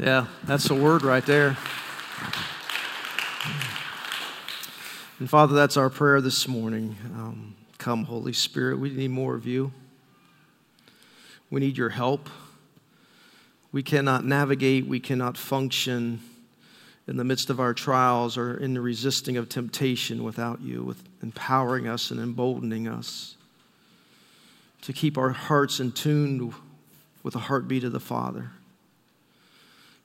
Yeah, 0.00 0.26
that's 0.42 0.66
the 0.66 0.74
word 0.74 1.02
right 1.02 1.24
there. 1.24 1.56
And 5.20 5.30
Father, 5.30 5.54
that's 5.54 5.76
our 5.76 5.88
prayer 5.88 6.20
this 6.20 6.48
morning. 6.48 6.96
Um, 7.14 7.54
come, 7.78 8.04
Holy 8.04 8.32
Spirit. 8.32 8.80
We 8.80 8.90
need 8.90 9.12
more 9.12 9.36
of 9.36 9.46
you. 9.46 9.72
We 11.48 11.60
need 11.60 11.78
your 11.78 11.90
help. 11.90 12.28
We 13.70 13.84
cannot 13.84 14.24
navigate, 14.24 14.86
we 14.86 14.98
cannot 14.98 15.36
function 15.36 16.20
in 17.06 17.16
the 17.16 17.24
midst 17.24 17.48
of 17.48 17.60
our 17.60 17.72
trials 17.72 18.36
or 18.36 18.56
in 18.56 18.74
the 18.74 18.80
resisting 18.80 19.36
of 19.36 19.48
temptation 19.48 20.24
without 20.24 20.60
you, 20.60 20.82
with 20.82 21.04
empowering 21.22 21.86
us 21.86 22.10
and 22.10 22.18
emboldening 22.18 22.88
us 22.88 23.36
to 24.82 24.92
keep 24.92 25.16
our 25.16 25.30
hearts 25.30 25.78
in 25.78 25.92
tune 25.92 26.52
with 27.22 27.34
the 27.34 27.40
heartbeat 27.40 27.84
of 27.84 27.92
the 27.92 28.00
Father. 28.00 28.50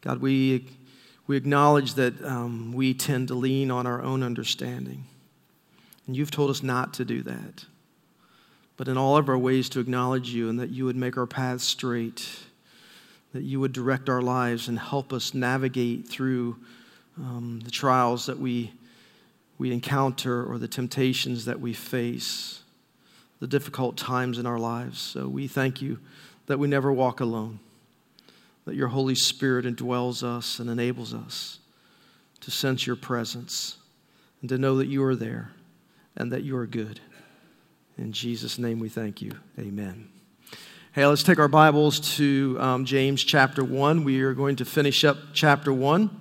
God, 0.01 0.21
we, 0.21 0.65
we 1.27 1.37
acknowledge 1.37 1.95
that 1.95 2.23
um, 2.23 2.73
we 2.73 2.93
tend 2.93 3.27
to 3.29 3.35
lean 3.35 3.71
on 3.71 3.85
our 3.85 4.01
own 4.01 4.23
understanding. 4.23 5.05
And 6.07 6.15
you've 6.15 6.31
told 6.31 6.49
us 6.49 6.63
not 6.63 6.93
to 6.95 7.05
do 7.05 7.21
that. 7.23 7.65
But 8.77 8.87
in 8.87 8.97
all 8.97 9.17
of 9.17 9.27
our 9.27 9.37
ways 9.37 9.67
to 9.69 9.79
acknowledge 9.79 10.29
you 10.29 10.49
and 10.49 10.59
that 10.59 10.69
you 10.69 10.85
would 10.85 10.95
make 10.95 11.17
our 11.17 11.27
paths 11.27 11.65
straight, 11.65 12.27
that 13.33 13.43
you 13.43 13.59
would 13.59 13.73
direct 13.73 14.09
our 14.09 14.21
lives 14.21 14.67
and 14.67 14.79
help 14.79 15.11
us 15.13 15.33
navigate 15.33 16.07
through 16.07 16.57
um, 17.17 17.61
the 17.63 17.71
trials 17.71 18.25
that 18.25 18.39
we, 18.39 18.71
we 19.57 19.71
encounter 19.71 20.43
or 20.43 20.57
the 20.57 20.67
temptations 20.67 21.45
that 21.45 21.59
we 21.59 21.73
face, 21.73 22.61
the 23.39 23.47
difficult 23.47 23.97
times 23.97 24.37
in 24.37 24.45
our 24.45 24.57
lives. 24.57 24.99
So 24.99 25.27
we 25.27 25.47
thank 25.47 25.81
you 25.81 25.99
that 26.47 26.57
we 26.57 26.67
never 26.67 26.91
walk 26.91 27.19
alone, 27.19 27.59
that 28.69 28.75
your 28.75 28.89
Holy 28.89 29.15
Spirit 29.15 29.65
indwells 29.65 30.21
us 30.21 30.59
and 30.59 30.69
enables 30.69 31.11
us 31.11 31.57
to 32.39 32.51
sense 32.51 32.85
your 32.85 32.95
presence 32.95 33.77
and 34.41 34.49
to 34.49 34.59
know 34.59 34.77
that 34.77 34.85
you 34.85 35.03
are 35.03 35.15
there 35.15 35.49
and 36.15 36.31
that 36.31 36.43
you 36.43 36.55
are 36.55 36.67
good. 36.67 36.99
In 37.97 38.11
Jesus' 38.11 38.59
name 38.59 38.77
we 38.77 38.87
thank 38.87 39.23
you. 39.23 39.31
Amen. 39.57 40.07
Hey, 40.91 41.03
let's 41.07 41.23
take 41.23 41.39
our 41.39 41.47
Bibles 41.47 41.99
to 42.17 42.57
um, 42.59 42.85
James 42.85 43.23
chapter 43.23 43.63
1. 43.63 44.03
We 44.03 44.21
are 44.21 44.35
going 44.35 44.57
to 44.57 44.65
finish 44.65 45.03
up 45.03 45.17
chapter 45.33 45.73
1. 45.73 46.11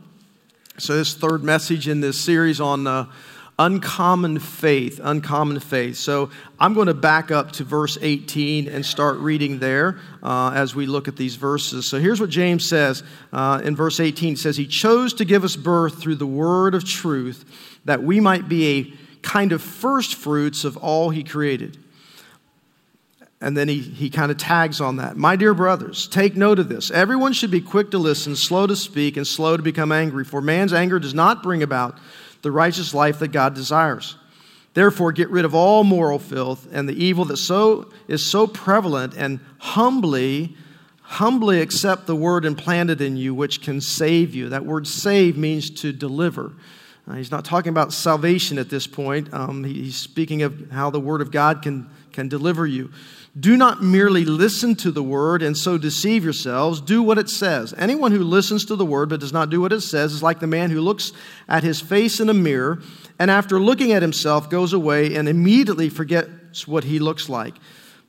So, 0.79 0.97
this 0.97 1.13
third 1.13 1.45
message 1.45 1.87
in 1.87 2.01
this 2.01 2.19
series 2.19 2.63
on 2.63 2.87
uh, 2.87 3.11
uncommon 3.59 4.39
faith, 4.39 5.01
uncommon 5.03 5.61
faith. 5.61 5.97
So, 5.97 6.31
I'm 6.61 6.75
going 6.75 6.87
to 6.87 6.95
back 6.95 7.31
up 7.31 7.53
to 7.53 7.65
verse 7.65 7.99
18 8.01 8.69
and 8.69 8.85
start 8.85 9.19
reading 9.19 9.59
there 9.59 9.99
uh, 10.23 10.53
as 10.55 10.75
we 10.75 10.87
look 10.87 11.09
at 11.09 11.17
these 11.17 11.37
verses. 11.37 11.87
So, 11.87 11.99
here's 11.99 12.21
what 12.21 12.31
James 12.31 12.69
says 12.69 13.03
uh, 13.33 13.61
in 13.65 13.75
verse 13.77 14.01
18 14.01 14.35
It 14.35 14.39
says, 14.39 14.57
He 14.57 14.67
chose 14.67 15.15
to 15.15 15.25
give 15.25 15.45
us 15.45 15.57
birth 15.57 16.01
through 16.01 16.17
the 16.17 16.27
word 16.27 16.75
of 16.75 16.85
truth 16.85 17.45
that 17.85 18.03
we 18.03 18.21
might 18.21 18.49
be 18.49 18.79
a 18.79 18.93
kind 19.23 19.53
of 19.53 19.63
first 19.63 20.15
fruits 20.15 20.65
of 20.65 20.77
all 20.77 21.11
he 21.11 21.25
created. 21.25 21.77
And 23.41 23.57
then 23.57 23.69
he, 23.69 23.79
he 23.79 24.11
kind 24.11 24.33
of 24.33 24.37
tags 24.37 24.81
on 24.81 24.97
that. 24.97 25.17
My 25.17 25.37
dear 25.37 25.55
brothers, 25.55 26.09
take 26.09 26.37
note 26.37 26.59
of 26.59 26.69
this. 26.69 26.91
Everyone 26.91 27.33
should 27.33 27.53
be 27.53 27.61
quick 27.61 27.93
to 27.93 27.99
listen, 27.99 28.35
slow 28.35 28.67
to 28.67 28.75
speak, 28.75 29.17
and 29.17 29.27
slow 29.27 29.57
to 29.57 29.63
become 29.63 29.93
angry, 29.93 30.25
for 30.25 30.41
man's 30.41 30.73
anger 30.73 30.99
does 30.99 31.15
not 31.15 31.43
bring 31.43 31.63
about 31.63 31.99
the 32.43 32.51
righteous 32.51 32.95
life 32.95 33.19
that 33.19 33.29
God 33.29 33.55
desires. 33.55 34.17
Therefore, 34.75 35.13
get 35.13 35.31
rid 35.31 35.45
of 35.45 35.55
all 35.55 35.83
moral 35.83 36.19
filth 36.19 36.69
and 36.71 36.89
the 36.89 37.05
evil 37.05 37.25
that 37.27 37.39
so 37.39 37.91
is 38.07 38.25
so 38.25 38.47
prevalent, 38.47 39.15
and 39.17 39.41
humbly, 39.59 40.57
humbly 41.03 41.61
accept 41.61 42.07
the 42.07 42.15
word 42.15 42.45
implanted 42.45 43.01
in 43.01 43.17
you, 43.17 43.35
which 43.35 43.63
can 43.63 43.81
save 43.81 44.35
you. 44.35 44.49
That 44.51 44.65
word 44.65 44.87
save 44.87 45.37
means 45.37 45.71
to 45.81 45.93
deliver. 45.93 46.53
Uh, 47.09 47.15
he's 47.15 47.31
not 47.31 47.45
talking 47.45 47.71
about 47.71 47.93
salvation 47.93 48.59
at 48.59 48.69
this 48.69 48.87
point. 48.87 49.33
Um, 49.33 49.65
he's 49.65 49.97
speaking 49.97 50.43
of 50.43 50.71
how 50.71 50.91
the 50.91 51.01
Word 51.01 51.23
of 51.23 51.31
God 51.31 51.63
can, 51.63 51.89
can 52.13 52.29
deliver 52.29 52.67
you. 52.67 52.91
Do 53.39 53.57
not 53.57 53.83
merely 53.83 54.25
listen 54.25 54.75
to 54.77 54.91
the 54.91 55.03
Word 55.03 55.43
and 55.43 55.57
so 55.57 55.79
deceive 55.79 56.25
yourselves. 56.25 56.81
Do 56.81 57.03
what 57.03 57.19
it 57.19 57.29
says. 57.29 57.75
Anyone 57.77 58.13
who 58.13 58.25
listens 58.25 58.65
to 58.67 58.77
the 58.77 58.87
Word 58.87 59.09
but 59.09 59.21
does 59.21 59.33
not 59.33 59.51
do 59.51 59.61
what 59.61 59.73
it 59.73 59.81
says 59.81 60.13
is 60.13 60.23
like 60.23 60.41
the 60.41 60.47
man 60.47 60.71
who 60.71 60.81
looks 60.81 61.13
at 61.49 61.63
his 61.63 61.81
face 61.81 62.21
in 62.21 62.29
a 62.29 62.35
mirror 62.35 62.83
and 63.19 63.31
after 63.31 63.61
looking 63.61 63.93
at 63.93 64.03
himself 64.03 64.49
goes 64.49 64.73
away 64.73 65.15
and 65.15 65.29
immediately 65.29 65.89
forgets 65.89 66.67
what 66.67 66.85
he 66.85 66.99
looks 66.99 67.29
like. 67.29 67.55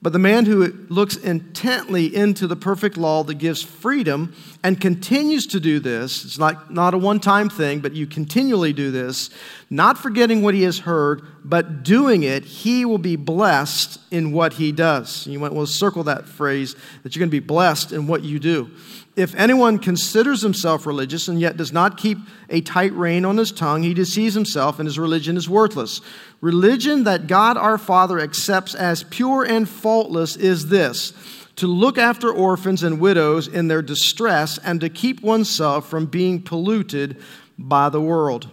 But 0.02 0.14
the 0.14 0.20
man 0.20 0.46
who 0.46 0.72
looks 0.88 1.18
intently 1.18 2.16
into 2.16 2.48
the 2.48 2.56
perfect 2.56 2.96
law 2.96 3.24
that 3.26 3.34
gives 3.34 3.62
freedom 3.62 4.34
and 4.64 4.80
continues 4.80 5.46
to 5.48 5.60
do 5.60 5.80
this, 5.80 6.24
it's 6.24 6.38
not, 6.38 6.74
not 6.74 6.94
a 6.94 6.98
one 6.98 7.20
time 7.20 7.50
thing, 7.50 7.82
but 7.82 7.94
you 7.94 8.08
continually 8.08 8.72
do 8.72 8.92
this, 8.92 9.30
not 9.70 9.98
forgetting 9.98 10.42
what 10.42 10.54
he 10.54 10.64
has 10.64 10.80
heard, 10.80 11.22
but 11.44 11.84
doing 11.84 12.24
it, 12.24 12.46
he 12.46 12.86
will 12.86 12.98
be 12.98 13.18
blessed 13.18 14.00
in 14.10 14.32
what 14.32 14.54
he 14.54 14.72
does. 14.72 15.28
You 15.28 15.38
might 15.38 15.52
to 15.54 15.68
circle 15.68 16.04
that 16.04 16.26
phrase 16.26 16.78
that 17.04 17.14
you're 17.14 17.20
going 17.20 17.30
to 17.30 17.42
be 17.42 17.46
blessed 17.46 17.92
in 17.92 18.08
what 18.08 18.24
you 18.24 18.40
do. 18.40 18.72
If 19.20 19.36
anyone 19.36 19.80
considers 19.80 20.42
himself 20.42 20.86
religious 20.86 21.28
and 21.28 21.42
yet 21.42 21.58
does 21.58 21.74
not 21.74 21.98
keep 21.98 22.20
a 22.50 22.62
tight 22.62 22.94
rein 22.94 23.26
on 23.26 23.36
his 23.36 23.52
tongue, 23.52 23.84
he 23.84 23.94
deceives 23.94 24.34
himself 24.34 24.80
and 24.80 24.88
his 24.88 24.98
religion 24.98 25.36
is 25.36 25.50
worthless. 25.50 26.00
Religion 26.40 27.04
that 27.04 27.28
God 27.28 27.58
our 27.58 27.78
Father 27.78 28.20
accepts 28.20 28.74
as 28.74 29.04
pure 29.04 29.44
and 29.44 29.68
faultless 29.68 30.38
is 30.38 30.70
this 30.70 31.12
to 31.58 31.68
look 31.68 31.98
after 31.98 32.32
orphans 32.32 32.82
and 32.82 33.02
widows 33.02 33.50
in 33.50 33.68
their 33.68 33.82
distress 33.82 34.58
and 34.60 34.80
to 34.80 34.88
keep 34.88 35.22
oneself 35.22 35.90
from 35.90 36.06
being 36.06 36.42
polluted 36.42 37.22
by 37.58 37.90
the 37.90 38.00
world. 38.00 38.48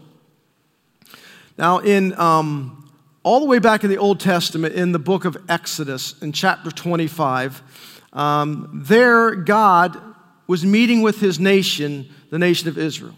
Now, 1.56 1.78
in 1.78 2.18
um, 2.18 2.90
all 3.22 3.38
the 3.38 3.46
way 3.46 3.60
back 3.60 3.84
in 3.84 3.90
the 3.90 3.98
Old 3.98 4.18
Testament, 4.18 4.74
in 4.74 4.90
the 4.90 4.98
book 4.98 5.24
of 5.24 5.36
Exodus, 5.48 6.20
in 6.20 6.32
chapter 6.32 6.72
25, 6.72 7.62
um, 8.12 8.82
there 8.84 9.36
God 9.36 10.05
was 10.46 10.64
meeting 10.64 11.02
with 11.02 11.20
his 11.20 11.38
nation, 11.40 12.08
the 12.30 12.38
nation 12.38 12.68
of 12.68 12.78
Israel. 12.78 13.14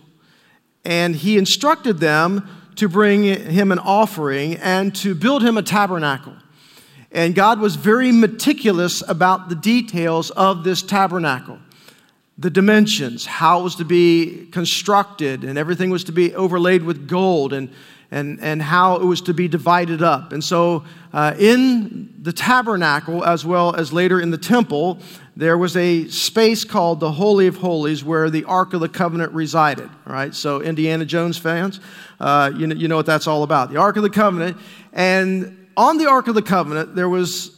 And 0.85 1.15
he 1.15 1.37
instructed 1.39 1.99
them 1.99 2.49
to 2.77 2.89
bring 2.89 3.25
him 3.25 3.73
an 3.73 3.79
offering 3.79 4.57
and 4.57 4.95
to 4.97 5.15
build 5.15 5.43
him 5.43 5.59
a 5.59 5.63
tabernacle. 5.63 6.37
And 7.11 7.35
God 7.35 7.61
was 7.61 7.77
very 7.77 8.13
meticulous 8.13 9.03
about 9.07 9.49
the 9.49 9.55
details 9.55 10.31
of 10.31 10.65
this 10.65 10.83
tabernacle 10.83 11.59
the 12.41 12.51
dimensions, 12.51 13.27
how 13.27 13.59
it 13.59 13.65
was 13.65 13.75
to 13.75 13.85
be 13.85 14.47
constructed, 14.53 15.43
and 15.43 15.59
everything 15.59 15.91
was 15.91 16.05
to 16.05 16.13
be 16.13 16.33
overlaid 16.37 16.85
with 16.85 17.09
gold, 17.09 17.53
and, 17.53 17.69
and, 18.11 18.41
and 18.41 18.63
how 18.63 18.97
it 18.97 19.05
was 19.05 19.21
to 19.23 19.35
be 19.35 19.49
divided 19.49 20.03
up. 20.03 20.33
And 20.33 20.43
so, 20.43 20.85
uh, 21.13 21.35
in 21.39 22.15
the 22.21 22.33
tabernacle, 22.33 23.25
as 23.25 23.45
well 23.45 23.75
as 23.75 23.93
later 23.93 24.21
in 24.21 24.31
the 24.31 24.39
temple, 24.39 24.99
there 25.37 25.57
was 25.57 25.77
a 25.77 26.09
space 26.09 26.65
called 26.65 27.01
the 27.01 27.13
Holy 27.13 27.47
of 27.47 27.59
Holies 27.59 28.03
where 28.03 28.31
the 28.31 28.45
Ark 28.45 28.73
of 28.73 28.81
the 28.81 28.89
Covenant 28.89 29.33
resided. 29.33 29.89
All 30.07 30.13
right, 30.13 30.35
so 30.35 30.61
Indiana 30.61 31.05
Jones 31.05 31.39
fans, 31.39 31.81
uh, 32.19 32.51
you, 32.57 32.67
know, 32.67 32.75
you 32.75 32.89
know 32.89 32.97
what 32.97 33.07
that's 33.07 33.27
all 33.27 33.43
about. 33.43 33.71
The 33.71 33.79
Ark 33.79 33.97
of 33.97 34.03
the 34.03 34.11
Covenant. 34.11 34.57
And 34.93 35.69
on 35.77 35.99
the 35.99 36.07
Ark 36.07 36.29
of 36.29 36.35
the 36.35 36.43
Covenant, 36.43 36.97
there 36.97 37.09
was 37.09 37.57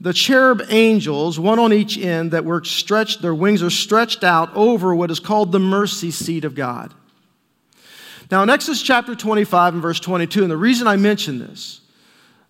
the 0.00 0.12
cherub 0.12 0.62
angels, 0.68 1.38
one 1.38 1.60
on 1.60 1.72
each 1.72 1.96
end, 1.96 2.32
that 2.32 2.44
were 2.44 2.62
stretched, 2.64 3.22
their 3.22 3.34
wings 3.34 3.62
are 3.62 3.70
stretched 3.70 4.24
out 4.24 4.54
over 4.54 4.94
what 4.94 5.12
is 5.12 5.20
called 5.20 5.52
the 5.52 5.60
mercy 5.60 6.10
seat 6.10 6.44
of 6.44 6.56
God. 6.56 6.92
Now, 8.32 8.42
in 8.42 8.48
Exodus 8.48 8.80
chapter 8.80 9.14
25 9.14 9.74
and 9.74 9.82
verse 9.82 10.00
22, 10.00 10.40
and 10.40 10.50
the 10.50 10.56
reason 10.56 10.86
I 10.86 10.96
mention 10.96 11.38
this, 11.38 11.82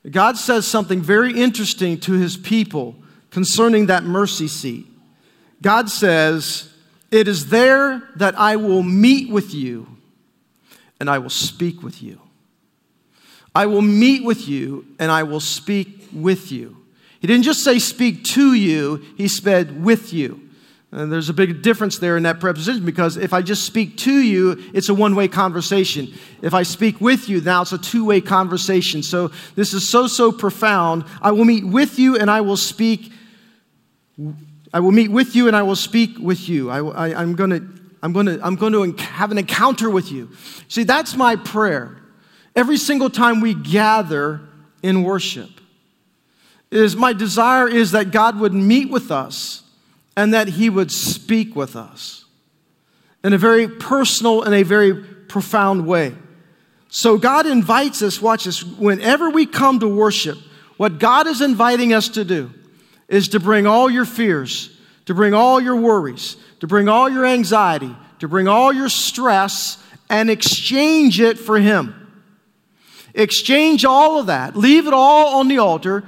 God 0.08 0.36
says 0.36 0.64
something 0.64 1.00
very 1.00 1.32
interesting 1.32 1.98
to 2.02 2.12
his 2.12 2.36
people 2.36 2.94
concerning 3.30 3.86
that 3.86 4.04
mercy 4.04 4.46
seat. 4.46 4.86
God 5.60 5.90
says, 5.90 6.72
It 7.10 7.26
is 7.26 7.48
there 7.48 8.00
that 8.14 8.38
I 8.38 8.54
will 8.54 8.84
meet 8.84 9.28
with 9.28 9.52
you 9.52 9.88
and 11.00 11.10
I 11.10 11.18
will 11.18 11.30
speak 11.30 11.82
with 11.82 12.00
you. 12.00 12.20
I 13.52 13.66
will 13.66 13.82
meet 13.82 14.22
with 14.22 14.46
you 14.46 14.86
and 15.00 15.10
I 15.10 15.24
will 15.24 15.40
speak 15.40 16.06
with 16.12 16.52
you. 16.52 16.76
He 17.18 17.26
didn't 17.26 17.42
just 17.42 17.64
say 17.64 17.80
speak 17.80 18.22
to 18.26 18.54
you, 18.54 19.04
he 19.16 19.26
said 19.26 19.82
with 19.82 20.12
you. 20.12 20.41
And 20.92 21.10
there's 21.10 21.30
a 21.30 21.34
big 21.34 21.62
difference 21.62 21.98
there 21.98 22.18
in 22.18 22.24
that 22.24 22.38
preposition 22.38 22.84
because 22.84 23.16
if 23.16 23.32
I 23.32 23.40
just 23.40 23.64
speak 23.64 23.96
to 23.98 24.12
you, 24.12 24.62
it's 24.74 24.90
a 24.90 24.94
one 24.94 25.16
way 25.16 25.26
conversation. 25.26 26.12
If 26.42 26.52
I 26.52 26.64
speak 26.64 27.00
with 27.00 27.30
you, 27.30 27.40
now 27.40 27.62
it's 27.62 27.72
a 27.72 27.78
two 27.78 28.04
way 28.04 28.20
conversation. 28.20 29.02
So 29.02 29.30
this 29.54 29.72
is 29.72 29.88
so, 29.88 30.06
so 30.06 30.30
profound. 30.30 31.06
I 31.22 31.32
will 31.32 31.46
meet 31.46 31.66
with 31.66 31.98
you 31.98 32.18
and 32.18 32.30
I 32.30 32.42
will 32.42 32.58
speak 32.58 33.10
I 34.74 34.80
will 34.80 34.92
meet 34.92 35.08
with 35.08 35.34
you 35.34 35.48
and 35.48 35.56
I 35.56 35.62
will 35.62 35.76
speak 35.76 36.18
with 36.18 36.48
you. 36.48 36.70
I, 36.70 37.22
am 37.22 37.34
going 37.34 37.50
to 37.50 37.62
I'm 38.02 38.12
going 38.12 38.26
to 38.26 38.40
I'm 38.42 38.56
going 38.56 38.72
to 38.72 39.02
have 39.02 39.30
an 39.30 39.38
encounter 39.38 39.88
with 39.88 40.12
you. 40.12 40.30
See, 40.68 40.84
that's 40.84 41.14
my 41.16 41.36
prayer. 41.36 41.98
Every 42.54 42.76
single 42.76 43.08
time 43.08 43.40
we 43.40 43.54
gather 43.54 44.40
in 44.82 45.02
worship, 45.02 45.50
is 46.70 46.96
my 46.96 47.12
desire 47.12 47.68
is 47.68 47.92
that 47.92 48.10
God 48.10 48.38
would 48.40 48.52
meet 48.52 48.90
with 48.90 49.10
us 49.10 49.61
and 50.16 50.34
that 50.34 50.48
He 50.48 50.68
would 50.70 50.90
speak 50.90 51.56
with 51.56 51.76
us. 51.76 52.24
in 53.24 53.32
a 53.32 53.38
very 53.38 53.68
personal 53.68 54.42
and 54.42 54.54
a 54.54 54.62
very 54.62 54.94
profound 54.94 55.86
way. 55.86 56.14
So 56.88 57.16
God 57.16 57.46
invites 57.46 58.02
us, 58.02 58.20
watch 58.20 58.44
this, 58.44 58.62
whenever 58.62 59.30
we 59.30 59.46
come 59.46 59.80
to 59.80 59.88
worship, 59.88 60.38
what 60.76 60.98
God 60.98 61.26
is 61.26 61.40
inviting 61.40 61.94
us 61.94 62.08
to 62.10 62.24
do 62.24 62.52
is 63.08 63.28
to 63.28 63.40
bring 63.40 63.66
all 63.66 63.88
your 63.88 64.04
fears, 64.04 64.76
to 65.06 65.14
bring 65.14 65.34
all 65.34 65.60
your 65.60 65.76
worries, 65.76 66.36
to 66.60 66.66
bring 66.66 66.88
all 66.88 67.08
your 67.08 67.24
anxiety, 67.24 67.94
to 68.18 68.28
bring 68.28 68.48
all 68.48 68.72
your 68.72 68.88
stress 68.88 69.82
and 70.10 70.30
exchange 70.30 71.20
it 71.20 71.38
for 71.38 71.58
Him. 71.58 71.94
Exchange 73.14 73.84
all 73.84 74.18
of 74.18 74.26
that, 74.26 74.56
leave 74.56 74.86
it 74.86 74.94
all 74.94 75.38
on 75.40 75.48
the 75.48 75.58
altar, 75.58 76.04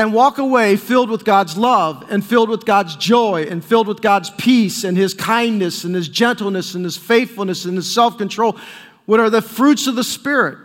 and 0.00 0.14
walk 0.14 0.38
away 0.38 0.76
filled 0.76 1.10
with 1.10 1.26
God's 1.26 1.58
love 1.58 2.06
and 2.08 2.24
filled 2.24 2.48
with 2.48 2.64
God's 2.64 2.96
joy 2.96 3.46
and 3.50 3.62
filled 3.62 3.86
with 3.86 4.00
God's 4.00 4.30
peace 4.30 4.82
and 4.82 4.96
His 4.96 5.12
kindness 5.12 5.84
and 5.84 5.94
His 5.94 6.08
gentleness 6.08 6.74
and 6.74 6.86
His 6.86 6.96
faithfulness 6.96 7.66
and 7.66 7.76
His 7.76 7.94
self 7.94 8.16
control. 8.16 8.56
What 9.04 9.20
are 9.20 9.28
the 9.28 9.42
fruits 9.42 9.86
of 9.86 9.96
the 9.96 10.02
Spirit? 10.02 10.56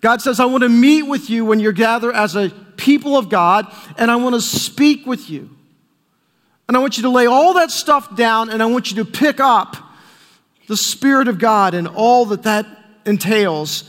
God 0.00 0.20
says, 0.20 0.40
I 0.40 0.46
want 0.46 0.64
to 0.64 0.68
meet 0.68 1.04
with 1.04 1.30
you 1.30 1.44
when 1.44 1.60
you're 1.60 1.70
gathered 1.70 2.16
as 2.16 2.34
a 2.34 2.50
people 2.76 3.16
of 3.16 3.28
God, 3.28 3.72
and 3.96 4.10
I 4.10 4.16
want 4.16 4.34
to 4.34 4.40
speak 4.40 5.06
with 5.06 5.30
you. 5.30 5.50
And 6.66 6.76
I 6.76 6.80
want 6.80 6.96
you 6.96 7.04
to 7.04 7.10
lay 7.10 7.26
all 7.26 7.54
that 7.54 7.70
stuff 7.70 8.16
down, 8.16 8.50
and 8.50 8.60
I 8.60 8.66
want 8.66 8.90
you 8.90 9.04
to 9.04 9.08
pick 9.08 9.38
up 9.38 9.76
the 10.66 10.76
Spirit 10.76 11.28
of 11.28 11.38
God 11.38 11.74
and 11.74 11.86
all 11.86 12.26
that 12.26 12.42
that 12.42 12.66
entails 13.06 13.84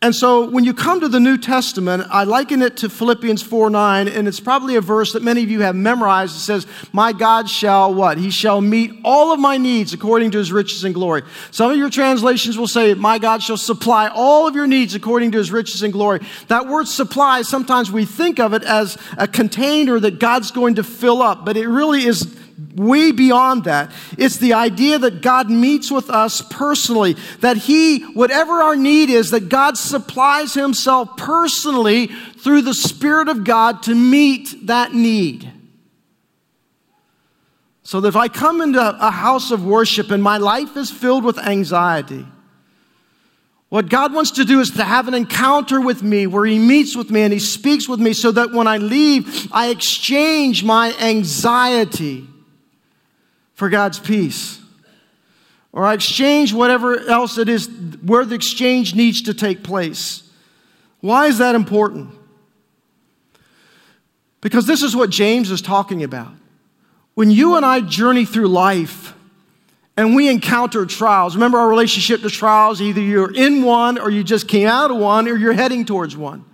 and 0.00 0.14
so 0.14 0.48
when 0.48 0.62
you 0.62 0.74
come 0.74 1.00
to 1.00 1.08
the 1.08 1.18
New 1.18 1.36
Testament, 1.36 2.04
I 2.08 2.22
liken 2.22 2.62
it 2.62 2.76
to 2.78 2.88
Philippians 2.88 3.42
4 3.42 3.68
9, 3.68 4.06
and 4.06 4.28
it's 4.28 4.38
probably 4.38 4.76
a 4.76 4.80
verse 4.80 5.12
that 5.14 5.24
many 5.24 5.42
of 5.42 5.50
you 5.50 5.62
have 5.62 5.74
memorized. 5.74 6.36
It 6.36 6.40
says, 6.40 6.68
My 6.92 7.12
God 7.12 7.50
shall 7.50 7.92
what? 7.92 8.16
He 8.16 8.30
shall 8.30 8.60
meet 8.60 8.92
all 9.02 9.32
of 9.32 9.40
my 9.40 9.56
needs 9.56 9.92
according 9.92 10.30
to 10.30 10.38
his 10.38 10.52
riches 10.52 10.84
and 10.84 10.94
glory. 10.94 11.22
Some 11.50 11.72
of 11.72 11.76
your 11.76 11.90
translations 11.90 12.56
will 12.56 12.68
say, 12.68 12.94
My 12.94 13.18
God 13.18 13.42
shall 13.42 13.56
supply 13.56 14.08
all 14.14 14.46
of 14.46 14.54
your 14.54 14.68
needs 14.68 14.94
according 14.94 15.32
to 15.32 15.38
his 15.38 15.50
riches 15.50 15.82
and 15.82 15.92
glory. 15.92 16.20
That 16.46 16.68
word 16.68 16.86
supply, 16.86 17.42
sometimes 17.42 17.90
we 17.90 18.04
think 18.04 18.38
of 18.38 18.54
it 18.54 18.62
as 18.62 18.96
a 19.16 19.26
container 19.26 19.98
that 19.98 20.20
God's 20.20 20.52
going 20.52 20.76
to 20.76 20.84
fill 20.84 21.22
up, 21.22 21.44
but 21.44 21.56
it 21.56 21.66
really 21.66 22.04
is 22.04 22.37
way 22.74 23.12
beyond 23.12 23.64
that. 23.64 23.92
It's 24.16 24.38
the 24.38 24.54
idea 24.54 24.98
that 24.98 25.22
God 25.22 25.50
meets 25.50 25.90
with 25.90 26.10
us 26.10 26.42
personally, 26.42 27.16
that 27.40 27.56
He, 27.56 28.00
whatever 28.00 28.62
our 28.62 28.76
need 28.76 29.10
is, 29.10 29.30
that 29.30 29.48
God 29.48 29.76
supplies 29.76 30.54
Himself 30.54 31.16
personally 31.16 32.08
through 32.08 32.62
the 32.62 32.74
Spirit 32.74 33.28
of 33.28 33.44
God 33.44 33.82
to 33.84 33.94
meet 33.94 34.66
that 34.66 34.92
need. 34.92 35.52
So 37.84 38.00
that 38.00 38.08
if 38.08 38.16
I 38.16 38.28
come 38.28 38.60
into 38.60 38.80
a 38.80 39.10
house 39.10 39.50
of 39.50 39.64
worship 39.64 40.10
and 40.10 40.22
my 40.22 40.36
life 40.36 40.76
is 40.76 40.90
filled 40.90 41.24
with 41.24 41.38
anxiety, 41.38 42.26
what 43.70 43.88
God 43.88 44.12
wants 44.12 44.32
to 44.32 44.44
do 44.44 44.60
is 44.60 44.70
to 44.72 44.84
have 44.84 45.08
an 45.08 45.14
encounter 45.14 45.80
with 45.80 46.02
me 46.02 46.26
where 46.26 46.44
He 46.44 46.58
meets 46.58 46.96
with 46.96 47.10
me 47.10 47.22
and 47.22 47.32
He 47.32 47.38
speaks 47.38 47.88
with 47.88 48.00
me 48.00 48.14
so 48.14 48.32
that 48.32 48.50
when 48.50 48.66
I 48.66 48.78
leave, 48.78 49.48
I 49.52 49.68
exchange 49.68 50.64
my 50.64 50.94
anxiety 50.98 52.26
for 53.58 53.68
God's 53.68 53.98
peace. 53.98 54.60
Or 55.72 55.84
I 55.84 55.94
exchange 55.94 56.54
whatever 56.54 56.96
else 57.08 57.38
it 57.38 57.48
is 57.48 57.68
where 58.04 58.24
the 58.24 58.36
exchange 58.36 58.94
needs 58.94 59.22
to 59.22 59.34
take 59.34 59.64
place. 59.64 60.22
Why 61.00 61.26
is 61.26 61.38
that 61.38 61.56
important? 61.56 62.14
Because 64.40 64.66
this 64.66 64.84
is 64.84 64.94
what 64.94 65.10
James 65.10 65.50
is 65.50 65.60
talking 65.60 66.04
about. 66.04 66.32
When 67.14 67.32
you 67.32 67.56
and 67.56 67.66
I 67.66 67.80
journey 67.80 68.24
through 68.24 68.46
life 68.46 69.12
and 69.96 70.14
we 70.14 70.28
encounter 70.28 70.86
trials, 70.86 71.34
remember 71.34 71.58
our 71.58 71.68
relationship 71.68 72.20
to 72.20 72.30
trials, 72.30 72.80
either 72.80 73.00
you're 73.00 73.34
in 73.34 73.64
one 73.64 73.98
or 73.98 74.08
you 74.08 74.22
just 74.22 74.46
came 74.46 74.68
out 74.68 74.92
of 74.92 74.98
one 74.98 75.26
or 75.26 75.34
you're 75.34 75.52
heading 75.52 75.84
towards 75.84 76.16
one. 76.16 76.44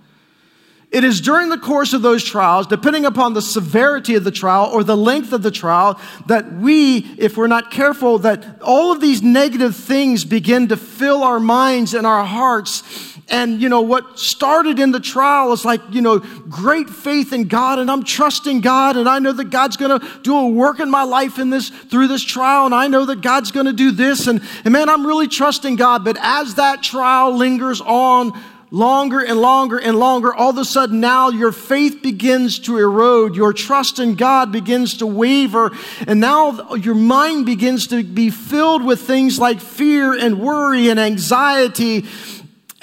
It 0.95 1.03
is 1.03 1.21
during 1.21 1.49
the 1.49 1.59
course 1.59 1.93
of 1.93 2.03
those 2.03 2.23
trials, 2.23 2.69
depending 2.69 3.05
upon 3.05 3.35
the 3.35 3.43
severity 3.43 4.15
of 4.15 4.23
the 4.23 4.31
trial 4.31 4.71
or 4.73 4.85
the 4.85 4.97
length 4.97 5.33
of 5.33 5.43
the 5.43 5.51
trial, 5.51 5.99
that 6.27 6.53
we, 6.53 6.99
if 7.19 7.37
we're 7.37 7.49
not 7.49 7.73
careful, 7.73 8.21
that 8.21 8.63
all 8.63 8.93
of 8.93 9.01
these 9.01 9.21
negative 9.21 9.75
things 9.75 10.25
begin 10.25 10.69
to 10.69 10.77
fill 10.77 11.25
our 11.25 11.41
minds 11.41 11.95
and 11.95 12.07
our 12.07 12.25
hearts. 12.25 12.85
And, 13.29 13.61
you 13.61 13.69
know, 13.69 13.81
what 13.81 14.21
started 14.21 14.79
in 14.79 14.93
the 14.93 15.01
trial 15.01 15.53
is 15.53 15.65
like, 15.65 15.81
you 15.91 16.01
know, 16.01 16.21
great 16.21 16.89
faith 16.89 17.33
in 17.33 17.49
God, 17.49 17.81
and 17.81 17.91
I'm 17.91 18.05
trusting 18.05 18.61
God, 18.61 18.97
and 18.97 19.09
I 19.09 19.19
know 19.19 19.33
that 19.33 19.51
God's 19.51 19.77
gonna 19.77 20.01
do 20.23 20.37
a 20.37 20.49
work 20.49 20.79
in 20.79 20.91
my 20.91 21.03
life 21.03 21.41
in 21.41 21.51
this, 21.51 21.71
through 21.71 22.07
this 22.07 22.23
trial, 22.23 22.67
and 22.67 22.75
I 22.75 22.87
know 22.87 23.05
that 23.07 23.21
God's 23.21 23.51
gonna 23.51 23.73
do 23.73 23.91
this, 23.91 24.29
and, 24.29 24.41
and 24.65 24.73
man, 24.73 24.89
I'm 24.89 25.05
really 25.05 25.27
trusting 25.27 25.75
God. 25.75 26.05
But 26.05 26.19
as 26.21 26.55
that 26.55 26.85
trial 26.85 27.35
lingers 27.35 27.81
on, 27.81 28.33
longer 28.71 29.21
and 29.21 29.41
longer 29.41 29.79
and 29.79 29.99
longer, 29.99 30.35
all 30.35 30.51
of 30.51 30.59
a 30.59 30.65
sudden 30.65 31.01
now 31.01 31.29
your 31.29 31.53
faith 31.53 32.03
begins 32.03 32.59
to 32.61 32.79
erode. 32.79 33.37
Your 33.37 33.53
trust 33.53 33.99
in 33.99 34.15
God 34.15 34.53
begins 34.53 34.99
to 34.99 35.07
waver. 35.07 35.71
And 36.07 36.21
now 36.21 36.75
your 36.75 36.95
mind 36.95 37.47
begins 37.47 37.87
to 37.89 38.03
be 38.03 38.31
filled 38.31 38.85
with 38.85 39.01
things 39.01 39.39
like 39.39 39.61
fear 39.61 40.13
and 40.13 40.41
worry 40.41 40.89
and 40.89 40.99
anxiety 40.99 42.05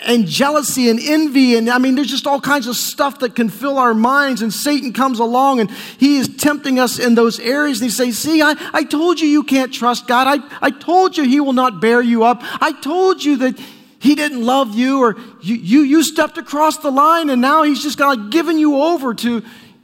and 0.04 0.26
jealousy 0.28 0.90
and 0.90 1.00
envy. 1.00 1.56
And 1.56 1.70
I 1.70 1.78
mean, 1.78 1.96
there's 1.96 2.10
just 2.10 2.28
all 2.28 2.42
kinds 2.42 2.68
of 2.68 2.76
stuff 2.76 3.20
that 3.20 3.36
can 3.36 3.50
fill 3.50 3.78
our 3.78 3.94
minds. 3.94 4.42
And 4.42 4.54
Satan 4.54 4.94
comes 4.94 5.20
along 5.20 5.60
and 5.60 5.70
he 5.72 6.18
is 6.18 6.36
tempting 6.38 6.80
us 6.80 7.00
in 7.00 7.16
those 7.16 7.40
areas. 7.40 7.80
And 7.80 7.90
he 7.90 7.96
says, 7.96 8.18
See, 8.18 8.42
I, 8.42 8.56
I 8.74 8.84
told 8.84 9.20
you 9.20 9.28
you 9.28 9.44
can't 9.44 9.74
trust 9.74 10.08
God. 10.08 10.28
I, 10.28 10.58
I 10.62 10.72
told 10.72 11.18
you 11.18 11.24
he 11.24 11.40
will 11.40 11.54
not 11.54 11.82
bear 11.82 12.02
you 12.02 12.24
up. 12.24 12.40
I 12.62 12.72
told 12.72 13.24
you 13.24 13.38
that 13.38 13.60
he 14.02 14.16
didn't 14.16 14.44
love 14.44 14.74
you 14.74 15.04
or 15.04 15.16
you, 15.42 15.56
you, 15.56 15.82
you 15.82 16.04
stepped 16.04 16.40
across 16.40 16.80
the 16.80 16.90
line 16.90 17.30
and 17.30 17.40
now 17.40 17.62
he's 17.62 17.84
just 17.84 18.00
kind 18.00 18.20
of 18.20 18.32
given 18.32 18.58
you 18.58 18.82
over 18.82 19.14
to 19.14 19.44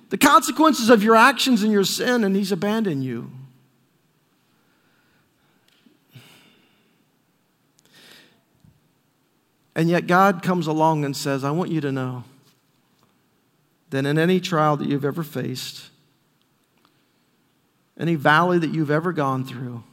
the 0.09 0.17
consequences 0.17 0.89
of 0.89 1.03
your 1.03 1.15
actions 1.15 1.61
and 1.61 1.71
your 1.71 1.83
sin 1.83 2.23
and 2.23 2.35
he's 2.35 2.51
abandoned 2.51 3.03
you. 3.03 3.29
And 9.75 9.87
yet 9.87 10.07
God 10.07 10.41
comes 10.41 10.65
along 10.65 11.05
and 11.05 11.15
says, 11.15 11.43
I 11.43 11.51
want 11.51 11.69
you 11.69 11.79
to 11.81 11.91
know 11.91 12.23
that 13.91 14.03
in 14.03 14.17
any 14.17 14.39
trial 14.39 14.77
that 14.77 14.89
you've 14.89 15.05
ever 15.05 15.21
faced, 15.21 15.91
any 17.99 18.15
valley 18.15 18.57
that 18.57 18.73
you've 18.73 18.89
ever 18.89 19.13
gone 19.13 19.45
through, 19.45 19.83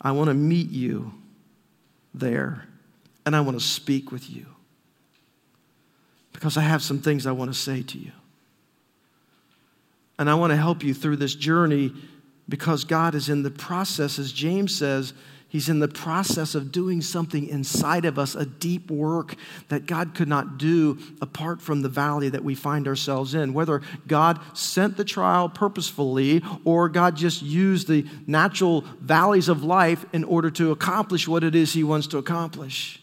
I 0.00 0.12
want 0.12 0.28
to 0.28 0.34
meet 0.34 0.70
you 0.70 1.12
there, 2.14 2.64
and 3.26 3.36
I 3.36 3.40
want 3.40 3.58
to 3.58 3.64
speak 3.64 4.10
with 4.10 4.30
you 4.30 4.46
because 6.32 6.56
I 6.56 6.62
have 6.62 6.82
some 6.82 7.00
things 7.00 7.26
I 7.26 7.32
want 7.32 7.52
to 7.52 7.58
say 7.58 7.82
to 7.82 7.98
you. 7.98 8.12
And 10.18 10.28
I 10.28 10.34
want 10.34 10.52
to 10.52 10.56
help 10.56 10.82
you 10.82 10.94
through 10.94 11.16
this 11.16 11.34
journey 11.34 11.92
because 12.48 12.84
God 12.84 13.14
is 13.14 13.28
in 13.28 13.42
the 13.42 13.50
process, 13.50 14.18
as 14.18 14.32
James 14.32 14.76
says, 14.76 15.12
He's 15.50 15.70
in 15.70 15.78
the 15.78 15.88
process 15.88 16.54
of 16.54 16.70
doing 16.70 17.00
something 17.00 17.48
inside 17.48 18.04
of 18.04 18.18
us, 18.18 18.34
a 18.34 18.44
deep 18.44 18.90
work 18.90 19.34
that 19.68 19.86
God 19.86 20.14
could 20.14 20.28
not 20.28 20.58
do 20.58 20.98
apart 21.22 21.62
from 21.62 21.80
the 21.80 21.88
valley 21.88 22.28
that 22.28 22.44
we 22.44 22.54
find 22.54 22.86
ourselves 22.86 23.34
in. 23.34 23.54
Whether 23.54 23.80
God 24.06 24.38
sent 24.52 24.98
the 24.98 25.04
trial 25.04 25.48
purposefully 25.48 26.42
or 26.66 26.90
God 26.90 27.16
just 27.16 27.40
used 27.40 27.88
the 27.88 28.04
natural 28.26 28.82
valleys 29.00 29.48
of 29.48 29.64
life 29.64 30.04
in 30.12 30.22
order 30.22 30.50
to 30.50 30.70
accomplish 30.70 31.26
what 31.26 31.42
it 31.42 31.54
is 31.54 31.72
He 31.72 31.82
wants 31.82 32.06
to 32.08 32.18
accomplish. 32.18 33.00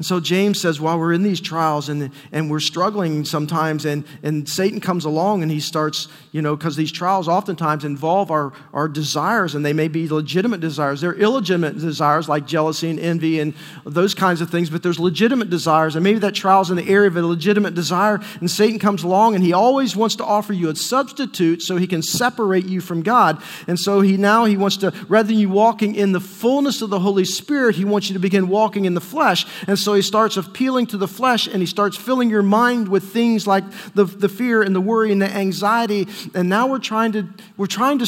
And 0.00 0.06
so 0.06 0.18
James 0.18 0.58
says, 0.58 0.80
while 0.80 0.98
we're 0.98 1.12
in 1.12 1.24
these 1.24 1.42
trials 1.42 1.90
and, 1.90 2.10
and 2.32 2.50
we're 2.50 2.58
struggling 2.58 3.26
sometimes, 3.26 3.84
and, 3.84 4.02
and 4.22 4.48
Satan 4.48 4.80
comes 4.80 5.04
along 5.04 5.42
and 5.42 5.52
he 5.52 5.60
starts, 5.60 6.08
you 6.32 6.40
know, 6.40 6.56
because 6.56 6.74
these 6.74 6.90
trials 6.90 7.28
oftentimes 7.28 7.84
involve 7.84 8.30
our, 8.30 8.54
our 8.72 8.88
desires, 8.88 9.54
and 9.54 9.62
they 9.62 9.74
may 9.74 9.88
be 9.88 10.08
legitimate 10.08 10.60
desires. 10.60 11.02
They're 11.02 11.12
illegitimate 11.12 11.78
desires 11.78 12.30
like 12.30 12.46
jealousy 12.46 12.88
and 12.88 12.98
envy 12.98 13.40
and 13.40 13.52
those 13.84 14.14
kinds 14.14 14.40
of 14.40 14.48
things, 14.48 14.70
but 14.70 14.82
there's 14.82 14.98
legitimate 14.98 15.50
desires. 15.50 15.96
And 15.96 16.02
maybe 16.02 16.18
that 16.20 16.34
trial's 16.34 16.70
in 16.70 16.78
the 16.78 16.88
area 16.88 17.08
of 17.08 17.16
a 17.18 17.26
legitimate 17.26 17.74
desire, 17.74 18.20
and 18.40 18.50
Satan 18.50 18.78
comes 18.78 19.02
along 19.02 19.34
and 19.34 19.44
he 19.44 19.52
always 19.52 19.94
wants 19.94 20.14
to 20.14 20.24
offer 20.24 20.54
you 20.54 20.70
a 20.70 20.76
substitute 20.76 21.60
so 21.60 21.76
he 21.76 21.86
can 21.86 22.00
separate 22.00 22.64
you 22.64 22.80
from 22.80 23.02
God. 23.02 23.42
And 23.66 23.78
so 23.78 24.00
he 24.00 24.16
now 24.16 24.46
he 24.46 24.56
wants 24.56 24.78
to, 24.78 24.94
rather 25.08 25.28
than 25.28 25.36
you 25.36 25.50
walking 25.50 25.94
in 25.94 26.12
the 26.12 26.20
fullness 26.20 26.80
of 26.80 26.88
the 26.88 27.00
Holy 27.00 27.26
Spirit, 27.26 27.76
he 27.76 27.84
wants 27.84 28.08
you 28.08 28.14
to 28.14 28.18
begin 28.18 28.48
walking 28.48 28.86
in 28.86 28.94
the 28.94 29.00
flesh. 29.02 29.44
And 29.66 29.78
so 29.78 29.89
so 29.90 29.94
he 29.96 30.02
starts 30.02 30.36
appealing 30.36 30.86
to 30.86 30.96
the 30.96 31.08
flesh 31.08 31.48
and 31.48 31.56
he 31.56 31.66
starts 31.66 31.96
filling 31.96 32.30
your 32.30 32.44
mind 32.44 32.86
with 32.86 33.12
things 33.12 33.44
like 33.44 33.64
the, 33.96 34.04
the 34.04 34.28
fear 34.28 34.62
and 34.62 34.72
the 34.72 34.80
worry 34.80 35.10
and 35.10 35.20
the 35.20 35.28
anxiety. 35.28 36.06
And 36.32 36.48
now 36.48 36.68
we're 36.68 36.78
trying 36.78 37.10
to, 37.10 37.26
we're 37.56 37.66
trying 37.66 37.98
to 37.98 38.06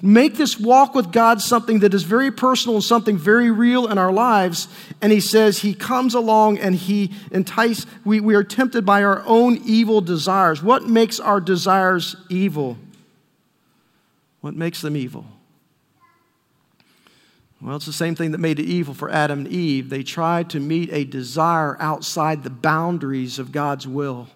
make 0.00 0.36
this 0.36 0.58
walk 0.58 0.94
with 0.94 1.12
God 1.12 1.42
something 1.42 1.80
that 1.80 1.92
is 1.92 2.04
very 2.04 2.30
personal 2.30 2.76
and 2.76 2.82
something 2.82 3.18
very 3.18 3.50
real 3.50 3.88
in 3.88 3.98
our 3.98 4.10
lives. 4.10 4.68
And 5.02 5.12
he 5.12 5.20
says 5.20 5.58
he 5.58 5.74
comes 5.74 6.14
along 6.14 6.56
and 6.56 6.74
he 6.74 7.12
entice, 7.30 7.84
we, 8.06 8.18
we 8.18 8.34
are 8.34 8.42
tempted 8.42 8.86
by 8.86 9.04
our 9.04 9.22
own 9.26 9.60
evil 9.66 10.00
desires. 10.00 10.62
What 10.62 10.84
makes 10.84 11.20
our 11.20 11.42
desires 11.42 12.16
evil? 12.30 12.78
What 14.40 14.54
makes 14.54 14.80
them 14.80 14.96
evil? 14.96 15.26
Well, 17.62 17.76
it's 17.76 17.86
the 17.86 17.92
same 17.92 18.16
thing 18.16 18.32
that 18.32 18.38
made 18.38 18.58
it 18.58 18.64
evil 18.64 18.92
for 18.92 19.08
Adam 19.08 19.40
and 19.40 19.48
Eve. 19.48 19.88
They 19.88 20.02
tried 20.02 20.50
to 20.50 20.58
meet 20.58 20.92
a 20.92 21.04
desire 21.04 21.76
outside 21.78 22.42
the 22.42 22.50
boundaries 22.50 23.38
of 23.38 23.52
God's 23.52 23.86
will. 23.86 24.28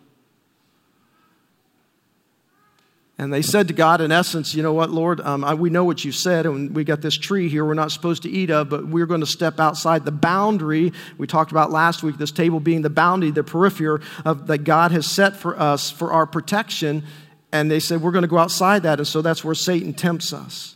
And 3.19 3.33
they 3.33 3.43
said 3.43 3.67
to 3.69 3.75
God, 3.75 4.01
in 4.01 4.13
essence, 4.13 4.55
you 4.55 4.63
know 4.63 4.75
what, 4.75 4.91
Lord, 4.91 5.21
um, 5.23 5.43
I, 5.43 5.55
we 5.55 5.71
know 5.71 5.85
what 5.85 6.05
you 6.05 6.13
said, 6.13 6.47
and 6.47 6.77
we 6.77 6.85
got 6.85 7.01
this 7.01 7.17
tree 7.17 7.49
here 7.49 7.65
we're 7.65 7.75
not 7.75 7.91
supposed 7.91 8.23
to 8.25 8.31
eat 8.31 8.51
of, 8.51 8.69
but 8.69 8.87
we're 8.87 9.07
going 9.07 9.21
to 9.21 9.27
step 9.27 9.59
outside 9.59 10.05
the 10.05 10.13
boundary. 10.13 10.93
We 11.19 11.27
talked 11.27 11.51
about 11.51 11.73
last 11.73 12.05
week, 12.05 12.19
this 12.19 12.31
table 12.31 12.61
being 12.61 12.83
the 12.83 12.91
boundary, 12.91 13.33
the 13.33 13.43
periphery 13.43 14.03
of, 14.25 14.47
that 14.47 14.59
God 14.59 14.93
has 14.93 15.07
set 15.07 15.35
for 15.35 15.59
us 15.59 15.91
for 15.91 16.13
our 16.13 16.27
protection. 16.27 17.03
And 17.51 17.71
they 17.71 17.81
said, 17.81 18.03
we're 18.03 18.13
going 18.13 18.23
to 18.23 18.29
go 18.29 18.39
outside 18.39 18.85
that. 18.85 18.99
And 18.99 19.09
so 19.09 19.21
that's 19.23 19.43
where 19.43 19.55
Satan 19.55 19.95
tempts 19.95 20.33
us. 20.33 20.76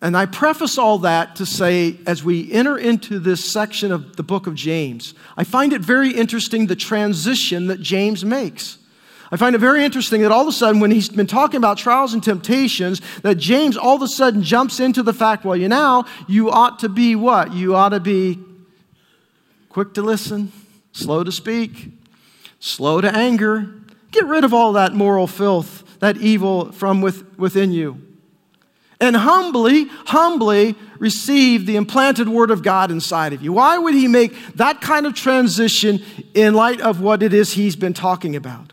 And 0.00 0.16
I 0.16 0.26
preface 0.26 0.78
all 0.78 0.98
that 0.98 1.36
to 1.36 1.46
say, 1.46 1.96
as 2.06 2.22
we 2.22 2.52
enter 2.52 2.78
into 2.78 3.18
this 3.18 3.44
section 3.44 3.90
of 3.90 4.16
the 4.16 4.22
book 4.22 4.46
of 4.46 4.54
James, 4.54 5.12
I 5.36 5.42
find 5.42 5.72
it 5.72 5.80
very 5.80 6.12
interesting 6.12 6.66
the 6.66 6.76
transition 6.76 7.66
that 7.66 7.80
James 7.80 8.24
makes. 8.24 8.78
I 9.32 9.36
find 9.36 9.54
it 9.54 9.58
very 9.58 9.84
interesting 9.84 10.22
that 10.22 10.32
all 10.32 10.42
of 10.42 10.48
a 10.48 10.52
sudden, 10.52 10.80
when 10.80 10.92
he's 10.92 11.08
been 11.08 11.26
talking 11.26 11.58
about 11.58 11.78
trials 11.78 12.14
and 12.14 12.22
temptations, 12.22 13.02
that 13.22 13.34
James 13.34 13.76
all 13.76 13.96
of 13.96 14.02
a 14.02 14.08
sudden 14.08 14.42
jumps 14.42 14.80
into 14.80 15.02
the 15.02 15.12
fact, 15.12 15.44
well, 15.44 15.56
you 15.56 15.68
know, 15.68 16.04
you 16.28 16.48
ought 16.48 16.78
to 16.78 16.88
be 16.88 17.14
what? 17.16 17.52
You 17.52 17.74
ought 17.74 17.90
to 17.90 18.00
be 18.00 18.38
quick 19.68 19.94
to 19.94 20.02
listen, 20.02 20.52
slow 20.92 21.24
to 21.24 21.32
speak, 21.32 21.90
slow 22.60 23.00
to 23.00 23.14
anger. 23.14 23.74
Get 24.12 24.24
rid 24.24 24.44
of 24.44 24.54
all 24.54 24.72
that 24.74 24.94
moral 24.94 25.26
filth, 25.26 25.98
that 25.98 26.16
evil 26.18 26.72
from 26.72 27.02
with, 27.02 27.38
within 27.38 27.72
you. 27.72 28.07
And 29.00 29.16
humbly, 29.16 29.84
humbly 30.06 30.74
receive 30.98 31.66
the 31.66 31.76
implanted 31.76 32.28
word 32.28 32.50
of 32.50 32.62
God 32.62 32.90
inside 32.90 33.32
of 33.32 33.42
you. 33.42 33.52
Why 33.52 33.78
would 33.78 33.94
he 33.94 34.08
make 34.08 34.34
that 34.54 34.80
kind 34.80 35.06
of 35.06 35.14
transition 35.14 36.02
in 36.34 36.54
light 36.54 36.80
of 36.80 37.00
what 37.00 37.22
it 37.22 37.32
is 37.32 37.52
he's 37.52 37.76
been 37.76 37.94
talking 37.94 38.34
about? 38.34 38.72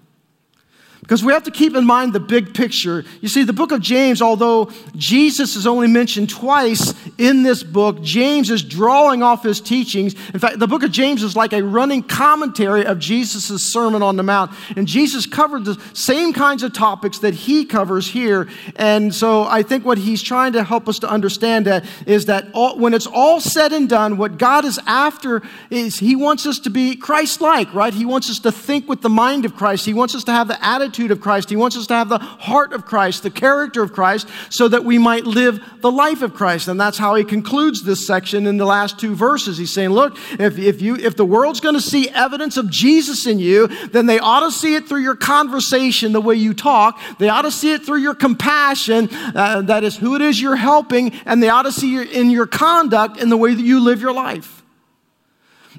Because 1.06 1.24
we 1.24 1.34
have 1.34 1.44
to 1.44 1.52
keep 1.52 1.76
in 1.76 1.86
mind 1.86 2.14
the 2.14 2.20
big 2.20 2.56
picture. 2.56 3.06
You 3.22 3.28
see, 3.28 3.44
the 3.44 3.54
book 3.54 3.72
of 3.72 3.80
James, 3.80 4.24
although 4.24 4.72
Jesus 4.96 5.56
is 5.56 5.68
only 5.68 5.86
mentioned 5.86 6.32
twice 6.32 6.96
in 7.20 7.44
this 7.44 7.62
book, 7.62 8.02
James 8.02 8.50
is 8.50 8.64
drawing 8.64 9.22
off 9.22 9.44
his 9.44 9.62
teachings. 9.62 10.16
In 10.34 10.40
fact, 10.40 10.58
the 10.58 10.66
book 10.66 10.82
of 10.82 10.90
James 10.90 11.22
is 11.22 11.36
like 11.36 11.54
a 11.54 11.62
running 11.62 12.02
commentary 12.02 12.88
of 12.88 12.98
Jesus' 12.98 13.72
Sermon 13.72 14.02
on 14.02 14.16
the 14.16 14.24
Mount. 14.24 14.50
And 14.76 14.88
Jesus 14.88 15.28
covered 15.28 15.66
the 15.66 15.80
same 15.94 16.34
kinds 16.34 16.64
of 16.64 16.74
topics 16.74 17.20
that 17.20 17.36
he 17.36 17.66
covers 17.66 18.08
here. 18.08 18.50
And 18.76 19.14
so 19.14 19.44
I 19.44 19.62
think 19.62 19.86
what 19.86 20.00
he's 20.00 20.24
trying 20.24 20.54
to 20.54 20.64
help 20.64 20.90
us 20.90 20.98
to 21.00 21.08
understand 21.08 21.68
that 21.68 21.86
is 22.08 22.26
that 22.26 22.48
all, 22.56 22.80
when 22.80 22.96
it's 22.96 23.06
all 23.06 23.40
said 23.40 23.74
and 23.74 23.88
done, 23.88 24.18
what 24.18 24.40
God 24.40 24.66
is 24.66 24.80
after 24.88 25.44
is 25.70 26.00
he 26.00 26.16
wants 26.16 26.48
us 26.48 26.58
to 26.60 26.72
be 26.72 26.96
Christ 26.96 27.42
like, 27.42 27.72
right? 27.76 27.94
He 27.94 28.06
wants 28.06 28.28
us 28.32 28.40
to 28.40 28.52
think 28.52 28.90
with 28.90 29.04
the 29.04 29.10
mind 29.10 29.46
of 29.46 29.56
Christ, 29.56 29.86
he 29.86 29.94
wants 29.94 30.16
us 30.16 30.24
to 30.24 30.32
have 30.32 30.48
the 30.48 30.66
attitude 30.66 30.95
attitude 30.96 31.12
of 31.12 31.20
Christ. 31.20 31.50
He 31.50 31.58
wants 31.58 31.76
us 31.76 31.88
to 31.88 31.94
have 31.94 32.08
the 32.08 32.20
heart 32.20 32.72
of 32.72 32.86
Christ, 32.86 33.24
the 33.24 33.30
character 33.30 33.84
of 33.84 33.92
Christ, 33.92 34.30
so 34.50 34.70
that 34.70 34.86
we 34.86 34.98
might 34.98 35.26
live 35.26 35.60
the 35.82 35.92
life 35.92 36.22
of 36.22 36.34
Christ. 36.34 36.70
And 36.70 36.80
that's 36.80 36.98
how 36.98 37.16
he 37.16 37.26
concludes 37.26 37.84
this 37.84 38.08
section 38.08 38.48
in 38.48 38.56
the 38.56 38.66
last 38.66 38.98
two 38.98 39.14
verses. 39.14 39.58
He's 39.58 39.74
saying, 39.74 39.90
look, 39.90 40.18
if, 40.40 40.58
if, 40.58 40.82
you, 40.82 40.96
if 40.96 41.18
the 41.18 41.26
world's 41.26 41.60
going 41.60 41.76
to 41.76 41.82
see 41.82 42.08
evidence 42.10 42.56
of 42.56 42.70
Jesus 42.70 43.28
in 43.28 43.40
you, 43.40 43.68
then 43.88 44.06
they 44.06 44.20
ought 44.20 44.42
to 44.42 44.52
see 44.52 44.76
it 44.76 44.88
through 44.88 45.02
your 45.02 45.18
conversation, 45.18 46.14
the 46.14 46.22
way 46.22 46.36
you 46.36 46.54
talk. 46.54 46.98
They 47.20 47.28
ought 47.28 47.42
to 47.42 47.52
see 47.52 47.74
it 47.74 47.86
through 47.86 48.00
your 48.00 48.16
compassion, 48.16 49.10
uh, 49.12 49.64
that 49.64 49.84
is 49.84 49.98
who 49.98 50.16
it 50.16 50.22
is 50.22 50.42
you're 50.42 50.56
helping, 50.56 51.12
and 51.26 51.44
they 51.44 51.50
ought 51.50 51.64
to 51.64 51.74
see 51.74 51.98
it 51.98 52.12
in 52.12 52.30
your 52.30 52.48
conduct 52.48 53.18
in 53.20 53.30
the 53.30 53.38
way 53.38 53.54
that 53.54 53.62
you 53.62 53.82
live 53.82 54.00
your 54.00 54.14
life. 54.14 54.64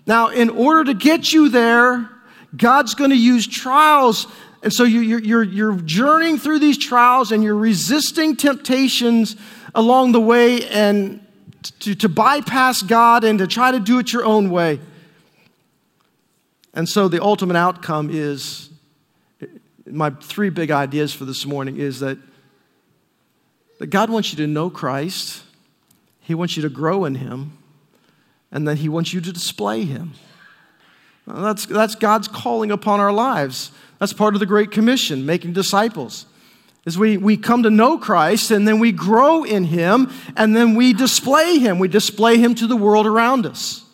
Now, 0.07 0.29
in 0.29 0.51
order 0.51 0.85
to 0.85 0.95
get 0.95 1.33
you 1.33 1.49
there, 1.49 2.11
God's 2.57 2.95
going 2.95 3.11
to 3.11 3.17
use 3.17 3.47
trials 3.47 4.27
and 4.63 4.73
so 4.73 4.85
you, 4.85 5.17
are 5.17 5.21
you're, 5.21 5.43
you're 5.43 5.77
journeying 5.77 6.39
through 6.39 6.59
these 6.59 6.79
trials 6.79 7.31
and 7.33 7.43
you're 7.43 7.57
resisting 7.57 8.37
temptations 8.37 9.37
along 9.75 10.13
the 10.13 10.21
way 10.21 10.67
and 10.69 11.25
to, 11.81 11.95
to 11.95 12.09
bypass 12.09 12.83
God 12.83 13.25
and 13.25 13.39
to 13.39 13.47
try 13.47 13.71
to 13.71 13.81
do 13.81 13.99
it 13.99 14.13
your 14.13 14.25
own 14.25 14.51
way. 14.51 14.81
And 16.75 16.89
so 16.89 17.09
the 17.09 17.23
ultimate 17.23 17.57
outcome 17.57 18.11
is 18.11 18.71
my 19.87 20.11
three 20.11 20.51
big 20.51 20.71
ideas 20.71 21.13
for 21.15 21.25
this 21.25 21.47
morning 21.47 21.79
is 21.79 22.01
that, 22.01 22.19
that 23.79 23.87
God 23.87 24.11
wants 24.11 24.33
you 24.33 24.37
to 24.39 24.47
know 24.47 24.69
Christ, 24.69 25.43
He 26.21 26.35
wants 26.35 26.57
you 26.57 26.63
to 26.63 26.69
grow 26.69 27.05
in 27.05 27.15
Him, 27.15 27.57
and 28.51 28.67
then 28.67 28.77
He 28.77 28.89
wants 28.89 29.13
you 29.13 29.21
to 29.21 29.33
display 29.33 29.85
Him. 29.85 30.13
That's, 31.27 31.67
that's 31.67 31.95
God's 31.95 32.29
calling 32.29 32.71
upon 32.71 33.01
our 33.01 33.13
lives. 33.13 33.73
That's 33.99 34.13
part 34.13 34.35
of 34.35 34.41
the 34.41 34.47
Great 34.47 34.71
Commission, 34.71 35.27
making 35.27 35.53
disciples. 35.53 36.27
Is 36.85 36.97
we, 36.97 37.17
we 37.17 37.37
come 37.37 37.65
to 37.65 37.71
know 37.71 37.99
Christ 37.99 38.53
and 38.53 38.67
then 38.67 38.79
we 38.79 38.93
grow 38.93 39.43
in 39.43 39.65
Him 39.65 40.13
and 40.37 40.55
then 40.55 40.77
we 40.77 40.93
display 40.93 41.59
Him. 41.59 41.81
We 41.81 41.89
display 41.89 42.39
Him 42.39 42.55
to 42.57 42.69
the 42.69 42.77
world 42.77 43.07
around 43.07 43.45
us. 43.45 43.85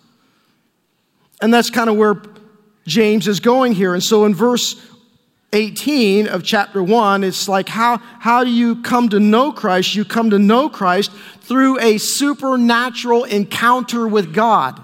And 1.41 1.53
that's 1.53 1.71
kind 1.71 1.89
of 1.89 1.97
where 1.97 2.21
James 2.87 3.27
is 3.27 3.41
going 3.41 3.73
here. 3.73 3.95
And 3.95 4.03
so 4.03 4.27
in 4.27 4.35
verse 4.35 4.77
18 5.55 6.29
of 6.29 6.45
chapter 6.45 6.83
1, 6.83 7.25
it's 7.25 7.49
like, 7.49 7.69
how, 7.69 7.97
how 8.19 8.45
do 8.45 8.51
you 8.51 8.83
come 8.83 9.09
to 9.09 9.21
know 9.21 9.53
Christ? 9.53 9.95
You 9.95 10.05
come 10.05 10.31
to 10.31 10.39
know 10.39 10.69
Christ 10.69 11.11
through 11.41 11.81
a 11.81 11.97
supernatural 11.99 13.25
encounter 13.25 14.07
with 14.07 14.35
God. 14.35 14.83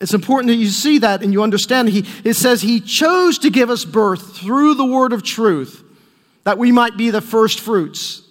It's 0.00 0.14
important 0.14 0.48
that 0.48 0.56
you 0.56 0.68
see 0.68 0.98
that 0.98 1.22
and 1.22 1.32
you 1.32 1.42
understand. 1.42 1.88
He, 1.88 2.04
it 2.24 2.34
says 2.34 2.62
he 2.62 2.80
chose 2.80 3.38
to 3.38 3.50
give 3.50 3.68
us 3.68 3.84
birth 3.84 4.36
through 4.36 4.74
the 4.74 4.84
word 4.84 5.12
of 5.12 5.22
truth, 5.22 5.82
that 6.44 6.58
we 6.58 6.70
might 6.70 6.96
be 6.96 7.10
the 7.10 7.20
first 7.20 7.60
fruits. 7.60 8.22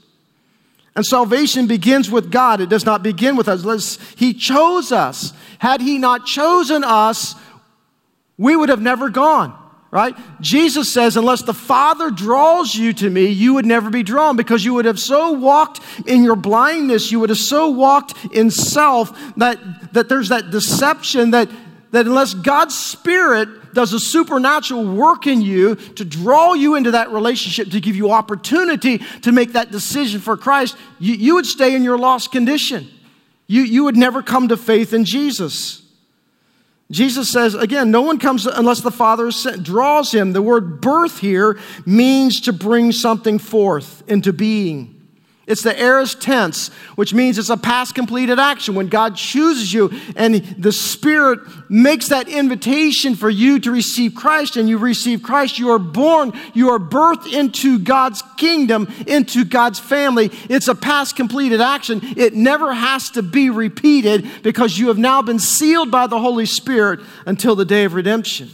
And 0.96 1.06
salvation 1.06 1.68
begins 1.68 2.10
with 2.10 2.32
God. 2.32 2.62
It 2.62 2.70
does 2.70 2.86
not 2.86 3.04
begin 3.04 3.36
with 3.36 3.48
us. 3.48 4.00
He 4.16 4.34
chose 4.34 4.92
us. 4.92 5.34
Had 5.60 5.82
he 5.82 5.98
not 5.98 6.26
chosen 6.26 6.84
us, 6.84 7.36
we 8.38 8.56
would 8.56 8.70
have 8.70 8.82
never 8.82 9.10
gone 9.10 9.67
right? 9.91 10.15
Jesus 10.41 10.91
says, 10.91 11.15
unless 11.15 11.44
the 11.44 11.53
Father 11.53 12.12
draws 12.12 12.75
you 12.75 12.94
to 12.94 13.10
me, 13.10 13.27
you 13.27 13.53
would 13.53 13.65
never 13.65 13.89
be 13.89 14.03
drawn 14.03 14.36
because 14.36 14.65
you 14.65 14.74
would 14.74 14.86
have 14.86 15.00
so 15.00 15.32
walked 15.32 15.79
in 16.06 16.24
your 16.24 16.36
blindness, 16.36 17.12
you 17.12 17.20
would 17.20 17.29
have 17.29 17.38
so 17.38 17.70
walked 17.70 18.13
in 18.34 18.51
self 18.51 19.17
that, 19.38 19.94
that 19.94 20.10
there's 20.10 20.29
that 20.29 20.51
deception 20.51 21.32
that, 21.32 21.50
that 21.91 22.06
unless 22.06 22.34
God's 22.34 22.77
Spirit 22.77 23.74
does 23.74 23.94
a 23.94 24.00
supernatural 24.00 24.86
work 24.86 25.25
in 25.27 25.41
you 25.41 25.75
to 25.75 26.03
draw 26.03 26.53
you 26.53 26.75
into 26.75 26.91
that 26.91 27.12
relationship, 27.12 27.70
to 27.72 27.79
give 27.79 27.96
you 27.96 28.12
opportunity 28.12 28.98
to 29.22 29.32
make 29.32 29.53
that 29.53 29.72
decision 29.72 30.20
for 30.20 30.36
Christ, 30.36 30.75
you, 31.00 31.13
you 31.13 31.36
would 31.36 31.46
stay 31.46 31.75
in 31.75 31.84
your 31.84 31.98
lost 31.98 32.32
condition. 32.32 32.88
You, 33.46 33.62
you 33.62 33.86
would 33.86 33.96
never 33.96 34.22
come 34.22 34.50
to 34.50 34.58
faith 34.58 34.94
in 34.94 35.06
Jesus. 35.06 35.87
Jesus 36.89 37.29
says, 37.29 37.53
again, 37.53 37.91
no 37.91 38.01
one 38.01 38.17
comes 38.17 38.46
unless 38.46 38.82
the 38.82 38.91
Father 38.91 39.29
draws 39.62 40.13
him. 40.13 40.32
The 40.32 40.41
word 40.41 40.79
birth 40.79 41.20
here 41.20 41.60
means 41.86 42.41
to 42.41 42.53
bring 42.53 42.94
something 42.94 43.39
forth 43.39 44.03
into 44.08 44.32
being. 44.32 44.97
It's 45.48 45.63
the 45.63 45.80
aorist 45.80 46.22
tense, 46.22 46.68
which 46.96 47.13
means 47.13 47.38
it's 47.38 47.50
a 47.50 47.56
past 47.56 47.96
completed 47.96 48.38
action. 48.38 48.75
When 48.75 48.89
God 48.89 49.16
chooses 49.16 49.72
you 49.72 49.89
and 50.18 50.36
the 50.36 50.74
Spirit 50.74 51.39
makes 51.70 52.10
that 52.10 52.27
invitation 52.27 53.16
for 53.16 53.30
you 53.30 53.58
to 53.62 53.72
receive 53.72 54.13
Christ 54.13 54.58
and 54.58 54.68
you 54.68 54.77
receive 54.77 55.24
Christ, 55.24 55.58
you 55.58 55.70
are 55.70 55.80
born, 55.80 56.34
you 56.54 56.72
are 56.72 56.80
birthed 56.80 57.32
into 57.32 57.80
God's 57.80 58.22
kingdom, 58.36 58.94
into 59.08 59.46
God's 59.46 59.80
family. 59.80 60.32
It's 60.50 60.68
a 60.68 60.75
past 60.75 61.16
completed 61.16 61.62
action. 61.62 62.01
It 62.04 62.34
never 62.34 62.74
has 62.74 63.10
to 63.12 63.24
be 63.24 63.50
repeated 63.50 64.27
because 64.44 64.77
you 64.77 64.89
have 64.89 64.98
now 64.98 65.22
been 65.22 65.39
sealed 65.39 65.89
by 65.89 66.08
the 66.08 66.20
Holy 66.20 66.46
Spirit 66.46 67.00
until 67.25 67.56
the 67.56 67.63
day 67.63 67.86
of 67.86 67.94
redemption. 67.94 68.50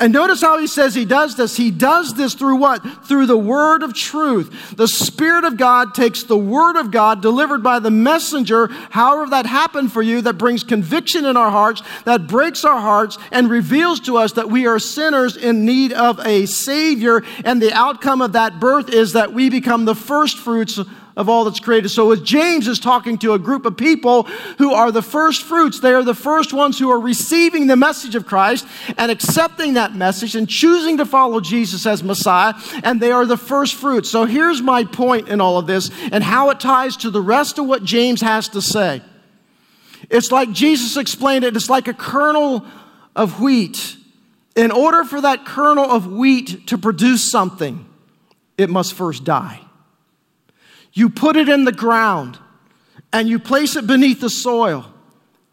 And 0.00 0.12
notice 0.12 0.40
how 0.40 0.58
he 0.60 0.68
says 0.68 0.94
he 0.94 1.04
does 1.04 1.34
this. 1.34 1.56
He 1.56 1.72
does 1.72 2.14
this 2.14 2.34
through 2.34 2.56
what? 2.56 3.06
Through 3.06 3.26
the 3.26 3.36
word 3.36 3.82
of 3.82 3.94
truth. 3.94 4.76
The 4.76 4.86
Spirit 4.86 5.44
of 5.44 5.56
God 5.56 5.92
takes 5.92 6.22
the 6.22 6.38
word 6.38 6.76
of 6.76 6.92
God 6.92 7.20
delivered 7.20 7.64
by 7.64 7.80
the 7.80 7.90
messenger, 7.90 8.68
however 8.90 9.28
that 9.30 9.46
happened 9.46 9.90
for 9.90 10.00
you, 10.00 10.20
that 10.20 10.34
brings 10.34 10.62
conviction 10.62 11.24
in 11.24 11.36
our 11.36 11.50
hearts, 11.50 11.82
that 12.04 12.28
breaks 12.28 12.64
our 12.64 12.80
hearts, 12.80 13.18
and 13.32 13.50
reveals 13.50 13.98
to 14.00 14.18
us 14.18 14.32
that 14.34 14.48
we 14.48 14.68
are 14.68 14.78
sinners 14.78 15.36
in 15.36 15.64
need 15.64 15.92
of 15.92 16.24
a 16.24 16.46
Savior. 16.46 17.24
And 17.44 17.60
the 17.60 17.72
outcome 17.72 18.22
of 18.22 18.34
that 18.34 18.60
birth 18.60 18.90
is 18.90 19.14
that 19.14 19.32
we 19.32 19.50
become 19.50 19.84
the 19.84 19.96
first 19.96 20.38
fruits 20.38 20.78
of 21.18 21.28
all 21.28 21.44
that's 21.44 21.58
created. 21.58 21.88
So, 21.88 22.12
as 22.12 22.20
James 22.20 22.68
is 22.68 22.78
talking 22.78 23.18
to 23.18 23.34
a 23.34 23.40
group 23.40 23.66
of 23.66 23.76
people 23.76 24.22
who 24.56 24.72
are 24.72 24.92
the 24.92 25.02
first 25.02 25.42
fruits, 25.42 25.80
they 25.80 25.92
are 25.92 26.04
the 26.04 26.14
first 26.14 26.52
ones 26.52 26.78
who 26.78 26.88
are 26.90 27.00
receiving 27.00 27.66
the 27.66 27.74
message 27.74 28.14
of 28.14 28.24
Christ 28.24 28.66
and 28.96 29.10
accepting 29.10 29.74
that 29.74 29.96
message 29.96 30.36
and 30.36 30.48
choosing 30.48 30.96
to 30.98 31.04
follow 31.04 31.40
Jesus 31.40 31.84
as 31.86 32.04
Messiah, 32.04 32.54
and 32.84 33.00
they 33.00 33.10
are 33.10 33.26
the 33.26 33.36
first 33.36 33.74
fruits. 33.74 34.08
So, 34.08 34.26
here's 34.26 34.62
my 34.62 34.84
point 34.84 35.28
in 35.28 35.40
all 35.40 35.58
of 35.58 35.66
this 35.66 35.90
and 36.12 36.22
how 36.22 36.50
it 36.50 36.60
ties 36.60 36.96
to 36.98 37.10
the 37.10 37.20
rest 37.20 37.58
of 37.58 37.66
what 37.66 37.82
James 37.82 38.20
has 38.20 38.48
to 38.50 38.62
say. 38.62 39.02
It's 40.08 40.30
like 40.30 40.52
Jesus 40.52 40.96
explained 40.96 41.44
it, 41.44 41.56
it's 41.56 41.68
like 41.68 41.88
a 41.88 41.94
kernel 41.94 42.64
of 43.16 43.40
wheat. 43.40 43.96
In 44.54 44.70
order 44.70 45.02
for 45.02 45.20
that 45.20 45.44
kernel 45.44 45.84
of 45.84 46.06
wheat 46.06 46.68
to 46.68 46.78
produce 46.78 47.28
something, 47.28 47.86
it 48.56 48.70
must 48.70 48.94
first 48.94 49.24
die. 49.24 49.60
You 50.98 51.08
put 51.08 51.36
it 51.36 51.48
in 51.48 51.64
the 51.64 51.70
ground 51.70 52.40
and 53.12 53.28
you 53.28 53.38
place 53.38 53.76
it 53.76 53.86
beneath 53.86 54.20
the 54.20 54.28
soil 54.28 54.84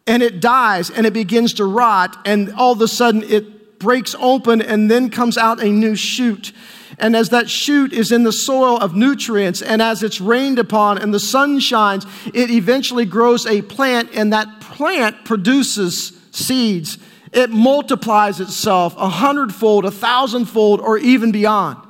and 0.08 0.24
it 0.24 0.40
dies 0.40 0.90
and 0.90 1.06
it 1.06 1.14
begins 1.14 1.54
to 1.54 1.66
rot 1.66 2.18
and 2.26 2.52
all 2.54 2.72
of 2.72 2.82
a 2.82 2.88
sudden 2.88 3.22
it 3.22 3.78
breaks 3.78 4.16
open 4.18 4.60
and 4.60 4.90
then 4.90 5.12
comes 5.12 5.38
out 5.38 5.62
a 5.62 5.70
new 5.70 5.96
shoot. 5.96 6.52
And 6.98 7.16
as 7.16 7.30
that 7.30 7.48
shoot 7.48 7.94
is 7.94 8.12
in 8.12 8.24
the 8.24 8.32
soil 8.32 8.78
of 8.78 8.96
nutrients 8.96 9.62
and 9.62 9.84
as 9.84 10.02
it's 10.02 10.20
rained 10.20 10.58
upon 10.58 10.98
and 10.98 11.14
the 11.14 11.20
sun 11.20 11.60
shines, 11.60 12.08
it 12.34 12.50
eventually 12.50 13.06
grows 13.06 13.46
a 13.46 13.62
plant 13.62 14.10
and 14.16 14.34
that 14.34 14.62
plant 14.62 15.26
produces 15.26 16.20
seeds. 16.32 16.98
It 17.32 17.52
multiplies 17.52 18.40
itself 18.40 18.96
a 18.98 19.10
hundredfold, 19.10 19.86
a 19.86 19.92
thousandfold, 19.92 20.82
or 20.82 20.98
even 20.98 21.32
beyond. 21.32 21.85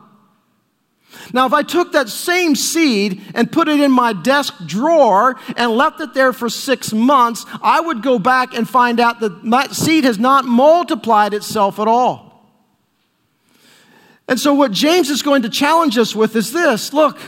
Now, 1.34 1.46
if 1.46 1.54
I 1.54 1.64
took 1.64 1.92
that 1.94 2.10
same 2.10 2.56
seed 2.56 3.22
and 3.34 3.52
put 3.52 3.68
it 3.68 3.80
in 3.80 3.92
my 3.92 4.14
desk 4.14 4.54
drawer 4.66 5.40
and 5.56 5.72
left 5.72 6.02
it 6.02 6.14
there 6.14 6.34
for 6.34 6.50
six 6.50 6.94
months, 6.94 7.46
I 7.62 7.80
would 7.80 8.02
go 8.02 8.20
back 8.20 8.54
and 8.54 8.68
find 8.68 9.00
out 9.00 9.20
that 9.20 9.44
that 9.50 9.76
seed 9.76 10.04
has 10.04 10.20
not 10.20 10.46
multiplied 10.46 11.34
itself 11.34 11.80
at 11.80 11.88
all. 11.88 12.26
And 14.28 14.40
so, 14.40 14.54
what 14.54 14.72
James 14.72 15.10
is 15.10 15.22
going 15.22 15.44
to 15.44 15.50
challenge 15.50 15.98
us 15.98 16.16
with 16.16 16.36
is 16.36 16.52
this 16.52 16.94
look, 16.94 17.20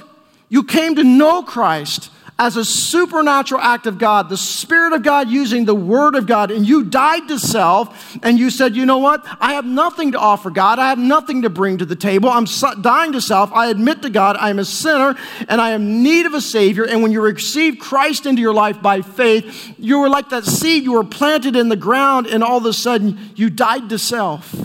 you 0.49 0.63
came 0.63 0.95
to 0.95 1.03
know 1.03 1.43
Christ 1.43 2.09
as 2.39 2.55
a 2.55 2.63
supernatural 2.63 3.59
act 3.61 3.87
of 3.87 3.97
God, 3.97 4.29
the 4.29 4.37
Spirit 4.37 4.93
of 4.93 5.01
God 5.01 5.27
using 5.27 5.65
the 5.65 5.73
Word 5.73 6.15
of 6.15 6.27
God, 6.27 6.51
and 6.51 6.67
you 6.67 6.83
died 6.83 7.27
to 7.29 7.39
self, 7.39 8.15
and 8.21 8.37
you 8.37 8.51
said, 8.51 8.75
You 8.75 8.85
know 8.85 8.99
what? 8.99 9.25
I 9.39 9.53
have 9.53 9.65
nothing 9.65 10.11
to 10.11 10.19
offer 10.19 10.51
God. 10.51 10.77
I 10.77 10.89
have 10.89 10.99
nothing 10.99 11.41
to 11.41 11.49
bring 11.49 11.79
to 11.79 11.85
the 11.85 11.95
table. 11.95 12.29
I'm 12.29 12.45
dying 12.81 13.13
to 13.13 13.21
self. 13.21 13.51
I 13.53 13.67
admit 13.67 14.03
to 14.03 14.11
God 14.11 14.37
I 14.37 14.51
am 14.51 14.59
a 14.59 14.65
sinner, 14.65 15.15
and 15.49 15.59
I 15.59 15.71
am 15.71 15.81
in 15.81 16.03
need 16.03 16.25
of 16.27 16.35
a 16.35 16.41
Savior. 16.41 16.83
And 16.83 17.01
when 17.01 17.11
you 17.11 17.21
receive 17.21 17.79
Christ 17.79 18.27
into 18.27 18.41
your 18.41 18.53
life 18.53 18.81
by 18.83 19.01
faith, 19.01 19.73
you 19.79 19.99
were 19.99 20.09
like 20.09 20.29
that 20.29 20.45
seed 20.45 20.83
you 20.83 20.93
were 20.93 21.03
planted 21.03 21.55
in 21.55 21.69
the 21.69 21.75
ground, 21.75 22.27
and 22.27 22.43
all 22.43 22.57
of 22.57 22.65
a 22.65 22.73
sudden 22.73 23.31
you 23.35 23.49
died 23.49 23.89
to 23.89 23.97
self. 23.97 24.55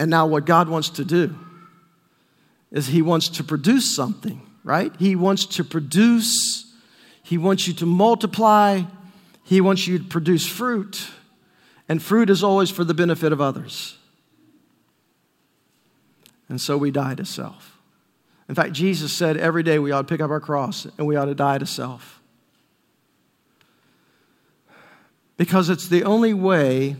And 0.00 0.10
now, 0.10 0.26
what 0.26 0.46
God 0.46 0.68
wants 0.68 0.90
to 0.90 1.04
do 1.04 1.36
is 2.72 2.88
He 2.88 3.02
wants 3.02 3.28
to 3.30 3.44
produce 3.44 3.94
something 3.94 4.47
right? 4.64 4.92
He 4.98 5.16
wants 5.16 5.46
to 5.46 5.64
produce, 5.64 6.72
He 7.22 7.38
wants 7.38 7.66
you 7.66 7.74
to 7.74 7.86
multiply, 7.86 8.82
He 9.44 9.60
wants 9.60 9.86
you 9.86 9.98
to 9.98 10.04
produce 10.04 10.46
fruit. 10.46 11.10
And 11.88 12.02
fruit 12.02 12.28
is 12.28 12.44
always 12.44 12.70
for 12.70 12.84
the 12.84 12.94
benefit 12.94 13.32
of 13.32 13.40
others. 13.40 13.96
And 16.48 16.60
so 16.60 16.76
we 16.76 16.90
die 16.90 17.14
to 17.14 17.24
self. 17.24 17.78
In 18.48 18.54
fact, 18.54 18.72
Jesus 18.72 19.12
said 19.12 19.36
every 19.36 19.62
day 19.62 19.78
we 19.78 19.92
ought 19.92 20.02
to 20.02 20.06
pick 20.06 20.20
up 20.20 20.30
our 20.30 20.40
cross 20.40 20.86
and 20.96 21.06
we 21.06 21.16
ought 21.16 21.26
to 21.26 21.34
die 21.34 21.58
to 21.58 21.66
self. 21.66 22.20
Because 25.36 25.68
it's 25.68 25.88
the 25.88 26.04
only 26.04 26.34
way, 26.34 26.96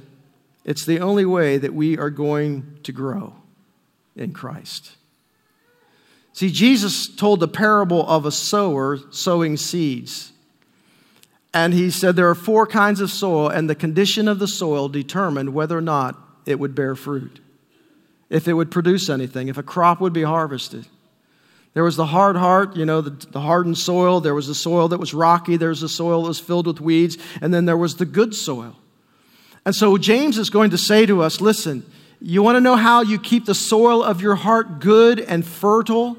it's 0.65 0.85
the 0.85 1.01
only 1.01 1.25
way 1.25 1.59
that 1.59 1.75
we 1.75 1.99
are 1.99 2.11
going 2.11 2.79
to 2.83 2.93
grow 2.93 3.35
in 4.15 4.33
Christ. 4.33 4.98
See, 6.33 6.51
Jesus 6.51 7.09
told 7.09 7.41
the 7.41 7.49
parable 7.49 8.07
of 8.07 8.25
a 8.25 8.33
sower 8.33 8.99
sowing 9.11 9.57
seeds. 9.57 10.33
And 11.53 11.75
he 11.75 11.91
said 11.91 12.15
there 12.15 12.29
are 12.29 12.35
four 12.35 12.67
kinds 12.67 13.01
of 13.01 13.11
soil, 13.11 13.49
and 13.49 13.69
the 13.69 13.75
condition 13.75 14.29
of 14.29 14.39
the 14.39 14.47
soil 14.47 14.89
determined 14.89 15.55
whether 15.55 15.77
or 15.77 15.83
not 15.83 16.17
it 16.47 16.59
would 16.59 16.75
bear 16.75 16.95
fruit, 16.95 17.41
if 18.31 18.47
it 18.47 18.53
would 18.53 18.71
produce 18.71 19.09
anything, 19.09 19.49
if 19.49 19.59
a 19.59 19.63
crop 19.63 20.01
would 20.01 20.13
be 20.13 20.23
harvested. 20.23 20.87
There 21.75 21.85
was 21.85 21.97
the 21.97 22.07
hard 22.07 22.37
heart, 22.37 22.77
you 22.77 22.85
know, 22.85 23.01
the, 23.01 23.11
the 23.11 23.41
hardened 23.41 23.79
soil. 23.79 24.21
There 24.21 24.35
was 24.35 24.49
the 24.49 24.55
soil 24.55 24.89
that 24.89 24.99
was 24.99 25.15
rocky. 25.15 25.57
There 25.57 25.69
was 25.69 25.81
the 25.81 25.89
soil 25.89 26.23
that 26.23 26.29
was 26.29 26.41
filled 26.41 26.67
with 26.67 26.81
weeds. 26.81 27.19
And 27.41 27.53
then 27.53 27.67
there 27.67 27.77
was 27.77 27.97
the 27.97 28.05
good 28.05 28.35
soil. 28.35 28.75
And 29.65 29.75
so 29.75 29.97
James 29.99 30.39
is 30.39 30.51
going 30.51 30.71
to 30.71 30.79
say 30.79 31.07
to 31.07 31.23
us 31.23 31.41
listen, 31.41 31.89
you 32.21 32.43
want 32.43 32.57
to 32.57 32.61
know 32.61 32.77
how 32.77 33.03
you 33.03 33.19
keep 33.19 33.47
the 33.47 33.55
soil 33.55 34.03
of 34.03 34.21
your 34.21 34.35
heart 34.35 34.81
good 34.81 35.21
and 35.21 35.47
fertile? 35.47 36.17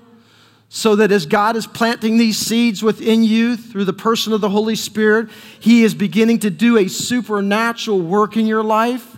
so 0.69 0.95
that 0.95 1.11
as 1.11 1.25
God 1.25 1.55
is 1.55 1.65
planting 1.65 2.17
these 2.17 2.37
seeds 2.37 2.83
within 2.83 3.23
you 3.23 3.57
through 3.57 3.85
the 3.85 3.93
person 3.93 4.33
of 4.33 4.41
the 4.41 4.49
Holy 4.49 4.75
Spirit, 4.75 5.29
He 5.59 5.83
is 5.83 5.95
beginning 5.95 6.39
to 6.39 6.51
do 6.51 6.77
a 6.77 6.87
supernatural 6.87 7.99
work 7.99 8.37
in 8.37 8.45
your 8.45 8.63
life. 8.63 9.17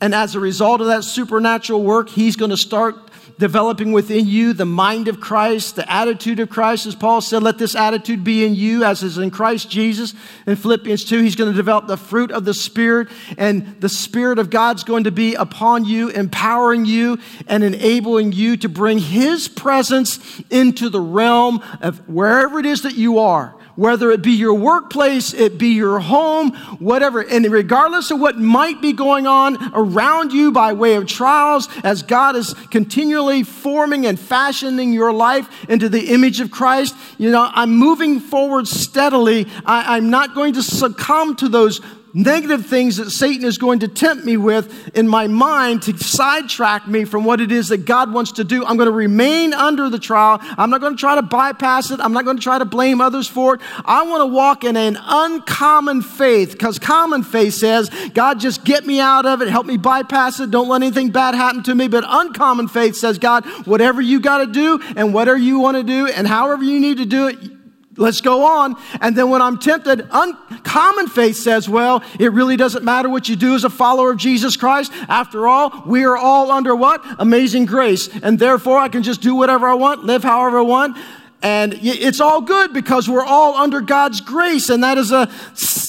And 0.00 0.14
as 0.14 0.34
a 0.34 0.40
result 0.40 0.80
of 0.80 0.88
that 0.88 1.04
supernatural 1.04 1.82
work, 1.82 2.08
He's 2.08 2.34
going 2.34 2.50
to 2.50 2.56
start 2.56 2.96
developing 3.40 3.90
within 3.90 4.28
you 4.28 4.52
the 4.52 4.66
mind 4.66 5.08
of 5.08 5.18
Christ, 5.18 5.74
the 5.74 5.90
attitude 5.90 6.38
of 6.38 6.50
Christ. 6.50 6.86
As 6.86 6.94
Paul 6.94 7.20
said, 7.20 7.42
let 7.42 7.58
this 7.58 7.74
attitude 7.74 8.22
be 8.22 8.44
in 8.44 8.54
you 8.54 8.84
as 8.84 9.02
is 9.02 9.18
in 9.18 9.30
Christ 9.30 9.70
Jesus. 9.70 10.14
In 10.46 10.54
Philippians 10.54 11.04
2, 11.04 11.22
he's 11.22 11.34
going 11.34 11.50
to 11.50 11.56
develop 11.56 11.86
the 11.86 11.96
fruit 11.96 12.30
of 12.30 12.44
the 12.44 12.54
Spirit, 12.54 13.08
and 13.38 13.80
the 13.80 13.88
Spirit 13.88 14.38
of 14.38 14.50
God's 14.50 14.84
going 14.84 15.04
to 15.04 15.10
be 15.10 15.34
upon 15.34 15.86
you, 15.86 16.10
empowering 16.10 16.84
you 16.84 17.18
and 17.48 17.64
enabling 17.64 18.32
you 18.32 18.56
to 18.58 18.68
bring 18.68 18.98
his 18.98 19.48
presence 19.48 20.40
into 20.50 20.88
the 20.88 21.00
realm 21.00 21.62
of 21.80 22.06
wherever 22.08 22.60
it 22.60 22.66
is 22.66 22.82
that 22.82 22.94
you 22.94 23.18
are 23.18 23.56
whether 23.76 24.10
it 24.10 24.22
be 24.22 24.32
your 24.32 24.54
workplace, 24.54 25.32
it 25.32 25.58
be 25.58 25.68
your 25.68 26.00
home, 26.00 26.52
whatever. 26.78 27.20
And 27.20 27.46
regardless 27.46 28.10
of 28.10 28.20
what 28.20 28.38
might 28.38 28.80
be 28.80 28.92
going 28.92 29.26
on 29.26 29.58
around 29.74 30.32
you 30.32 30.52
by 30.52 30.72
way 30.72 30.94
of 30.94 31.06
trials, 31.06 31.68
as 31.82 32.02
God 32.02 32.36
is 32.36 32.54
continually 32.70 33.42
forming 33.42 34.06
and 34.06 34.18
fashioning 34.18 34.92
your 34.92 35.12
life 35.12 35.48
into 35.68 35.88
the 35.88 36.12
image 36.12 36.40
of 36.40 36.50
Christ, 36.50 36.94
you 37.18 37.30
know, 37.30 37.50
I'm 37.52 37.74
moving 37.76 38.20
forward 38.20 38.68
steadily. 38.68 39.46
I, 39.64 39.96
I'm 39.96 40.10
not 40.10 40.34
going 40.34 40.54
to 40.54 40.62
succumb 40.62 41.36
to 41.36 41.48
those 41.48 41.80
negative 42.14 42.66
things 42.66 42.96
that 42.96 43.10
Satan 43.10 43.44
is 43.44 43.58
going 43.58 43.80
to 43.80 43.88
tempt 43.88 44.24
me 44.24 44.36
with 44.36 44.96
in 44.96 45.06
my 45.08 45.26
mind 45.26 45.82
to 45.82 45.96
sidetrack 45.98 46.88
me 46.88 47.04
from 47.04 47.24
what 47.24 47.40
it 47.40 47.52
is 47.52 47.68
that 47.68 47.84
God 47.84 48.12
wants 48.12 48.32
to 48.32 48.44
do. 48.44 48.64
I'm 48.64 48.76
going 48.76 48.88
to 48.88 48.92
remain 48.92 49.52
under 49.52 49.88
the 49.88 49.98
trial. 49.98 50.38
I'm 50.42 50.70
not 50.70 50.80
going 50.80 50.96
to 50.96 51.00
try 51.00 51.14
to 51.14 51.22
bypass 51.22 51.90
it. 51.90 52.00
I'm 52.00 52.12
not 52.12 52.24
going 52.24 52.36
to 52.36 52.42
try 52.42 52.58
to 52.58 52.64
blame 52.64 53.00
others 53.00 53.28
for 53.28 53.54
it. 53.54 53.60
I 53.84 54.04
want 54.04 54.22
to 54.22 54.26
walk 54.26 54.64
in 54.64 54.76
an 54.76 54.98
uncommon 55.00 56.02
faith 56.02 56.52
because 56.52 56.78
common 56.78 57.22
faith 57.22 57.54
says, 57.54 57.90
God, 58.14 58.40
just 58.40 58.64
get 58.64 58.86
me 58.86 59.00
out 59.00 59.26
of 59.26 59.42
it. 59.42 59.48
Help 59.48 59.66
me 59.66 59.76
bypass 59.76 60.40
it. 60.40 60.50
Don't 60.50 60.68
let 60.68 60.82
anything 60.82 61.10
bad 61.10 61.34
happen 61.34 61.62
to 61.64 61.74
me. 61.74 61.88
But 61.88 62.04
uncommon 62.06 62.68
faith 62.68 62.96
says, 62.96 63.18
God, 63.18 63.44
whatever 63.66 64.00
you 64.00 64.20
got 64.20 64.38
to 64.38 64.46
do 64.46 64.80
and 64.96 65.14
whatever 65.14 65.38
you 65.38 65.58
want 65.58 65.76
to 65.76 65.82
do 65.82 66.06
and 66.06 66.26
however 66.26 66.64
you 66.64 66.80
need 66.80 66.98
to 66.98 67.06
do 67.06 67.28
it, 67.28 67.59
Let's 68.00 68.22
go 68.22 68.44
on. 68.46 68.76
And 69.02 69.14
then 69.14 69.28
when 69.28 69.42
I'm 69.42 69.58
tempted, 69.58 70.08
uncommon 70.10 71.08
faith 71.08 71.36
says, 71.36 71.68
well, 71.68 72.02
it 72.18 72.32
really 72.32 72.56
doesn't 72.56 72.82
matter 72.82 73.10
what 73.10 73.28
you 73.28 73.36
do 73.36 73.54
as 73.54 73.62
a 73.62 73.70
follower 73.70 74.12
of 74.12 74.16
Jesus 74.16 74.56
Christ. 74.56 74.90
After 75.06 75.46
all, 75.46 75.82
we 75.84 76.04
are 76.04 76.16
all 76.16 76.50
under 76.50 76.74
what? 76.74 77.04
Amazing 77.18 77.66
grace. 77.66 78.08
And 78.22 78.38
therefore, 78.38 78.78
I 78.78 78.88
can 78.88 79.02
just 79.02 79.20
do 79.20 79.34
whatever 79.34 79.68
I 79.68 79.74
want, 79.74 80.04
live 80.04 80.24
however 80.24 80.60
I 80.60 80.62
want. 80.62 80.96
And 81.42 81.78
it's 81.82 82.20
all 82.20 82.40
good 82.40 82.72
because 82.72 83.08
we're 83.08 83.24
all 83.24 83.54
under 83.54 83.82
God's 83.82 84.22
grace. 84.22 84.70
And 84.70 84.82
that 84.82 84.96
is 84.96 85.12
a, 85.12 85.30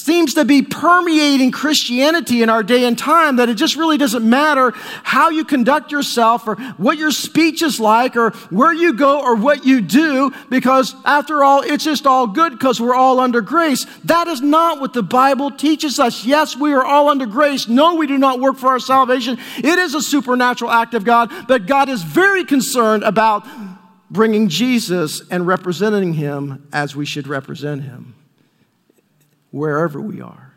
seems 0.02 0.34
to 0.34 0.46
be 0.46 0.62
permeating 0.62 1.52
Christianity 1.52 2.42
in 2.42 2.50
our 2.50 2.64
day 2.64 2.86
and 2.86 2.98
time 2.98 3.38
that 3.38 3.50
it 3.50 3.56
just 3.56 3.76
really 3.76 3.98
doesn't 3.98 4.28
matter 4.28 4.72
how 5.04 5.30
you 5.30 5.46
conduct 5.46 5.92
yourself 5.92 6.48
or 6.48 6.56
what 6.78 6.98
your 6.98 7.12
speech 7.12 7.62
is 7.62 7.80
like 7.80 8.16
or 8.16 8.32
where 8.50 8.74
you 8.74 8.94
go 8.94 9.22
or 9.22 9.36
what 9.36 9.66
you 9.66 9.82
do 9.82 10.32
because 10.50 10.96
after 11.06 11.44
all, 11.44 11.62
it's 11.62 11.84
just 11.84 12.08
all 12.08 12.28
good 12.28 12.54
because 12.54 12.82
we're 12.82 12.96
all 12.96 13.20
under 13.20 13.42
grace. 13.42 13.86
That 14.06 14.28
is 14.28 14.42
not 14.42 14.82
what 14.82 14.94
the 14.94 15.04
Bible 15.04 15.52
teaches 15.52 16.00
us. 16.00 16.26
Yes, 16.26 16.56
we 16.56 16.74
are 16.74 16.84
all 16.84 17.10
under 17.10 17.26
grace. 17.26 17.68
No, 17.68 17.96
we 17.96 18.08
do 18.08 18.18
not 18.18 18.40
work 18.40 18.58
for 18.58 18.70
our 18.70 18.80
salvation. 18.80 19.38
It 19.58 19.80
is 19.80 19.94
a 19.94 20.02
supernatural 20.02 20.72
act 20.72 20.94
of 20.94 21.04
God, 21.04 21.32
but 21.48 21.66
God 21.66 21.90
is 21.90 22.04
very 22.04 22.44
concerned 22.44 23.04
about 23.04 23.48
bringing 24.12 24.50
Jesus 24.50 25.22
and 25.30 25.48
representing 25.48 26.14
him 26.14 26.68
as 26.74 26.96
we 26.96 27.06
should 27.06 27.28
represent 27.28 27.84
him, 27.84 28.14
wherever 29.52 30.02
we 30.02 30.22
are. 30.22 30.54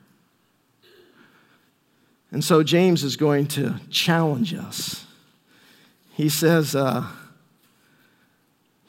And 2.31 2.43
so 2.43 2.63
James 2.63 3.05
is 3.05 3.17
going 3.17 3.47
to 3.49 3.81
challenge 3.91 4.55
us. 4.55 5.05
He 6.15 6.29
says, 6.29 6.75
uh, 6.75 7.07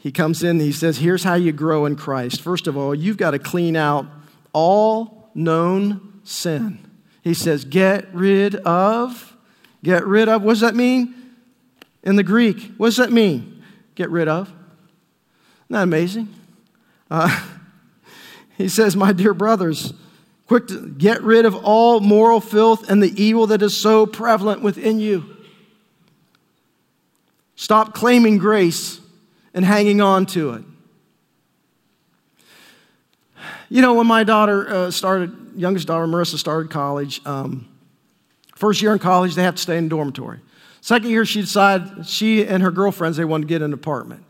he 0.05 0.11
comes 0.11 0.43
in 0.43 0.51
and 0.51 0.61
he 0.61 0.71
says, 0.71 0.99
Here's 0.99 1.23
how 1.23 1.33
you 1.33 1.51
grow 1.51 1.85
in 1.85 1.95
Christ. 1.95 2.41
First 2.41 2.67
of 2.67 2.77
all, 2.77 2.93
you've 2.93 3.17
got 3.17 3.31
to 3.31 3.39
clean 3.39 3.75
out 3.75 4.05
all 4.53 5.29
known 5.33 6.21
sin. 6.23 6.79
He 7.23 7.33
says, 7.33 7.65
Get 7.65 8.13
rid 8.13 8.55
of, 8.57 9.35
get 9.83 10.05
rid 10.05 10.29
of. 10.29 10.43
What 10.43 10.53
does 10.53 10.61
that 10.61 10.75
mean 10.75 11.15
in 12.03 12.17
the 12.17 12.23
Greek? 12.23 12.73
What 12.77 12.87
does 12.87 12.97
that 12.97 13.11
mean? 13.11 13.63
Get 13.95 14.11
rid 14.11 14.27
of. 14.27 14.47
Isn't 14.47 14.57
that 15.69 15.83
amazing? 15.83 16.33
Uh, 17.09 17.43
he 18.57 18.69
says, 18.69 18.95
My 18.95 19.11
dear 19.11 19.33
brothers, 19.33 19.93
quick 20.47 20.67
to 20.67 20.89
get 20.89 21.21
rid 21.21 21.45
of 21.45 21.55
all 21.55 21.99
moral 21.99 22.39
filth 22.39 22.89
and 22.89 23.01
the 23.01 23.21
evil 23.21 23.47
that 23.47 23.61
is 23.61 23.75
so 23.75 24.05
prevalent 24.05 24.61
within 24.61 24.99
you. 24.99 25.35
Stop 27.55 27.93
claiming 27.93 28.37
grace 28.37 28.99
and 29.53 29.63
hanging 29.63 30.01
on 30.01 30.25
to 30.27 30.53
it. 30.53 30.63
You 33.69 33.81
know, 33.81 33.95
when 33.95 34.07
my 34.07 34.23
daughter 34.23 34.69
uh, 34.69 34.91
started, 34.91 35.33
youngest 35.55 35.87
daughter, 35.87 36.05
Marissa, 36.05 36.37
started 36.37 36.69
college, 36.69 37.25
um, 37.25 37.67
first 38.55 38.81
year 38.81 38.93
in 38.93 38.99
college, 38.99 39.35
they 39.35 39.43
have 39.43 39.55
to 39.55 39.61
stay 39.61 39.77
in 39.77 39.89
dormitory. 39.89 40.39
Second 40.81 41.09
year, 41.09 41.25
she 41.25 41.41
decided 41.41 42.05
she 42.07 42.45
and 42.45 42.61
her 42.61 42.71
girlfriends, 42.71 43.17
they 43.17 43.25
wanted 43.25 43.45
to 43.45 43.47
get 43.47 43.61
an 43.61 43.73
apartment. 43.73 44.23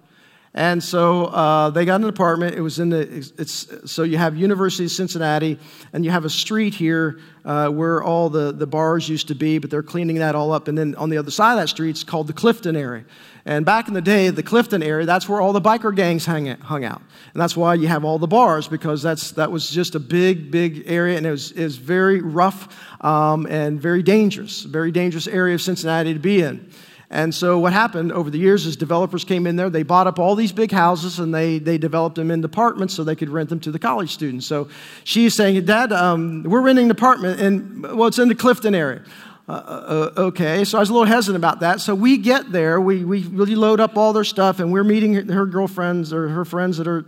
And 0.58 0.82
so 0.82 1.26
uh, 1.26 1.70
they 1.72 1.84
got 1.84 2.00
an 2.00 2.08
apartment. 2.08 2.56
It 2.56 2.62
was 2.62 2.80
in 2.80 2.90
the, 2.90 3.02
it's, 3.38 3.68
so 3.92 4.04
you 4.04 4.18
have 4.18 4.38
University 4.38 4.86
of 4.86 4.92
Cincinnati, 4.92 5.60
and 5.92 6.06
you 6.06 6.12
have 6.12 6.24
a 6.24 6.30
street 6.30 6.74
here 6.74 7.20
uh, 7.44 7.68
where 7.68 8.02
all 8.02 8.30
the, 8.30 8.54
the 8.54 8.66
bars 8.66 9.10
used 9.10 9.28
to 9.28 9.36
be, 9.36 9.58
but 9.58 9.70
they're 9.70 9.84
cleaning 9.84 10.16
that 10.20 10.34
all 10.34 10.54
up. 10.54 10.70
And 10.70 10.78
then 10.78 10.96
on 10.96 11.10
the 11.10 11.18
other 11.18 11.30
side 11.30 11.52
of 11.52 11.60
that 11.60 11.68
street, 11.68 11.90
it's 11.90 12.06
called 12.06 12.28
the 12.28 12.34
Clifton 12.34 12.78
area. 12.78 13.04
And 13.44 13.66
back 13.66 13.90
in 13.90 13.94
the 13.94 14.02
day, 14.02 14.30
the 14.30 14.44
Clifton 14.44 14.82
area, 14.82 15.06
that's 15.06 15.28
where 15.28 15.42
all 15.42 15.52
the 15.52 15.62
biker 15.62 15.94
gangs 15.94 16.26
hung, 16.26 16.48
hung 16.48 16.86
out. 16.86 17.02
And 17.34 17.42
that's 17.42 17.58
why 17.58 17.74
you 17.74 17.90
have 17.90 18.06
all 18.06 18.18
the 18.18 18.26
bars, 18.26 18.70
because 18.70 19.04
that's, 19.04 19.32
that 19.32 19.52
was 19.52 19.70
just 19.70 19.94
a 19.94 20.00
big, 20.00 20.52
big 20.52 20.84
area, 20.86 21.18
and 21.18 21.26
it 21.26 21.32
was, 21.32 21.52
it 21.52 21.66
was 21.66 21.76
very 21.76 22.22
rough 22.22 22.74
um, 23.04 23.46
and 23.48 23.80
very 23.80 24.02
dangerous, 24.02 24.62
very 24.64 24.92
dangerous 24.92 25.28
area 25.28 25.54
of 25.54 25.62
Cincinnati 25.62 26.14
to 26.14 26.20
be 26.20 26.42
in. 26.42 26.72
And 27.10 27.34
so 27.36 27.60
what 27.60 27.72
happened 27.72 28.12
over 28.12 28.30
the 28.30 28.40
years 28.40 28.66
is 28.66 28.76
developers 28.76 29.24
came 29.24 29.46
in 29.46 29.56
there, 29.56 29.70
they 29.70 29.84
bought 29.84 30.08
up 30.08 30.18
all 30.18 30.36
these 30.36 30.52
big 30.52 30.72
houses 30.72 31.20
and 31.20 31.34
they, 31.34 31.60
they 31.60 31.78
developed 31.78 32.16
them 32.16 32.32
into 32.32 32.48
apartments 32.48 32.96
so 32.96 33.04
they 33.04 33.16
could 33.16 33.30
rent 33.30 33.50
them 33.50 33.60
to 33.62 33.72
the 33.72 33.80
college 33.80 34.12
students. 34.12 34.48
So 34.48 34.70
she's 35.04 35.36
saying, 35.36 35.64
Dad, 35.66 35.94
um, 35.94 36.44
we're 36.44 36.62
renting 36.62 36.86
an 36.86 36.92
apartment 36.92 37.40
and 37.40 37.84
well, 37.84 38.08
it's 38.08 38.20
in 38.20 38.28
the 38.28 38.36
Clifton 38.36 38.74
area. 38.74 39.04
Uh, 39.48 39.52
uh, 39.52 40.12
uh, 40.18 40.22
okay, 40.22 40.64
so 40.64 40.80
I 40.80 40.82
was 40.82 40.90
a 40.90 40.94
little 40.94 41.08
hesitant 41.08 41.38
about 41.38 41.60
that. 41.60 41.80
So 41.80 41.94
we 41.94 42.18
get 42.18 42.52
there, 42.52 42.82
we, 42.82 43.06
we 43.06 43.22
really 43.22 43.54
load 43.54 43.80
up 43.80 43.96
all 43.96 44.12
their 44.12 44.24
stuff, 44.24 44.60
and 44.60 44.72
we're 44.72 44.84
meeting 44.84 45.14
her 45.14 45.46
girlfriends 45.46 46.12
or 46.12 46.30
her 46.30 46.46
friends 46.46 46.78
that 46.78 46.88
are, 46.88 47.06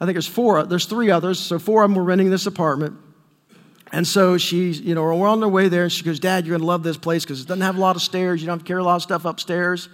I 0.00 0.06
think 0.06 0.14
there's 0.14 0.26
four, 0.26 0.62
there's 0.64 0.86
three 0.86 1.10
others, 1.10 1.38
so 1.38 1.58
four 1.58 1.84
of 1.84 1.90
them 1.90 1.96
were 1.96 2.02
renting 2.02 2.30
this 2.30 2.46
apartment. 2.46 2.96
And 3.92 4.06
so 4.06 4.38
she's, 4.38 4.80
you 4.80 4.94
know, 4.94 5.02
we're 5.02 5.28
on 5.28 5.40
the 5.40 5.48
way 5.48 5.68
there, 5.68 5.82
and 5.84 5.92
she 5.92 6.02
goes, 6.02 6.18
Dad, 6.18 6.46
you're 6.46 6.54
going 6.54 6.62
to 6.62 6.66
love 6.66 6.82
this 6.82 6.96
place 6.96 7.24
because 7.24 7.42
it 7.42 7.46
doesn't 7.46 7.62
have 7.62 7.76
a 7.76 7.80
lot 7.80 7.94
of 7.94 8.00
stairs. 8.02 8.40
You 8.40 8.46
don't 8.46 8.58
have 8.58 8.64
to 8.64 8.68
carry 8.68 8.80
a 8.80 8.84
lot 8.84 8.96
of 8.96 9.02
stuff 9.02 9.26
upstairs. 9.26 9.90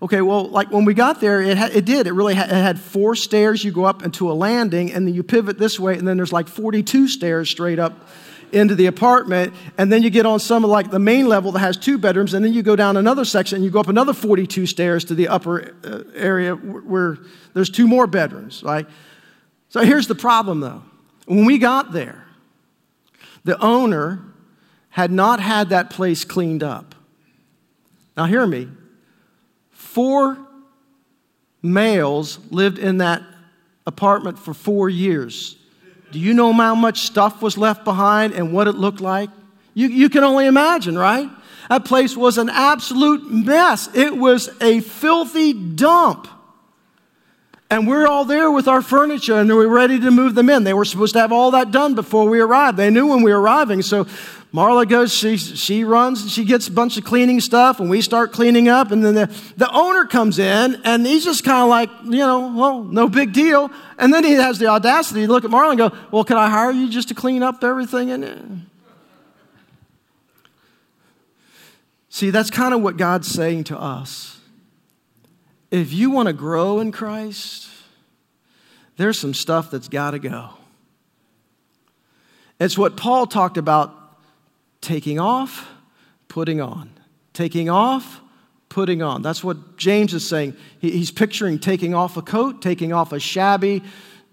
Okay, 0.00 0.20
well, 0.20 0.48
like 0.48 0.70
when 0.70 0.84
we 0.84 0.94
got 0.94 1.20
there, 1.20 1.42
it, 1.42 1.58
ha- 1.58 1.70
it 1.72 1.84
did. 1.84 2.06
It 2.06 2.12
really 2.12 2.34
ha- 2.34 2.44
it 2.44 2.50
had 2.50 2.80
four 2.80 3.16
stairs. 3.16 3.64
You 3.64 3.72
go 3.72 3.84
up 3.84 4.04
into 4.04 4.30
a 4.30 4.34
landing, 4.34 4.92
and 4.92 5.06
then 5.06 5.14
you 5.14 5.24
pivot 5.24 5.58
this 5.58 5.78
way, 5.78 5.98
and 5.98 6.06
then 6.06 6.16
there's 6.16 6.32
like 6.32 6.48
42 6.48 7.08
stairs 7.08 7.50
straight 7.50 7.80
up 7.80 8.08
into 8.52 8.74
the 8.74 8.86
apartment, 8.86 9.54
and 9.78 9.90
then 9.90 10.02
you 10.02 10.10
get 10.10 10.26
on 10.26 10.38
some 10.38 10.62
of 10.62 10.70
like 10.70 10.90
the 10.90 10.98
main 10.98 11.26
level 11.26 11.52
that 11.52 11.60
has 11.60 11.76
two 11.76 11.98
bedrooms, 11.98 12.34
and 12.34 12.44
then 12.44 12.52
you 12.52 12.62
go 12.62 12.76
down 12.76 12.96
another 12.96 13.24
section 13.24 13.56
and 13.56 13.64
you 13.64 13.70
go 13.70 13.80
up 13.80 13.88
another 13.88 14.12
42 14.12 14.66
stairs 14.66 15.04
to 15.06 15.14
the 15.14 15.28
upper 15.28 15.74
uh, 15.84 16.02
area 16.14 16.54
where 16.54 17.18
there's 17.54 17.70
two 17.70 17.88
more 17.88 18.06
bedrooms, 18.06 18.62
right? 18.62 18.86
So 19.70 19.80
here's 19.80 20.06
the 20.06 20.14
problem 20.14 20.60
though. 20.60 20.82
When 21.26 21.46
we 21.46 21.58
got 21.58 21.92
there, 21.92 22.26
the 23.44 23.58
owner 23.60 24.22
had 24.90 25.10
not 25.10 25.40
had 25.40 25.70
that 25.70 25.90
place 25.90 26.24
cleaned 26.24 26.62
up. 26.62 26.94
Now, 28.16 28.26
hear 28.26 28.46
me. 28.46 28.68
Four 29.70 30.38
males 31.62 32.38
lived 32.50 32.78
in 32.78 32.98
that 32.98 33.22
apartment 33.86 34.38
for 34.38 34.52
four 34.52 34.88
years. 34.88 35.56
Do 36.10 36.18
you 36.18 36.34
know 36.34 36.52
how 36.52 36.74
much 36.74 37.00
stuff 37.00 37.40
was 37.40 37.56
left 37.56 37.84
behind 37.84 38.34
and 38.34 38.52
what 38.52 38.68
it 38.68 38.72
looked 38.72 39.00
like? 39.00 39.30
You, 39.74 39.88
you 39.88 40.10
can 40.10 40.24
only 40.24 40.46
imagine, 40.46 40.98
right? 40.98 41.28
That 41.70 41.86
place 41.86 42.16
was 42.16 42.36
an 42.36 42.50
absolute 42.50 43.30
mess. 43.30 43.88
It 43.94 44.14
was 44.16 44.50
a 44.60 44.80
filthy 44.80 45.54
dump. 45.54 46.28
And 47.72 47.88
we're 47.88 48.06
all 48.06 48.26
there 48.26 48.50
with 48.50 48.68
our 48.68 48.82
furniture 48.82 49.40
and 49.40 49.48
we're 49.48 49.66
ready 49.66 49.98
to 49.98 50.10
move 50.10 50.34
them 50.34 50.50
in. 50.50 50.62
They 50.62 50.74
were 50.74 50.84
supposed 50.84 51.14
to 51.14 51.20
have 51.20 51.32
all 51.32 51.52
that 51.52 51.70
done 51.70 51.94
before 51.94 52.28
we 52.28 52.38
arrived. 52.38 52.76
They 52.76 52.90
knew 52.90 53.06
when 53.06 53.22
we 53.22 53.32
were 53.32 53.40
arriving. 53.40 53.80
So 53.80 54.04
Marla 54.52 54.86
goes, 54.86 55.10
she, 55.10 55.38
she 55.38 55.82
runs 55.82 56.20
and 56.20 56.30
she 56.30 56.44
gets 56.44 56.68
a 56.68 56.70
bunch 56.70 56.98
of 56.98 57.04
cleaning 57.04 57.40
stuff 57.40 57.80
and 57.80 57.88
we 57.88 58.02
start 58.02 58.30
cleaning 58.30 58.68
up. 58.68 58.90
And 58.90 59.02
then 59.02 59.14
the, 59.14 59.26
the 59.56 59.70
owner 59.72 60.04
comes 60.04 60.38
in 60.38 60.82
and 60.84 61.06
he's 61.06 61.24
just 61.24 61.44
kind 61.44 61.62
of 61.62 61.70
like, 61.70 61.88
you 62.04 62.18
know, 62.18 62.52
well, 62.54 62.84
no 62.84 63.08
big 63.08 63.32
deal. 63.32 63.70
And 63.96 64.12
then 64.12 64.22
he 64.22 64.32
has 64.32 64.58
the 64.58 64.66
audacity 64.66 65.24
to 65.24 65.32
look 65.32 65.46
at 65.46 65.50
Marla 65.50 65.70
and 65.70 65.78
go, 65.78 65.92
well, 66.10 66.24
can 66.24 66.36
I 66.36 66.50
hire 66.50 66.72
you 66.72 66.90
just 66.90 67.08
to 67.08 67.14
clean 67.14 67.42
up 67.42 67.64
everything 67.64 68.10
in 68.10 68.22
it? 68.22 68.38
See, 72.10 72.28
that's 72.28 72.50
kind 72.50 72.74
of 72.74 72.82
what 72.82 72.98
God's 72.98 73.28
saying 73.28 73.64
to 73.64 73.78
us. 73.80 74.31
If 75.72 75.94
you 75.94 76.10
want 76.10 76.26
to 76.26 76.34
grow 76.34 76.80
in 76.80 76.92
Christ, 76.92 77.66
there's 78.98 79.18
some 79.18 79.32
stuff 79.32 79.70
that's 79.70 79.88
got 79.88 80.10
to 80.10 80.18
go. 80.18 80.50
It's 82.60 82.76
what 82.76 82.96
Paul 82.96 83.26
talked 83.26 83.56
about 83.56 83.92
taking 84.82 85.18
off, 85.18 85.66
putting 86.28 86.60
on. 86.60 86.90
Taking 87.32 87.70
off, 87.70 88.20
putting 88.68 89.00
on. 89.00 89.22
That's 89.22 89.42
what 89.42 89.78
James 89.78 90.12
is 90.12 90.28
saying. 90.28 90.58
He's 90.78 91.10
picturing 91.10 91.58
taking 91.58 91.94
off 91.94 92.18
a 92.18 92.22
coat, 92.22 92.60
taking 92.60 92.92
off 92.92 93.12
a 93.12 93.18
shabby, 93.18 93.82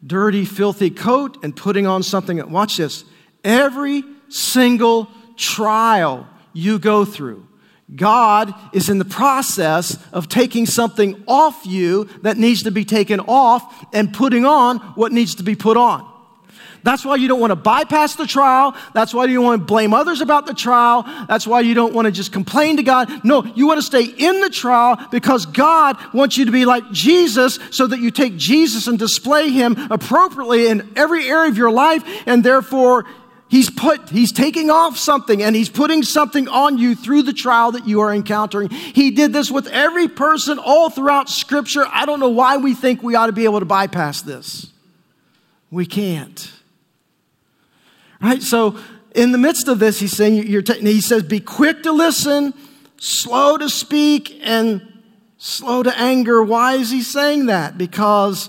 dirty, 0.05 0.43
filthy 0.43 0.89
coat, 0.89 1.41
and 1.41 1.55
putting 1.55 1.87
on 1.87 2.03
something. 2.03 2.51
Watch 2.51 2.75
this. 2.75 3.05
Every 3.45 4.03
single 4.27 5.09
trial 5.37 6.27
you 6.51 6.79
go 6.79 7.05
through, 7.05 7.47
God 7.95 8.53
is 8.73 8.89
in 8.89 8.99
the 8.99 9.05
process 9.05 9.97
of 10.13 10.29
taking 10.29 10.65
something 10.65 11.23
off 11.27 11.65
you 11.65 12.05
that 12.21 12.37
needs 12.37 12.63
to 12.63 12.71
be 12.71 12.85
taken 12.85 13.19
off 13.21 13.87
and 13.93 14.13
putting 14.13 14.45
on 14.45 14.77
what 14.95 15.11
needs 15.11 15.35
to 15.35 15.43
be 15.43 15.55
put 15.55 15.75
on. 15.75 16.07
That's 16.83 17.03
why 17.03 17.15
you 17.15 17.27
don't 17.27 17.39
want 17.39 17.51
to 17.51 17.55
bypass 17.57 18.15
the 18.15 18.25
trial. 18.25 18.75
That's 18.93 19.13
why 19.13 19.25
you 19.25 19.35
don't 19.35 19.45
want 19.45 19.61
to 19.61 19.65
blame 19.65 19.93
others 19.93 20.21
about 20.21 20.45
the 20.45 20.53
trial. 20.53 21.03
That's 21.27 21.45
why 21.45 21.61
you 21.61 21.73
don't 21.73 21.93
want 21.93 22.05
to 22.05 22.11
just 22.11 22.31
complain 22.31 22.77
to 22.77 22.83
God. 22.83 23.25
No, 23.25 23.43
you 23.43 23.67
want 23.67 23.79
to 23.79 23.85
stay 23.85 24.05
in 24.05 24.39
the 24.39 24.49
trial 24.49 24.97
because 25.11 25.45
God 25.45 25.97
wants 26.13 26.37
you 26.37 26.45
to 26.45 26.51
be 26.51 26.65
like 26.65 26.89
Jesus 26.91 27.59
so 27.71 27.87
that 27.87 27.99
you 27.99 28.11
take 28.11 28.37
Jesus 28.37 28.87
and 28.87 28.97
display 28.97 29.49
him 29.49 29.75
appropriately 29.91 30.67
in 30.67 30.91
every 30.95 31.27
area 31.27 31.49
of 31.49 31.57
your 31.57 31.71
life 31.71 32.03
and 32.25 32.43
therefore 32.43 33.05
He's 33.49 33.71
put, 33.71 34.09
he's 34.09 34.31
taking 34.31 34.69
off 34.69 34.95
something 34.95 35.41
and 35.41 35.55
he's 35.55 35.69
putting 35.69 36.03
something 36.03 36.47
on 36.47 36.77
you 36.77 36.93
through 36.93 37.23
the 37.23 37.33
trial 37.33 37.71
that 37.71 37.87
you 37.87 37.99
are 38.01 38.13
encountering. 38.13 38.69
He 38.69 39.09
did 39.09 39.33
this 39.33 39.49
with 39.49 39.65
every 39.67 40.07
person 40.07 40.59
all 40.59 40.91
throughout 40.91 41.29
scripture. 41.29 41.83
I 41.91 42.05
don't 42.05 42.19
know 42.19 42.29
why 42.29 42.57
we 42.57 42.75
think 42.75 43.01
we 43.01 43.15
ought 43.15 43.25
to 43.25 43.31
be 43.31 43.45
able 43.45 43.59
to 43.59 43.65
bypass 43.65 44.21
this. 44.21 44.71
We 45.71 45.87
can't. 45.87 46.51
Right? 48.21 48.43
So, 48.43 48.77
in 49.15 49.31
the 49.31 49.39
midst 49.39 49.67
of 49.67 49.79
this, 49.79 49.99
he's 49.99 50.15
saying, 50.15 50.47
you're 50.47 50.61
t- 50.61 50.79
he 50.79 51.01
says, 51.01 51.23
be 51.23 51.39
quick 51.39 51.81
to 51.83 51.91
listen, 51.91 52.53
slow 52.97 53.57
to 53.57 53.67
speak, 53.67 54.39
and 54.43 55.01
slow 55.39 55.81
to 55.81 55.97
anger. 55.97 56.43
Why 56.43 56.73
is 56.73 56.91
he 56.91 57.01
saying 57.01 57.47
that? 57.47 57.79
Because 57.79 58.47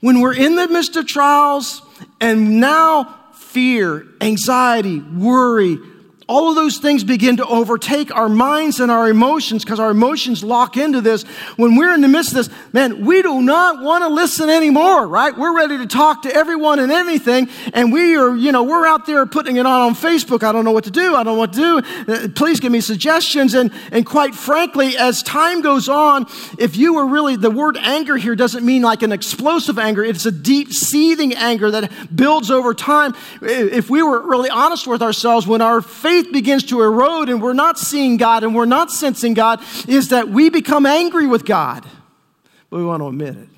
when 0.00 0.20
we're 0.20 0.34
in 0.34 0.56
the 0.56 0.68
midst 0.68 0.96
of 0.96 1.06
trials, 1.06 1.80
and 2.20 2.60
now 2.60 3.23
fear, 3.54 4.04
anxiety, 4.20 4.98
worry, 4.98 5.78
all 6.26 6.48
of 6.48 6.56
those 6.56 6.78
things 6.78 7.04
begin 7.04 7.36
to 7.36 7.46
overtake 7.46 8.14
our 8.14 8.28
minds 8.28 8.80
and 8.80 8.90
our 8.90 9.08
emotions 9.08 9.64
because 9.64 9.78
our 9.78 9.90
emotions 9.90 10.42
lock 10.42 10.76
into 10.76 11.00
this. 11.00 11.24
When 11.56 11.76
we're 11.76 11.94
in 11.94 12.00
the 12.00 12.08
midst 12.08 12.30
of 12.30 12.36
this, 12.36 12.50
man, 12.72 13.04
we 13.04 13.20
do 13.20 13.42
not 13.42 13.82
want 13.82 14.04
to 14.04 14.08
listen 14.08 14.48
anymore, 14.48 15.06
right? 15.06 15.36
We're 15.36 15.54
ready 15.54 15.78
to 15.78 15.86
talk 15.86 16.22
to 16.22 16.34
everyone 16.34 16.78
and 16.78 16.90
anything. 16.90 17.48
And 17.74 17.92
we 17.92 18.16
are, 18.16 18.34
you 18.34 18.52
know, 18.52 18.62
we're 18.62 18.86
out 18.86 19.06
there 19.06 19.26
putting 19.26 19.56
it 19.56 19.66
on 19.66 19.82
on 19.82 19.94
Facebook. 19.94 20.42
I 20.42 20.52
don't 20.52 20.64
know 20.64 20.72
what 20.72 20.84
to 20.84 20.90
do. 20.90 21.14
I 21.14 21.22
don't 21.22 21.34
know 21.34 21.34
what 21.34 21.52
to 21.52 21.58
do. 21.58 22.12
Uh, 22.12 22.28
please 22.34 22.58
give 22.58 22.72
me 22.72 22.80
suggestions. 22.80 23.54
And, 23.54 23.70
and 23.92 24.06
quite 24.06 24.34
frankly, 24.34 24.96
as 24.96 25.22
time 25.22 25.60
goes 25.60 25.88
on, 25.88 26.26
if 26.58 26.76
you 26.76 26.94
were 26.94 27.06
really, 27.06 27.36
the 27.36 27.50
word 27.50 27.76
anger 27.76 28.16
here 28.16 28.34
doesn't 28.34 28.64
mean 28.64 28.82
like 28.82 29.02
an 29.02 29.12
explosive 29.12 29.78
anger. 29.78 30.02
It's 30.02 30.26
a 30.26 30.32
deep 30.32 30.72
seething 30.72 31.34
anger 31.34 31.70
that 31.70 32.14
builds 32.14 32.50
over 32.50 32.72
time. 32.72 33.14
If 33.42 33.90
we 33.90 34.02
were 34.02 34.26
really 34.26 34.48
honest 34.48 34.86
with 34.86 35.02
ourselves, 35.02 35.46
when 35.46 35.60
our 35.60 35.82
faith 36.14 36.32
begins 36.32 36.64
to 36.64 36.80
erode 36.82 37.28
and 37.28 37.42
we're 37.42 37.52
not 37.52 37.78
seeing 37.78 38.16
God 38.16 38.44
and 38.44 38.54
we're 38.54 38.66
not 38.66 38.90
sensing 38.90 39.34
God 39.34 39.60
is 39.88 40.08
that 40.08 40.28
we 40.28 40.48
become 40.48 40.86
angry 40.86 41.26
with 41.26 41.44
God. 41.44 41.84
but 42.70 42.76
we 42.76 42.84
want 42.84 43.02
to 43.02 43.08
admit 43.08 43.36
it. 43.36 43.48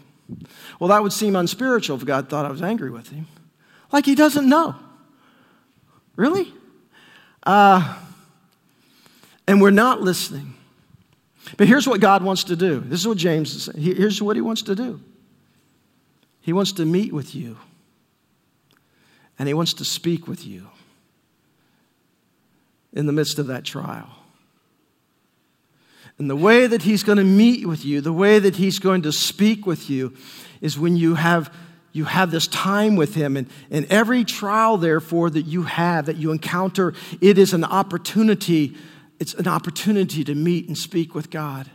Well, 0.80 0.88
that 0.88 1.02
would 1.02 1.12
seem 1.12 1.36
unspiritual 1.36 1.96
if 1.96 2.04
God 2.04 2.28
thought 2.28 2.46
I 2.46 2.50
was 2.50 2.62
angry 2.62 2.90
with 2.90 3.08
him. 3.08 3.26
Like 3.92 4.06
he 4.06 4.14
doesn't 4.14 4.48
know. 4.48 4.74
Really? 6.16 6.52
Uh, 7.42 7.98
and 9.46 9.60
we're 9.60 9.70
not 9.70 10.00
listening. 10.00 10.54
But 11.56 11.68
here's 11.68 11.86
what 11.86 12.00
God 12.00 12.24
wants 12.24 12.44
to 12.44 12.56
do. 12.56 12.80
This 12.80 13.00
is 13.00 13.06
what 13.06 13.18
James 13.18 13.54
is 13.54 13.64
saying. 13.64 13.80
Here's 13.80 14.20
what 14.20 14.34
he 14.34 14.42
wants 14.42 14.62
to 14.62 14.74
do. 14.74 15.00
He 16.40 16.52
wants 16.52 16.72
to 16.72 16.84
meet 16.84 17.12
with 17.12 17.34
you. 17.34 17.58
And 19.38 19.46
he 19.46 19.54
wants 19.54 19.74
to 19.74 19.84
speak 19.84 20.26
with 20.26 20.46
you 20.46 20.68
in 22.96 23.06
the 23.06 23.12
midst 23.12 23.38
of 23.38 23.46
that 23.46 23.64
trial. 23.64 24.08
And 26.18 26.30
the 26.30 26.36
way 26.36 26.66
that 26.66 26.82
he's 26.82 27.02
going 27.02 27.18
to 27.18 27.24
meet 27.24 27.68
with 27.68 27.84
you, 27.84 28.00
the 28.00 28.12
way 28.12 28.38
that 28.38 28.56
he's 28.56 28.78
going 28.78 29.02
to 29.02 29.12
speak 29.12 29.66
with 29.66 29.90
you, 29.90 30.16
is 30.62 30.78
when 30.78 30.96
you 30.96 31.14
have, 31.14 31.52
you 31.92 32.06
have 32.06 32.30
this 32.30 32.46
time 32.46 32.96
with 32.96 33.14
him. 33.14 33.36
And, 33.36 33.48
and 33.70 33.84
every 33.90 34.24
trial, 34.24 34.78
therefore, 34.78 35.28
that 35.28 35.42
you 35.42 35.64
have, 35.64 36.06
that 36.06 36.16
you 36.16 36.32
encounter, 36.32 36.94
it 37.20 37.36
is 37.36 37.52
an 37.52 37.64
opportunity. 37.64 38.74
It's 39.20 39.34
an 39.34 39.46
opportunity 39.46 40.24
to 40.24 40.34
meet 40.34 40.66
and 40.68 40.76
speak 40.76 41.14
with 41.14 41.28
God, 41.30 41.70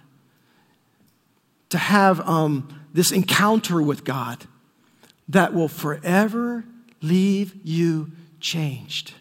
to 1.69 1.77
have 1.77 2.19
um, 2.27 2.67
this 2.93 3.11
encounter 3.11 3.79
with 3.81 4.03
God 4.03 4.47
that 5.29 5.53
will 5.53 5.67
forever 5.67 6.65
leave 7.01 7.55
you 7.63 8.11
changed, 8.39 9.13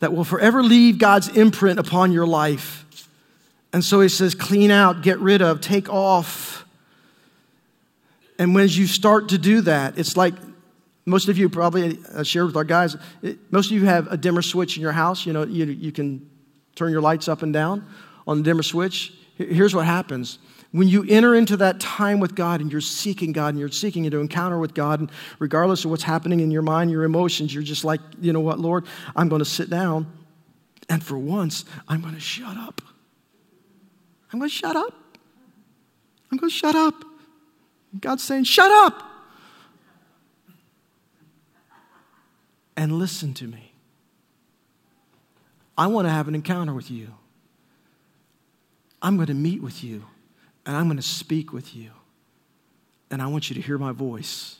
that 0.00 0.12
will 0.12 0.24
forever 0.24 0.62
leave 0.62 0.98
God's 0.98 1.28
imprint 1.28 1.78
upon 1.78 2.12
your 2.12 2.26
life. 2.26 2.84
And 3.72 3.84
so 3.84 4.00
he 4.00 4.08
says, 4.08 4.34
clean 4.34 4.70
out, 4.70 5.02
get 5.02 5.18
rid 5.18 5.42
of, 5.42 5.60
take 5.60 5.88
off. 5.88 6.64
And 8.38 8.54
when 8.54 8.68
you 8.68 8.86
start 8.86 9.30
to 9.30 9.38
do 9.38 9.62
that, 9.62 9.98
it's 9.98 10.16
like 10.16 10.34
most 11.06 11.28
of 11.28 11.38
you 11.38 11.48
probably 11.48 11.98
uh, 12.14 12.22
share 12.22 12.44
with 12.44 12.56
our 12.56 12.64
guys, 12.64 12.96
it, 13.22 13.38
most 13.50 13.70
of 13.70 13.76
you 13.76 13.84
have 13.86 14.10
a 14.10 14.16
dimmer 14.16 14.42
switch 14.42 14.76
in 14.76 14.82
your 14.82 14.92
house. 14.92 15.24
You 15.24 15.32
know, 15.32 15.44
you, 15.44 15.66
you 15.66 15.92
can 15.92 16.28
turn 16.74 16.90
your 16.90 17.00
lights 17.00 17.28
up 17.28 17.42
and 17.42 17.52
down 17.52 17.86
on 18.26 18.38
the 18.38 18.42
dimmer 18.42 18.62
switch. 18.62 19.12
Here's 19.36 19.74
what 19.74 19.86
happens 19.86 20.38
when 20.76 20.88
you 20.88 21.06
enter 21.08 21.34
into 21.34 21.56
that 21.56 21.80
time 21.80 22.20
with 22.20 22.34
God 22.34 22.60
and 22.60 22.70
you're 22.70 22.82
seeking 22.82 23.32
God 23.32 23.48
and 23.48 23.58
you're 23.58 23.70
seeking 23.70 24.10
to 24.10 24.20
encounter 24.20 24.58
with 24.58 24.74
God, 24.74 25.00
and 25.00 25.10
regardless 25.38 25.86
of 25.86 25.90
what's 25.90 26.02
happening 26.02 26.40
in 26.40 26.50
your 26.50 26.60
mind, 26.60 26.90
your 26.90 27.04
emotions, 27.04 27.54
you're 27.54 27.62
just 27.62 27.82
like, 27.82 28.00
you 28.20 28.30
know 28.30 28.40
what, 28.40 28.60
Lord, 28.60 28.84
I'm 29.16 29.30
going 29.30 29.38
to 29.38 29.46
sit 29.46 29.70
down 29.70 30.06
and 30.90 31.02
for 31.02 31.16
once, 31.16 31.64
I'm 31.88 32.02
going 32.02 32.12
to 32.12 32.20
shut 32.20 32.58
up. 32.58 32.82
I'm 34.30 34.38
going 34.38 34.50
to 34.50 34.54
shut 34.54 34.76
up. 34.76 34.92
I'm 36.30 36.36
going 36.36 36.50
to 36.50 36.54
shut 36.54 36.74
up. 36.74 36.94
God's 37.98 38.22
saying, 38.22 38.44
shut 38.44 38.70
up 38.70 39.02
and 42.76 42.92
listen 42.98 43.32
to 43.32 43.46
me. 43.46 43.72
I 45.78 45.86
want 45.86 46.06
to 46.06 46.10
have 46.10 46.28
an 46.28 46.34
encounter 46.34 46.74
with 46.74 46.90
you. 46.90 47.14
I'm 49.00 49.16
going 49.16 49.28
to 49.28 49.34
meet 49.34 49.62
with 49.62 49.82
you 49.82 50.04
and 50.66 50.76
I'm 50.76 50.86
going 50.86 50.96
to 50.96 51.02
speak 51.02 51.52
with 51.52 51.74
you. 51.74 51.90
And 53.10 53.22
I 53.22 53.28
want 53.28 53.48
you 53.48 53.54
to 53.54 53.62
hear 53.62 53.78
my 53.78 53.92
voice. 53.92 54.58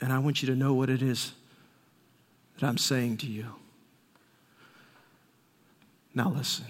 And 0.00 0.12
I 0.12 0.18
want 0.18 0.42
you 0.42 0.48
to 0.48 0.54
know 0.54 0.74
what 0.74 0.90
it 0.90 1.00
is 1.00 1.32
that 2.58 2.66
I'm 2.66 2.78
saying 2.78 3.16
to 3.18 3.26
you. 3.26 3.46
Now 6.14 6.30
listen. 6.30 6.66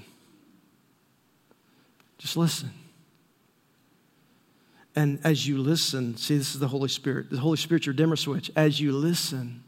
Just 2.18 2.36
listen. 2.36 2.70
And 4.94 5.18
as 5.24 5.46
you 5.46 5.58
listen, 5.58 6.16
see, 6.16 6.36
this 6.36 6.54
is 6.54 6.60
the 6.60 6.68
Holy 6.68 6.88
Spirit. 6.88 7.30
The 7.30 7.38
Holy 7.38 7.56
Spirit, 7.56 7.86
your 7.86 7.94
dimmer 7.94 8.16
switch. 8.16 8.50
As 8.54 8.80
you 8.80 8.92
listen, 8.92 9.64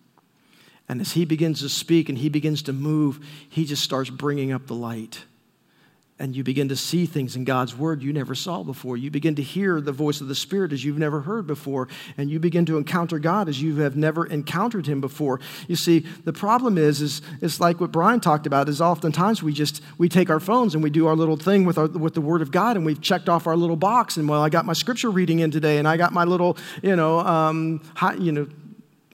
and 0.89 1.01
as 1.01 1.13
He 1.13 1.25
begins 1.25 1.61
to 1.61 1.69
speak 1.69 2.09
and 2.09 2.19
He 2.19 2.29
begins 2.29 2.63
to 2.63 2.73
move, 2.73 3.25
He 3.49 3.65
just 3.65 3.83
starts 3.83 4.11
bringing 4.11 4.53
up 4.53 4.67
the 4.67 4.75
light 4.75 5.25
and 6.23 6.37
you 6.37 6.45
begin 6.45 6.69
to 6.69 6.77
see 6.77 7.05
things 7.05 7.35
in 7.35 7.43
God's 7.43 7.77
Word 7.77 8.01
you 8.01 8.13
never 8.13 8.37
saw 8.37 8.63
before. 8.63 8.97
You 8.97 9.11
begin 9.11 9.35
to 9.35 9.43
hear 9.43 9.81
the 9.81 9.91
voice 9.91 10.21
of 10.21 10.29
the 10.29 10.37
Spirit 10.37 10.73
as 10.73 10.85
you've 10.85 10.97
never 10.97 11.23
heard 11.23 11.49
before, 11.49 11.89
and 12.17 12.31
you 12.31 12.39
begin 12.39 12.65
to 12.67 12.79
encounter 12.79 13.19
God 13.19 13.49
as 13.49 13.61
you 13.61 13.79
have 13.79 13.97
never 13.97 14.25
encountered 14.27 14.87
Him 14.87 15.01
before. 15.01 15.41
You 15.67 15.75
see, 15.75 16.07
the 16.25 16.33
problem 16.33 16.79
is, 16.79 17.03
is 17.03 17.23
it's 17.41 17.59
like 17.59 17.81
what 17.81 17.91
Brian 17.91 18.21
talked 18.21 18.47
about. 18.47 18.69
Is 18.69 18.81
oftentimes 18.81 19.43
we 19.43 19.53
just 19.53 19.83
we 19.99 20.09
take 20.09 20.31
our 20.31 20.39
phones 20.39 20.75
and 20.75 20.83
we 20.85 20.91
do 20.91 21.09
our 21.09 21.17
little 21.17 21.37
thing 21.37 21.65
with 21.65 21.77
our, 21.77 21.89
with 21.89 22.15
the 22.15 22.21
Word 22.21 22.41
of 22.41 22.53
God, 22.53 22.77
and 22.77 22.87
we've 22.87 23.01
checked 23.01 23.29
off 23.29 23.49
our 23.49 23.57
little 23.57 23.75
box. 23.75 24.17
And 24.17 24.29
well, 24.29 24.43
I 24.43 24.49
got 24.49 24.65
my 24.65 24.75
Scripture 24.75 25.11
reading 25.11 25.41
in 25.41 25.51
today, 25.51 25.79
and 25.79 25.89
I 25.89 25.97
got 25.97 26.13
my 26.13 26.23
little 26.23 26.57
you 26.85 26.95
know 26.95 27.19
um, 27.19 27.81
high, 27.97 28.15
you 28.15 28.31
know 28.31 28.47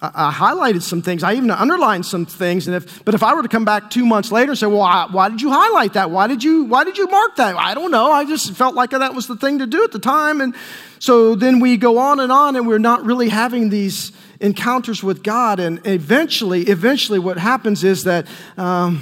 I, 0.01 0.33
highlighted 0.33 0.83
some 0.83 1.03
things. 1.03 1.23
I 1.23 1.35
even 1.35 1.51
underlined 1.51 2.07
some 2.07 2.25
things. 2.25 2.69
And 2.69 2.77
if, 2.77 3.05
but 3.05 3.15
if 3.15 3.23
I 3.23 3.35
were 3.35 3.43
to 3.43 3.49
come 3.49 3.65
back 3.65 3.91
two 3.91 4.07
months 4.07 4.31
later 4.31 4.53
and 4.53 4.59
say, 4.59 4.67
"Well, 4.67 4.83
I, 4.83 5.09
why 5.11 5.29
did 5.29 5.43
you 5.43 5.51
highlight 5.51 5.95
that? 5.95 6.11
Why 6.11 6.27
did 6.27 6.45
you 6.45 6.65
Why 6.65 6.85
did 6.85 6.97
you 6.99 7.09
mark 7.09 7.37
that?" 7.37 7.57
I 7.57 7.75
don't 7.75 7.91
know. 7.91 8.13
I 8.13 8.25
just 8.25 8.53
felt 8.53 8.75
like 8.75 8.91
that 8.91 9.15
was 9.15 9.27
the 9.27 9.37
thing 9.37 9.59
to 9.59 9.67
do 9.67 9.83
at 9.83 9.93
the 9.93 9.99
time. 9.99 10.41
And 10.41 10.55
so 11.01 11.35
then 11.35 11.59
we 11.61 11.77
go 11.77 11.99
on 11.99 12.21
and 12.21 12.31
on, 12.31 12.55
and 12.55 12.67
we're 12.67 12.79
not 12.79 13.05
really 13.05 13.29
having 13.29 13.71
these 13.71 14.13
encounters 14.41 15.03
with 15.03 15.23
God. 15.25 15.59
And 15.59 15.85
eventually, 15.85 16.63
eventually, 16.63 17.19
what 17.19 17.39
happens 17.39 17.83
is 17.83 18.05
that. 18.05 18.27
Um, 18.57 19.01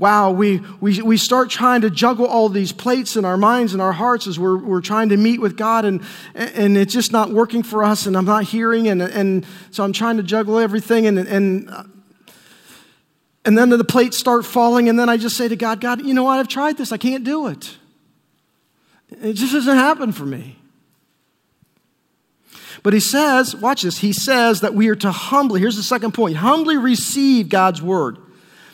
wow, 0.00 0.30
we, 0.30 0.62
we, 0.80 1.02
we 1.02 1.18
start 1.18 1.50
trying 1.50 1.82
to 1.82 1.90
juggle 1.90 2.26
all 2.26 2.48
these 2.48 2.72
plates 2.72 3.16
in 3.16 3.26
our 3.26 3.36
minds 3.36 3.74
and 3.74 3.82
our 3.82 3.92
hearts 3.92 4.26
as 4.26 4.38
we're, 4.38 4.56
we're 4.56 4.80
trying 4.80 5.10
to 5.10 5.16
meet 5.18 5.42
with 5.42 5.58
God, 5.58 5.84
and, 5.84 6.02
and 6.34 6.78
it's 6.78 6.94
just 6.94 7.12
not 7.12 7.30
working 7.30 7.62
for 7.62 7.84
us, 7.84 8.06
and 8.06 8.16
I'm 8.16 8.24
not 8.24 8.44
hearing, 8.44 8.88
and, 8.88 9.02
and 9.02 9.46
so 9.70 9.84
I'm 9.84 9.92
trying 9.92 10.16
to 10.16 10.22
juggle 10.22 10.58
everything, 10.58 11.06
and, 11.06 11.18
and, 11.18 11.70
and 13.44 13.58
then 13.58 13.68
the 13.68 13.84
plates 13.84 14.16
start 14.16 14.46
falling, 14.46 14.88
and 14.88 14.98
then 14.98 15.10
I 15.10 15.18
just 15.18 15.36
say 15.36 15.48
to 15.48 15.56
God, 15.56 15.82
God, 15.82 16.02
you 16.02 16.14
know 16.14 16.24
what? 16.24 16.38
I've 16.38 16.48
tried 16.48 16.78
this. 16.78 16.92
I 16.92 16.96
can't 16.96 17.22
do 17.22 17.48
it. 17.48 17.76
It 19.10 19.34
just 19.34 19.52
doesn't 19.52 19.76
happen 19.76 20.12
for 20.12 20.24
me. 20.24 20.56
But 22.82 22.94
he 22.94 23.00
says, 23.00 23.54
watch 23.54 23.82
this, 23.82 23.98
he 23.98 24.14
says 24.14 24.62
that 24.62 24.72
we 24.72 24.88
are 24.88 24.96
to 24.96 25.10
humbly, 25.10 25.60
here's 25.60 25.76
the 25.76 25.82
second 25.82 26.12
point, 26.12 26.36
humbly 26.36 26.78
receive 26.78 27.50
God's 27.50 27.82
word. 27.82 28.16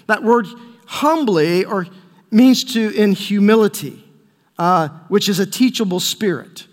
That 0.06 0.22
word 0.22 0.46
humbly 0.86 1.64
or 1.64 1.86
means 2.30 2.64
to 2.72 2.90
in 2.90 3.12
humility, 3.12 4.04
uh, 4.58 4.88
which 5.08 5.28
is 5.28 5.38
a 5.38 5.46
teachable 5.46 6.00
spirit. 6.00 6.66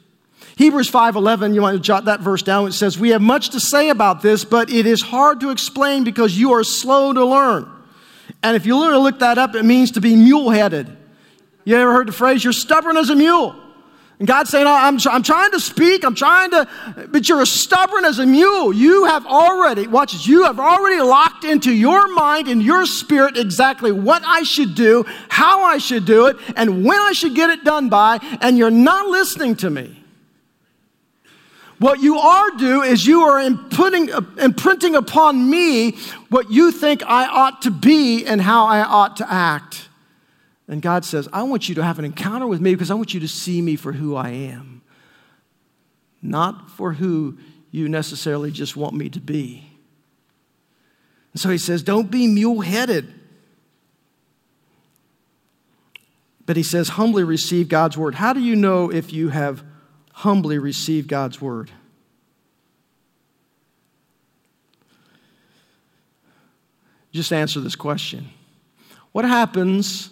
Hebrews 0.55 0.89
5:11, 0.89 1.53
you 1.53 1.61
want 1.61 1.75
to 1.75 1.81
jot 1.81 2.05
that 2.05 2.21
verse 2.21 2.43
down. 2.43 2.67
It 2.67 2.73
says, 2.73 2.97
"We 2.97 3.09
have 3.09 3.21
much 3.21 3.49
to 3.49 3.59
say 3.59 3.89
about 3.89 4.21
this, 4.21 4.45
but 4.45 4.69
it 4.69 4.85
is 4.85 5.01
hard 5.01 5.39
to 5.41 5.49
explain 5.49 6.03
because 6.03 6.37
you 6.37 6.53
are 6.53 6.63
slow 6.63 7.11
to 7.11 7.25
learn." 7.25 7.65
And 8.41 8.55
if 8.55 8.65
you 8.65 8.77
look 8.77 9.19
that 9.19 9.37
up, 9.37 9.55
it 9.55 9.63
means 9.63 9.91
to 9.91 10.01
be 10.01 10.15
mule-headed. 10.15 10.95
You 11.65 11.75
ever 11.77 11.91
heard 11.91 12.07
the 12.07 12.13
phrase, 12.13 12.43
"You're 12.43 12.53
stubborn 12.53 12.97
as 12.97 13.09
a 13.09 13.15
mule"? 13.15 13.55
And 14.23 14.27
God's 14.29 14.51
saying, 14.51 14.65
oh, 14.65 14.73
I'm, 14.73 14.97
I'm 15.11 15.21
trying 15.21 15.51
to 15.51 15.59
speak, 15.59 16.05
I'm 16.05 16.15
trying 16.15 16.49
to, 16.51 16.65
but 17.09 17.27
you're 17.27 17.41
as 17.41 17.51
stubborn 17.51 18.05
as 18.05 18.19
a 18.19 18.25
mule. 18.25 18.71
You 18.71 19.03
have 19.03 19.25
already, 19.25 19.85
watch 19.85 20.13
this, 20.13 20.25
you 20.25 20.45
have 20.45 20.61
already 20.61 21.01
locked 21.01 21.43
into 21.43 21.73
your 21.73 22.07
mind 22.13 22.47
and 22.47 22.63
your 22.63 22.85
spirit 22.85 23.35
exactly 23.37 23.91
what 23.91 24.21
I 24.25 24.43
should 24.43 24.75
do, 24.75 25.03
how 25.27 25.63
I 25.63 25.77
should 25.77 26.05
do 26.05 26.27
it, 26.27 26.37
and 26.55 26.85
when 26.85 26.97
I 27.01 27.11
should 27.11 27.35
get 27.35 27.49
it 27.49 27.65
done 27.65 27.89
by, 27.89 28.19
and 28.39 28.57
you're 28.57 28.71
not 28.71 29.07
listening 29.07 29.57
to 29.57 29.69
me. 29.69 30.01
What 31.79 31.99
you 31.99 32.17
are 32.17 32.51
doing 32.51 32.91
is 32.91 33.05
you 33.05 33.23
are 33.23 33.41
imprinting, 33.41 34.09
uh, 34.09 34.21
imprinting 34.37 34.95
upon 34.95 35.49
me 35.49 35.97
what 36.29 36.49
you 36.49 36.71
think 36.71 37.03
I 37.03 37.27
ought 37.27 37.63
to 37.63 37.71
be 37.71 38.25
and 38.25 38.41
how 38.41 38.67
I 38.67 38.83
ought 38.83 39.17
to 39.17 39.29
act. 39.29 39.89
And 40.73 40.81
God 40.81 41.05
says, 41.05 41.29
I 41.31 41.43
want 41.43 41.69
you 41.69 41.75
to 41.75 41.83
have 41.83 41.99
an 41.99 42.05
encounter 42.05 42.47
with 42.47 42.59
me 42.59 42.73
because 42.73 42.89
I 42.89 42.95
want 42.95 43.13
you 43.13 43.19
to 43.19 43.27
see 43.27 43.61
me 43.61 43.75
for 43.75 43.91
who 43.91 44.15
I 44.15 44.29
am, 44.29 44.81
not 46.19 46.71
for 46.71 46.93
who 46.93 47.37
you 47.69 47.87
necessarily 47.87 48.49
just 48.49 48.75
want 48.75 48.95
me 48.95 49.07
to 49.09 49.19
be. 49.19 49.69
And 51.31 51.39
so 51.39 51.51
he 51.51 51.59
says, 51.59 51.83
Don't 51.83 52.09
be 52.09 52.25
mule 52.25 52.61
headed. 52.61 53.13
But 56.47 56.57
he 56.57 56.63
says, 56.63 56.89
Humbly 56.89 57.23
receive 57.23 57.69
God's 57.69 57.95
word. 57.95 58.15
How 58.15 58.33
do 58.33 58.39
you 58.39 58.55
know 58.55 58.91
if 58.91 59.13
you 59.13 59.29
have 59.29 59.63
humbly 60.11 60.57
received 60.57 61.07
God's 61.07 61.39
word? 61.39 61.69
Just 67.11 67.31
answer 67.31 67.59
this 67.59 67.75
question. 67.75 68.31
What 69.11 69.25
happens 69.25 70.09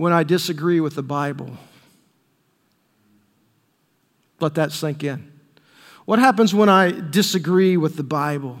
when 0.00 0.14
I 0.14 0.22
disagree 0.22 0.80
with 0.80 0.94
the 0.94 1.02
Bible. 1.02 1.58
Let 4.40 4.54
that 4.54 4.72
sink 4.72 5.04
in. 5.04 5.30
What 6.06 6.18
happens 6.18 6.54
when 6.54 6.70
I 6.70 6.90
disagree 6.90 7.76
with 7.76 7.96
the 7.96 8.02
Bible? 8.02 8.60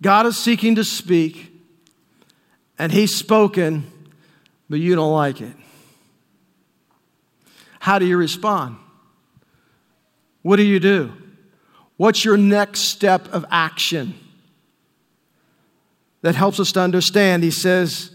God 0.00 0.24
is 0.24 0.38
seeking 0.38 0.76
to 0.76 0.84
speak, 0.84 1.52
and 2.78 2.90
He's 2.90 3.14
spoken, 3.14 3.84
but 4.70 4.80
you 4.80 4.94
don't 4.94 5.12
like 5.12 5.42
it. 5.42 5.54
How 7.78 7.98
do 7.98 8.06
you 8.06 8.16
respond? 8.16 8.78
what 10.40 10.56
do 10.56 10.62
you 10.62 10.80
do? 10.80 11.12
What's 11.98 12.24
your 12.24 12.38
next 12.38 12.80
step 12.80 13.28
of 13.30 13.44
action? 13.50 14.14
That 16.22 16.34
helps 16.34 16.58
us 16.60 16.72
to 16.72 16.80
understand. 16.80 17.42
He 17.42 17.50
says 17.50 18.13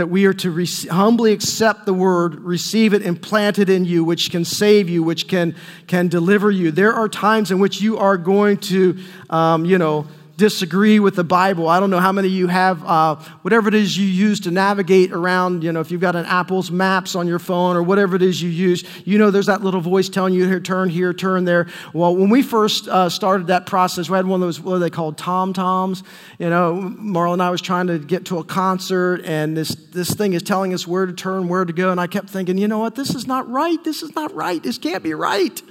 that 0.00 0.06
we 0.06 0.24
are 0.24 0.32
to 0.32 0.64
humbly 0.90 1.30
accept 1.30 1.84
the 1.84 1.92
word, 1.92 2.36
receive 2.40 2.94
it, 2.94 3.02
and 3.02 3.20
plant 3.20 3.58
it 3.58 3.68
in 3.68 3.84
you, 3.84 4.02
which 4.02 4.30
can 4.30 4.46
save 4.46 4.88
you, 4.88 5.02
which 5.02 5.28
can, 5.28 5.54
can 5.86 6.08
deliver 6.08 6.50
you. 6.50 6.70
There 6.70 6.94
are 6.94 7.06
times 7.06 7.50
in 7.50 7.58
which 7.58 7.82
you 7.82 7.98
are 7.98 8.16
going 8.16 8.56
to, 8.56 8.98
um, 9.28 9.66
you 9.66 9.76
know, 9.76 10.06
disagree 10.40 10.98
with 10.98 11.16
the 11.16 11.22
Bible. 11.22 11.68
I 11.68 11.78
don't 11.78 11.90
know 11.90 12.00
how 12.00 12.12
many 12.12 12.28
of 12.28 12.32
you 12.32 12.46
have 12.46 12.82
uh, 12.82 13.16
whatever 13.42 13.68
it 13.68 13.74
is 13.74 13.98
you 13.98 14.06
use 14.06 14.40
to 14.40 14.50
navigate 14.50 15.12
around. 15.12 15.62
You 15.62 15.70
know, 15.70 15.80
if 15.80 15.90
you've 15.90 16.00
got 16.00 16.16
an 16.16 16.24
Apple's 16.24 16.70
Maps 16.70 17.14
on 17.14 17.28
your 17.28 17.38
phone 17.38 17.76
or 17.76 17.82
whatever 17.82 18.16
it 18.16 18.22
is 18.22 18.42
you 18.42 18.48
use, 18.48 18.82
you 19.04 19.18
know 19.18 19.30
there's 19.30 19.46
that 19.46 19.60
little 19.60 19.82
voice 19.82 20.08
telling 20.08 20.32
you 20.32 20.48
here, 20.48 20.58
turn 20.58 20.88
here, 20.88 21.12
turn 21.12 21.44
there. 21.44 21.68
Well, 21.92 22.16
when 22.16 22.30
we 22.30 22.42
first 22.42 22.88
uh, 22.88 23.10
started 23.10 23.48
that 23.48 23.66
process, 23.66 24.08
we 24.08 24.16
had 24.16 24.26
one 24.26 24.40
of 24.40 24.46
those 24.46 24.58
what 24.62 24.76
are 24.76 24.78
they 24.78 24.88
called 24.88 25.18
TomToms. 25.18 26.02
You 26.38 26.48
know, 26.48 26.94
Marla 26.98 27.34
and 27.34 27.42
I 27.42 27.50
was 27.50 27.60
trying 27.60 27.88
to 27.88 27.98
get 27.98 28.24
to 28.26 28.38
a 28.38 28.44
concert, 28.44 29.20
and 29.26 29.54
this 29.54 29.74
this 29.74 30.14
thing 30.14 30.32
is 30.32 30.42
telling 30.42 30.72
us 30.72 30.86
where 30.86 31.04
to 31.04 31.12
turn, 31.12 31.48
where 31.48 31.66
to 31.66 31.72
go, 31.74 31.90
and 31.90 32.00
I 32.00 32.06
kept 32.06 32.30
thinking, 32.30 32.56
you 32.56 32.66
know 32.66 32.78
what, 32.78 32.94
this 32.94 33.14
is 33.14 33.26
not 33.26 33.46
right. 33.50 33.82
This 33.84 34.02
is 34.02 34.14
not 34.14 34.34
right. 34.34 34.62
This 34.62 34.78
can't 34.78 35.02
be 35.02 35.12
right. 35.12 35.62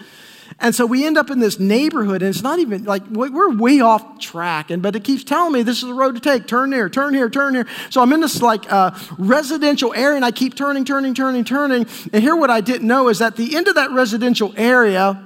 And 0.61 0.75
so 0.75 0.85
we 0.85 1.05
end 1.05 1.17
up 1.17 1.29
in 1.29 1.39
this 1.39 1.57
neighborhood, 1.57 2.21
and 2.21 2.29
it's 2.29 2.43
not 2.43 2.59
even 2.59 2.83
like 2.83 3.07
we're 3.07 3.55
way 3.55 3.79
off 3.79 4.19
track. 4.19 4.69
And 4.71 4.83
but 4.83 4.93
it 4.93 5.05
keeps 5.05 5.23
telling 5.23 5.53
me 5.53 5.63
this 5.63 5.77
is 5.77 5.87
the 5.87 5.93
road 5.93 6.15
to 6.15 6.21
take. 6.21 6.47
Turn 6.47 6.73
here, 6.73 6.89
turn 6.89 7.13
here, 7.13 7.29
turn 7.29 7.55
here. 7.55 7.65
So 7.89 8.01
I'm 8.01 8.11
in 8.11 8.19
this 8.19 8.41
like 8.41 8.69
uh, 8.71 8.91
residential 9.17 9.93
area, 9.93 10.17
and 10.17 10.25
I 10.25 10.31
keep 10.31 10.55
turning, 10.55 10.83
turning, 10.83 11.13
turning, 11.13 11.45
turning. 11.45 11.87
And 12.11 12.21
here, 12.21 12.35
what 12.35 12.49
I 12.49 12.59
didn't 12.59 12.87
know 12.87 13.07
is 13.07 13.21
at 13.21 13.37
the 13.37 13.55
end 13.55 13.69
of 13.69 13.75
that 13.75 13.91
residential 13.91 14.53
area, 14.57 15.25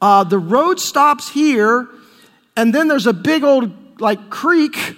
uh, 0.00 0.24
the 0.24 0.38
road 0.38 0.80
stops 0.80 1.28
here, 1.28 1.88
and 2.56 2.74
then 2.74 2.88
there's 2.88 3.06
a 3.06 3.12
big 3.12 3.44
old 3.44 4.00
like 4.00 4.30
creek, 4.30 4.96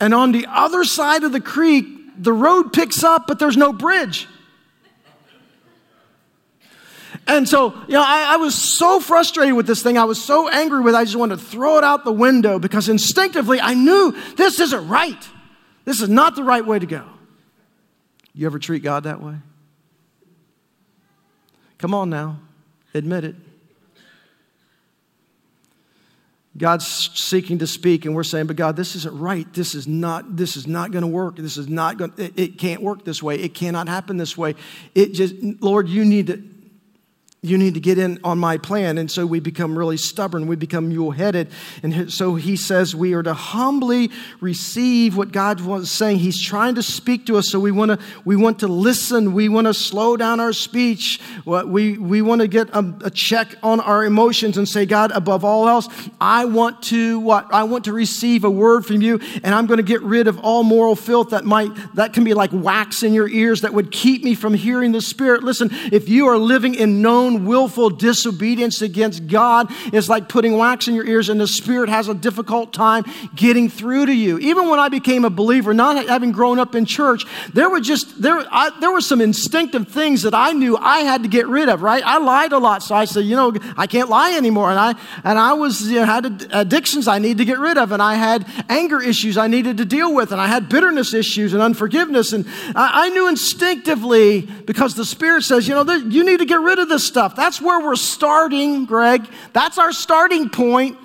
and 0.00 0.12
on 0.12 0.32
the 0.32 0.46
other 0.48 0.82
side 0.82 1.22
of 1.22 1.30
the 1.30 1.40
creek, 1.40 1.86
the 2.18 2.32
road 2.32 2.72
picks 2.72 3.04
up, 3.04 3.28
but 3.28 3.38
there's 3.38 3.56
no 3.56 3.72
bridge. 3.72 4.26
And 7.26 7.48
so, 7.48 7.72
you 7.86 7.94
know, 7.94 8.02
I, 8.02 8.34
I, 8.34 8.36
was 8.36 8.54
so 8.54 8.98
frustrated 8.98 9.54
with 9.54 9.66
this 9.66 9.82
thing. 9.82 9.96
I 9.96 10.04
was 10.04 10.22
so 10.22 10.48
angry 10.48 10.80
with 10.80 10.94
it. 10.94 10.98
I 10.98 11.04
just 11.04 11.16
wanted 11.16 11.38
to 11.38 11.44
throw 11.44 11.78
it 11.78 11.84
out 11.84 12.04
the 12.04 12.12
window 12.12 12.58
because 12.58 12.88
instinctively 12.88 13.60
I 13.60 13.74
knew 13.74 14.16
this 14.36 14.58
isn't 14.58 14.88
right. 14.88 15.28
This 15.84 16.00
is 16.00 16.08
not 16.08 16.34
the 16.34 16.42
right 16.42 16.66
way 16.66 16.78
to 16.78 16.86
go. 16.86 17.04
You 18.34 18.46
ever 18.46 18.58
treat 18.58 18.82
God 18.82 19.04
that 19.04 19.22
way? 19.22 19.36
Come 21.78 21.94
on 21.94 22.10
now, 22.10 22.38
admit 22.94 23.24
it. 23.24 23.36
God's 26.56 26.86
seeking 26.86 27.60
to 27.60 27.66
speak, 27.66 28.04
and 28.04 28.14
we're 28.14 28.24
saying, 28.24 28.46
"But 28.46 28.56
God, 28.56 28.76
this 28.76 28.94
isn't 28.94 29.18
right. 29.18 29.50
This 29.54 29.74
is 29.74 29.88
not. 29.88 30.36
This 30.36 30.56
is 30.56 30.66
not 30.66 30.90
going 30.90 31.02
to 31.02 31.08
work. 31.08 31.36
This 31.36 31.56
is 31.56 31.66
not 31.66 31.96
going. 31.96 32.12
It, 32.18 32.38
it 32.38 32.58
can't 32.58 32.82
work 32.82 33.04
this 33.04 33.22
way. 33.22 33.36
It 33.36 33.54
cannot 33.54 33.88
happen 33.88 34.18
this 34.18 34.36
way. 34.36 34.54
It 34.94 35.14
just, 35.14 35.34
Lord, 35.60 35.88
you 35.88 36.04
need 36.04 36.26
to 36.26 36.36
you 37.44 37.58
need 37.58 37.74
to 37.74 37.80
get 37.80 37.98
in 37.98 38.20
on 38.22 38.38
my 38.38 38.56
plan. 38.56 38.98
And 38.98 39.10
so 39.10 39.26
we 39.26 39.40
become 39.40 39.76
really 39.76 39.96
stubborn. 39.96 40.46
We 40.46 40.54
become 40.54 40.90
mule 40.90 41.10
headed. 41.10 41.48
And 41.82 42.12
so 42.12 42.36
he 42.36 42.54
says 42.54 42.94
we 42.94 43.14
are 43.14 43.22
to 43.24 43.34
humbly 43.34 44.12
receive 44.40 45.16
what 45.16 45.32
God 45.32 45.60
was 45.60 45.90
saying. 45.90 46.18
He's 46.18 46.40
trying 46.40 46.76
to 46.76 46.84
speak 46.84 47.26
to 47.26 47.38
us. 47.38 47.50
So 47.50 47.58
we 47.58 47.72
want 47.72 47.90
to, 47.90 47.98
we 48.24 48.36
want 48.36 48.60
to 48.60 48.68
listen. 48.68 49.32
We 49.32 49.48
want 49.48 49.66
to 49.66 49.74
slow 49.74 50.16
down 50.16 50.38
our 50.38 50.52
speech. 50.52 51.18
We, 51.44 51.98
we 51.98 52.22
want 52.22 52.42
to 52.42 52.46
get 52.46 52.68
a, 52.70 52.94
a 53.06 53.10
check 53.10 53.56
on 53.60 53.80
our 53.80 54.04
emotions 54.04 54.56
and 54.56 54.68
say, 54.68 54.86
God, 54.86 55.10
above 55.10 55.44
all 55.44 55.68
else, 55.68 55.88
I 56.20 56.44
want 56.44 56.80
to 56.84 57.18
what? 57.18 57.52
I 57.52 57.64
want 57.64 57.86
to 57.86 57.92
receive 57.92 58.44
a 58.44 58.50
word 58.50 58.86
from 58.86 59.02
you. 59.02 59.18
And 59.42 59.52
I'm 59.52 59.66
going 59.66 59.78
to 59.78 59.82
get 59.82 60.00
rid 60.02 60.28
of 60.28 60.38
all 60.44 60.62
moral 60.62 60.94
filth 60.94 61.30
that 61.30 61.44
might, 61.44 61.72
that 61.96 62.12
can 62.12 62.22
be 62.22 62.34
like 62.34 62.50
wax 62.52 63.02
in 63.02 63.12
your 63.14 63.28
ears 63.28 63.62
that 63.62 63.74
would 63.74 63.90
keep 63.90 64.22
me 64.22 64.36
from 64.36 64.54
hearing 64.54 64.92
the 64.92 65.00
Spirit. 65.00 65.42
Listen, 65.42 65.70
if 65.90 66.08
you 66.08 66.28
are 66.28 66.38
living 66.38 66.76
in 66.76 67.02
known 67.02 67.31
own 67.32 67.46
willful 67.46 67.90
disobedience 67.90 68.82
against 68.82 69.26
God 69.26 69.70
is 69.92 70.08
like 70.08 70.28
putting 70.28 70.56
wax 70.56 70.88
in 70.88 70.94
your 70.94 71.06
ears, 71.06 71.28
and 71.28 71.40
the 71.40 71.46
Spirit 71.46 71.88
has 71.88 72.08
a 72.08 72.14
difficult 72.14 72.72
time 72.72 73.04
getting 73.34 73.68
through 73.68 74.06
to 74.06 74.14
you. 74.14 74.38
Even 74.38 74.68
when 74.68 74.78
I 74.78 74.88
became 74.88 75.24
a 75.24 75.30
believer, 75.30 75.74
not 75.74 76.08
having 76.08 76.32
grown 76.32 76.58
up 76.58 76.74
in 76.74 76.84
church, 76.84 77.24
there 77.52 77.68
were 77.70 77.80
just 77.80 78.20
there 78.20 78.44
I, 78.50 78.70
there 78.80 78.90
were 78.90 79.00
some 79.00 79.20
instinctive 79.20 79.88
things 79.88 80.22
that 80.22 80.34
I 80.34 80.52
knew 80.52 80.76
I 80.76 81.00
had 81.00 81.22
to 81.22 81.28
get 81.28 81.46
rid 81.46 81.68
of. 81.68 81.82
Right? 81.82 82.02
I 82.04 82.18
lied 82.18 82.52
a 82.52 82.58
lot, 82.58 82.82
so 82.82 82.94
I 82.94 83.04
said, 83.04 83.24
you 83.24 83.36
know, 83.36 83.54
I 83.76 83.86
can't 83.86 84.08
lie 84.08 84.34
anymore, 84.34 84.70
and 84.70 84.78
I 84.78 84.94
and 85.24 85.38
I 85.38 85.54
was 85.54 85.82
you 85.82 86.00
know, 86.00 86.04
had 86.04 86.46
addictions 86.52 87.08
I 87.08 87.18
need 87.18 87.38
to 87.38 87.44
get 87.44 87.58
rid 87.58 87.78
of, 87.78 87.92
and 87.92 88.02
I 88.02 88.14
had 88.14 88.46
anger 88.68 89.00
issues 89.00 89.36
I 89.36 89.46
needed 89.46 89.78
to 89.78 89.84
deal 89.84 90.14
with, 90.14 90.32
and 90.32 90.40
I 90.40 90.46
had 90.46 90.68
bitterness 90.68 91.14
issues 91.14 91.52
and 91.52 91.62
unforgiveness, 91.62 92.32
and 92.32 92.46
I, 92.74 93.06
I 93.06 93.08
knew 93.10 93.28
instinctively 93.28 94.42
because 94.42 94.94
the 94.94 95.04
Spirit 95.04 95.42
says, 95.42 95.68
you 95.68 95.74
know, 95.74 95.90
you 95.92 96.24
need 96.24 96.38
to 96.38 96.44
get 96.44 96.60
rid 96.60 96.78
of 96.78 96.88
this 96.88 97.06
stuff 97.06 97.21
stuff. 97.22 97.36
That's 97.36 97.60
where 97.60 97.78
we're 97.80 97.94
starting, 97.94 98.84
Greg. 98.84 99.24
That's 99.52 99.78
our 99.78 99.92
starting 99.92 100.50
point. 100.50 100.98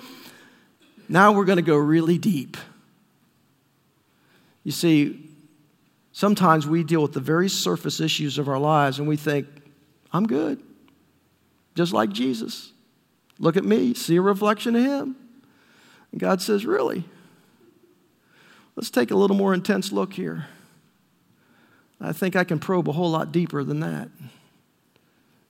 Now 1.08 1.30
we're 1.30 1.44
going 1.44 1.56
to 1.56 1.62
go 1.62 1.76
really 1.76 2.18
deep. 2.18 2.56
You 4.64 4.72
see, 4.72 5.30
sometimes 6.10 6.66
we 6.66 6.82
deal 6.82 7.02
with 7.02 7.12
the 7.12 7.20
very 7.20 7.48
surface 7.48 8.00
issues 8.00 8.36
of 8.36 8.48
our 8.48 8.58
lives 8.58 8.98
and 8.98 9.06
we 9.06 9.16
think, 9.16 9.46
I'm 10.12 10.26
good, 10.26 10.60
just 11.76 11.92
like 11.92 12.10
Jesus. 12.10 12.72
Look 13.38 13.56
at 13.56 13.64
me, 13.64 13.94
see 13.94 14.16
a 14.16 14.20
reflection 14.20 14.74
of 14.74 14.82
Him. 14.82 15.16
And 16.10 16.20
God 16.20 16.42
says, 16.42 16.66
Really? 16.66 17.04
Let's 18.74 18.90
take 18.90 19.12
a 19.12 19.16
little 19.16 19.36
more 19.36 19.54
intense 19.54 19.92
look 19.92 20.14
here. 20.14 20.46
I 22.00 22.12
think 22.12 22.34
I 22.34 22.44
can 22.44 22.58
probe 22.58 22.88
a 22.88 22.92
whole 22.92 23.10
lot 23.10 23.32
deeper 23.32 23.62
than 23.62 23.80
that. 23.80 24.08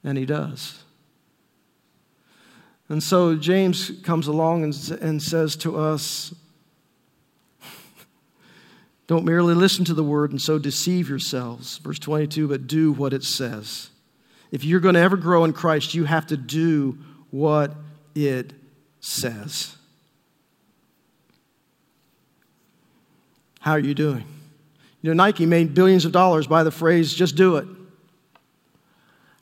And 0.05 0.17
he 0.17 0.25
does. 0.25 0.83
And 2.89 3.03
so 3.03 3.37
James 3.37 3.91
comes 4.03 4.27
along 4.27 4.65
and, 4.65 4.99
and 5.03 5.23
says 5.23 5.57
to 5.57 5.79
us, 5.79 6.35
Don't 9.07 9.25
merely 9.25 9.55
listen 9.55 9.85
to 9.87 9.95
the 9.95 10.05
word 10.05 10.31
and 10.31 10.41
so 10.41 10.59
deceive 10.59 11.09
yourselves. 11.09 11.79
Verse 11.79 11.99
22, 11.99 12.49
but 12.49 12.67
do 12.67 12.93
what 12.93 13.13
it 13.13 13.25
says. 13.25 13.91
If 14.51 14.65
you're 14.65 14.81
going 14.81 14.95
to 14.95 15.01
ever 15.01 15.17
grow 15.17 15.45
in 15.45 15.53
Christ, 15.53 15.95
you 15.95 16.05
have 16.05 16.27
to 16.29 16.37
do 16.37 16.99
what 17.31 17.75
it 18.15 18.53
says. 19.01 19.77
How 23.61 23.73
are 23.73 23.79
you 23.79 23.95
doing? 23.95 24.25
You 25.03 25.11
know, 25.11 25.25
Nike 25.25 25.47
made 25.47 25.75
billions 25.75 26.05
of 26.05 26.13
dollars 26.13 26.47
by 26.47 26.63
the 26.63 26.71
phrase, 26.71 27.13
just 27.13 27.37
do 27.37 27.57
it. 27.57 27.67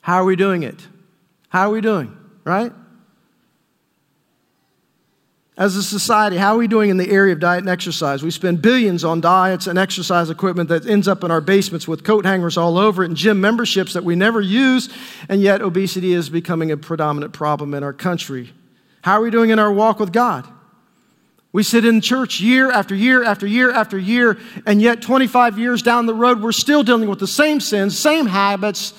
How 0.07 0.21
are 0.21 0.23
we 0.23 0.37
doing 0.37 0.63
it? 0.63 0.87
How 1.49 1.67
are 1.67 1.73
we 1.73 1.81
doing? 1.81 2.15
Right? 2.45 2.71
As 5.57 5.75
a 5.75 5.83
society, 5.83 6.37
how 6.37 6.55
are 6.55 6.57
we 6.57 6.69
doing 6.69 6.89
in 6.89 6.95
the 6.95 7.11
area 7.11 7.33
of 7.33 7.41
diet 7.41 7.59
and 7.59 7.67
exercise? 7.67 8.23
We 8.23 8.31
spend 8.31 8.61
billions 8.61 9.03
on 9.03 9.19
diets 9.19 9.67
and 9.67 9.77
exercise 9.77 10.29
equipment 10.29 10.69
that 10.69 10.87
ends 10.87 11.09
up 11.09 11.25
in 11.25 11.31
our 11.31 11.41
basements 11.41 11.89
with 11.89 12.05
coat 12.05 12.25
hangers 12.25 12.55
all 12.55 12.77
over 12.77 13.03
it 13.03 13.07
and 13.07 13.17
gym 13.17 13.41
memberships 13.41 13.91
that 13.95 14.05
we 14.05 14.15
never 14.15 14.39
use, 14.39 14.87
and 15.27 15.41
yet 15.41 15.61
obesity 15.61 16.13
is 16.13 16.29
becoming 16.29 16.71
a 16.71 16.77
predominant 16.77 17.33
problem 17.33 17.73
in 17.73 17.83
our 17.83 17.91
country. 17.91 18.53
How 19.01 19.19
are 19.19 19.23
we 19.23 19.29
doing 19.29 19.49
in 19.49 19.59
our 19.59 19.73
walk 19.73 19.99
with 19.99 20.13
God? 20.13 20.47
We 21.51 21.63
sit 21.63 21.83
in 21.83 21.99
church 21.99 22.39
year 22.39 22.71
after 22.71 22.95
year 22.95 23.25
after 23.25 23.45
year 23.45 23.71
after 23.71 23.99
year, 23.99 24.37
and 24.65 24.81
yet 24.81 25.01
25 25.01 25.59
years 25.59 25.81
down 25.81 26.05
the 26.05 26.15
road, 26.15 26.41
we're 26.41 26.53
still 26.53 26.83
dealing 26.83 27.09
with 27.09 27.19
the 27.19 27.27
same 27.27 27.59
sins, 27.59 27.99
same 27.99 28.27
habits, 28.27 28.93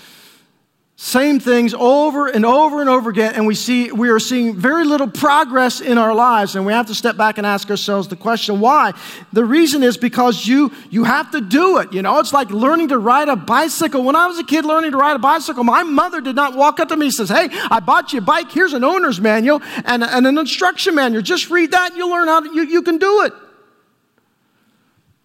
same 1.00 1.38
things 1.38 1.74
over 1.74 2.26
and 2.26 2.44
over 2.44 2.80
and 2.80 2.90
over 2.90 3.08
again 3.08 3.32
and 3.36 3.46
we 3.46 3.54
see 3.54 3.92
we 3.92 4.08
are 4.08 4.18
seeing 4.18 4.56
very 4.56 4.84
little 4.84 5.06
progress 5.06 5.80
in 5.80 5.96
our 5.96 6.12
lives 6.12 6.56
and 6.56 6.66
we 6.66 6.72
have 6.72 6.88
to 6.88 6.94
step 6.94 7.16
back 7.16 7.38
and 7.38 7.46
ask 7.46 7.70
ourselves 7.70 8.08
the 8.08 8.16
question 8.16 8.58
why? 8.58 8.92
The 9.32 9.44
reason 9.44 9.84
is 9.84 9.96
because 9.96 10.44
you 10.44 10.72
you 10.90 11.04
have 11.04 11.30
to 11.30 11.40
do 11.40 11.78
it 11.78 11.92
you 11.92 12.02
know? 12.02 12.18
It's 12.18 12.32
like 12.32 12.50
learning 12.50 12.88
to 12.88 12.98
ride 12.98 13.28
a 13.28 13.36
bicycle. 13.36 14.02
When 14.02 14.16
i 14.16 14.26
was 14.26 14.40
a 14.40 14.44
kid 14.44 14.64
learning 14.64 14.90
to 14.90 14.96
ride 14.96 15.14
a 15.14 15.20
bicycle 15.20 15.62
my 15.62 15.84
mother 15.84 16.20
did 16.20 16.34
not 16.34 16.56
walk 16.56 16.80
up 16.80 16.88
to 16.88 16.96
me 16.96 17.06
and 17.06 17.14
says 17.14 17.28
hey 17.28 17.48
i 17.70 17.78
bought 17.78 18.12
you 18.12 18.18
a 18.18 18.22
bike. 18.22 18.50
Here's 18.50 18.72
an 18.72 18.82
owner's 18.82 19.20
manual 19.20 19.62
and, 19.84 20.02
and 20.02 20.26
an 20.26 20.36
instruction 20.36 20.96
manual. 20.96 21.22
Just 21.22 21.48
read 21.48 21.70
that 21.70 21.96
you'll 21.96 22.10
learn 22.10 22.26
how 22.26 22.40
to, 22.40 22.52
you, 22.52 22.64
you 22.64 22.82
can 22.82 22.98
do 22.98 23.22
it 23.22 23.32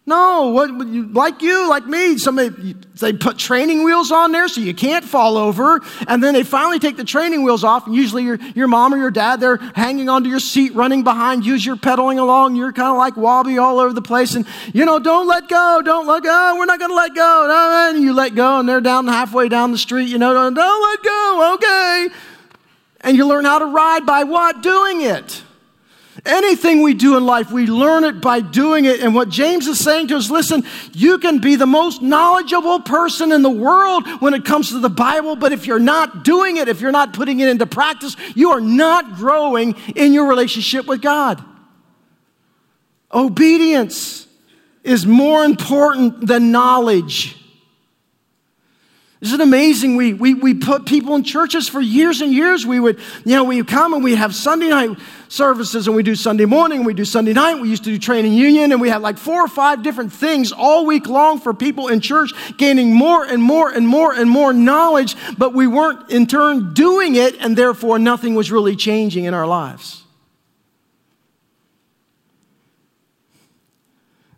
no, 0.06 0.50
what, 0.50 0.70
like 1.14 1.42
you, 1.42 1.70
like 1.70 1.86
me, 1.86 2.18
somebody, 2.18 2.76
they 3.00 3.14
put 3.14 3.38
training 3.38 3.86
wheels 3.86 4.12
on 4.12 4.34
there 4.34 4.50
so 4.50 4.60
you 4.60 4.74
can't 4.74 5.06
fall 5.06 5.38
over. 5.38 5.80
And 6.10 6.22
then 6.22 6.34
they 6.34 6.44
finally 6.44 6.78
take 6.78 6.98
the 6.98 7.06
training 7.06 7.44
wheels 7.44 7.64
off. 7.64 7.88
And 7.88 7.96
usually 7.96 8.24
your, 8.24 8.38
your 8.54 8.68
mom 8.68 8.94
or 8.94 8.98
your 8.98 9.12
dad, 9.12 9.40
they're 9.40 9.56
hanging 9.56 10.10
onto 10.10 10.30
your 10.30 10.42
seat, 10.42 10.76
running 10.76 11.06
behind 11.06 11.46
you 11.46 11.56
as 11.56 11.66
you're 11.66 11.78
pedaling 11.78 12.20
along. 12.20 12.58
You're 12.58 12.74
kind 12.74 12.92
of 12.92 12.98
like 12.98 13.16
wobbly 13.16 13.58
all 13.58 13.80
over 13.80 13.94
the 13.94 14.02
place. 14.02 14.36
And, 14.36 14.46
you 14.74 14.84
know, 14.84 15.00
don't 15.00 15.26
let 15.26 15.48
go, 15.48 15.82
don't 15.82 16.06
let 16.06 16.22
go. 16.22 16.56
We're 16.58 16.66
not 16.66 16.80
going 16.80 16.92
to 16.92 16.96
let 16.96 17.16
go. 17.16 17.90
And 17.90 18.04
you 18.04 18.14
let 18.14 18.36
go 18.36 18.60
and 18.60 18.68
they're 18.68 18.82
down 18.82 19.08
halfway 19.08 19.48
down 19.48 19.72
the 19.72 19.78
street, 19.78 20.10
you 20.10 20.18
know, 20.18 20.34
don't 20.34 20.54
let 20.54 21.02
go. 21.02 21.54
Okay. 21.56 22.10
And 23.00 23.16
you 23.16 23.26
learn 23.26 23.46
how 23.46 23.60
to 23.60 23.68
ride 23.68 24.06
by 24.06 24.26
what? 24.26 24.62
Doing 24.62 25.00
it. 25.00 25.44
Anything 26.26 26.84
we 26.84 26.94
do 26.94 27.18
in 27.18 27.26
life, 27.26 27.52
we 27.52 27.66
learn 27.66 28.04
it 28.04 28.22
by 28.22 28.40
doing 28.40 28.86
it. 28.86 29.02
And 29.02 29.16
what 29.16 29.30
James 29.30 29.68
is 29.68 29.80
saying 29.80 30.10
to 30.10 30.18
us 30.18 30.30
listen, 30.30 30.64
you 30.94 31.18
can 31.18 31.40
be 31.40 31.56
the 31.56 31.66
most 31.66 32.02
knowledgeable 32.02 32.82
person 32.82 33.32
in 33.32 33.42
the 33.42 33.50
world 33.50 34.08
when 34.22 34.36
it 34.36 34.46
comes 34.46 34.70
to 34.70 34.80
the 34.80 34.90
Bible, 34.90 35.36
but 35.36 35.52
if 35.52 35.66
you're 35.66 35.80
not 35.80 36.24
doing 36.24 36.58
it, 36.58 36.68
if 36.68 36.82
you're 36.82 36.92
not 36.92 37.14
putting 37.14 37.40
it 37.40 37.50
into 37.50 37.66
practice, 37.66 38.16
you 38.36 38.52
are 38.52 38.62
not 38.62 39.16
growing 39.16 39.76
in 39.96 40.14
your 40.14 40.28
relationship 40.28 40.86
with 40.86 41.02
God. 41.02 41.44
Obedience 43.12 44.28
is 44.84 45.06
more 45.06 45.44
important 45.44 46.28
than 46.28 46.52
knowledge. 46.52 47.43
Isn't 49.24 49.40
it 49.40 49.44
amazing? 49.44 49.96
We, 49.96 50.14
we, 50.14 50.34
we 50.34 50.54
put 50.54 50.86
people 50.86 51.16
in 51.16 51.24
churches 51.24 51.70
for 51.70 51.80
years 51.80 52.20
and 52.20 52.34
years. 52.34 52.66
We 52.66 52.78
would, 52.78 53.00
you 53.24 53.38
know, 53.38 53.46
we 53.46 53.64
come 53.64 53.94
and 53.94 54.04
we 54.04 54.16
have 54.16 54.36
Sunday 54.36 54.68
night 54.68 54.98
services 55.30 55.88
and 55.88 55.96
we 55.96 56.04
do 56.04 56.14
Sunday 56.14 56.44
morning 56.44 56.80
and 56.80 56.86
we 56.86 56.94
do 56.94 57.06
Sunday 57.06 57.32
night. 57.32 57.62
We 57.62 57.70
used 57.70 57.86
to 57.86 57.90
do 57.90 57.98
training 57.98 58.34
union 58.34 58.74
and 58.74 58.82
we 58.82 58.90
had 58.90 59.02
like 59.02 59.18
four 59.18 59.42
or 59.42 59.48
five 59.48 59.82
different 59.82 60.12
things 60.12 60.52
all 60.52 60.86
week 60.86 61.08
long 61.08 61.40
for 61.40 61.54
people 61.54 61.88
in 61.88 62.02
church 62.02 62.32
gaining 62.58 62.94
more 62.94 63.24
and 63.24 63.42
more 63.42 63.72
and 63.72 63.88
more 63.88 64.14
and 64.14 64.30
more 64.30 64.52
knowledge, 64.52 65.16
but 65.38 65.54
we 65.54 65.68
weren't 65.68 66.12
in 66.12 66.28
turn 66.28 66.74
doing 66.74 67.16
it 67.16 67.38
and 67.40 67.56
therefore 67.58 68.00
nothing 68.00 68.36
was 68.36 68.52
really 68.52 68.76
changing 68.76 69.24
in 69.24 69.34
our 69.34 69.48
lives. 69.48 70.04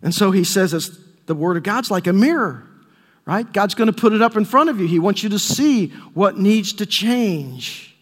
And 0.04 0.14
so 0.14 0.30
he 0.30 0.44
says, 0.44 0.76
it's, 0.76 0.96
the 1.26 1.34
Word 1.34 1.58
of 1.58 1.64
God's 1.64 1.90
like 1.90 2.06
a 2.06 2.14
mirror 2.14 2.65
right? 3.26 3.52
God's 3.52 3.76
going 3.76 3.88
to 3.88 3.94
put 3.94 4.14
it 4.14 4.22
up 4.22 4.36
in 4.36 4.46
front 4.46 4.70
of 4.70 4.80
you. 4.80 4.88
He 4.88 5.00
wants 5.00 5.24
you 5.24 5.30
to 5.30 5.40
see 5.40 5.88
what 6.14 6.38
needs 6.38 6.74
to 6.74 6.86
change. 6.86 7.96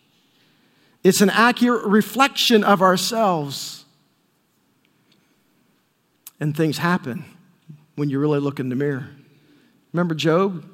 It's 1.04 1.22
an 1.22 1.30
accurate 1.30 1.86
reflection 1.86 2.64
of 2.64 2.82
ourselves. 2.82 3.86
And 6.40 6.56
things 6.56 6.78
happen 6.78 7.26
when 7.96 8.10
you 8.10 8.20
really 8.20 8.40
look 8.40 8.60
in 8.60 8.70
the 8.70 8.76
mirror. 8.76 9.08
Remember 9.94 10.16
Job? 10.16 10.66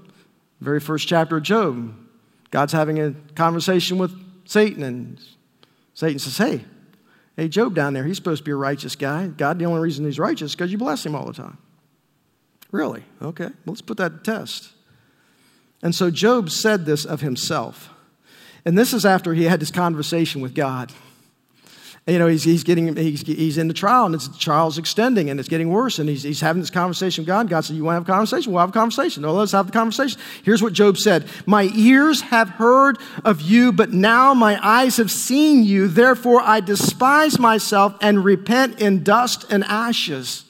Very 0.62 0.80
first 0.80 1.08
chapter 1.08 1.38
of 1.38 1.43
Job. 1.43 1.95
God's 2.52 2.74
having 2.74 3.00
a 3.00 3.14
conversation 3.36 3.97
with 3.97 4.12
Satan, 4.45 4.82
and 4.82 5.22
Satan 5.93 6.18
says, 6.18 6.38
Hey, 6.38 6.66
hey, 7.38 7.47
Job 7.47 7.76
down 7.76 7.93
there, 7.93 8.04
he's 8.04 8.16
supposed 8.16 8.39
to 8.39 8.43
be 8.43 8.52
a 8.52 8.56
righteous 8.56 8.95
guy. 8.95 9.28
God, 9.28 9.60
the 9.60 9.66
only 9.66 9.80
reason 9.80 10.06
he's 10.06 10.18
righteous 10.18 10.52
is 10.52 10.56
because 10.56 10.72
you 10.72 10.78
bless 10.78 11.06
him 11.06 11.16
all 11.16 11.26
the 11.26 11.34
time. 11.34 11.58
Really? 12.72 13.03
Okay, 13.22 13.45
well, 13.45 13.53
let's 13.67 13.82
put 13.82 13.97
that 13.97 14.24
to 14.24 14.32
test. 14.32 14.70
And 15.82 15.95
so 15.95 16.11
Job 16.11 16.49
said 16.49 16.86
this 16.86 17.05
of 17.05 17.22
himself. 17.22 17.89
And 18.65 18.78
this 18.78 18.93
is 18.93 19.05
after 19.05 19.34
he 19.34 19.45
had 19.45 19.59
this 19.59 19.72
conversation 19.72 20.41
with 20.41 20.53
God. 20.53 20.91
And, 22.05 22.13
you 22.13 22.20
know, 22.20 22.28
he's, 22.28 22.43
he's 22.43 22.63
getting, 22.63 22.95
he's, 22.95 23.22
he's 23.22 23.57
in 23.57 23.67
the 23.67 23.74
trial 23.74 24.05
and 24.05 24.15
it's, 24.15 24.28
the 24.28 24.38
trial's 24.38 24.78
extending 24.78 25.30
and 25.30 25.39
it's 25.39 25.49
getting 25.49 25.70
worse. 25.70 25.99
And 25.99 26.09
he's, 26.09 26.24
he's 26.24 26.41
having 26.41 26.59
this 26.61 26.70
conversation 26.70 27.22
with 27.22 27.28
God. 27.28 27.49
God 27.49 27.61
said, 27.61 27.76
You 27.76 27.84
want 27.84 27.93
to 27.93 27.99
have 27.99 28.09
a 28.09 28.11
conversation? 28.11 28.51
We'll 28.51 28.61
have 28.61 28.70
a 28.70 28.74
conversation. 28.74 29.22
No, 29.24 29.34
let's 29.34 29.51
have 29.51 29.67
the 29.67 29.72
conversation. 29.72 30.20
Here's 30.43 30.63
what 30.63 30.74
Job 30.74 30.97
said 30.97 31.28
My 31.45 31.70
ears 31.76 32.22
have 32.22 32.49
heard 32.49 32.97
of 33.24 33.41
you, 33.41 33.72
but 33.72 33.93
now 33.93 34.34
my 34.34 34.59
eyes 34.65 34.97
have 34.97 35.11
seen 35.11 35.63
you. 35.63 35.88
Therefore 35.88 36.41
I 36.41 36.61
despise 36.61 37.38
myself 37.38 37.95
and 38.01 38.26
repent 38.26 38.82
in 38.82 39.03
dust 39.03 39.45
and 39.49 39.63
ashes. 39.65 40.45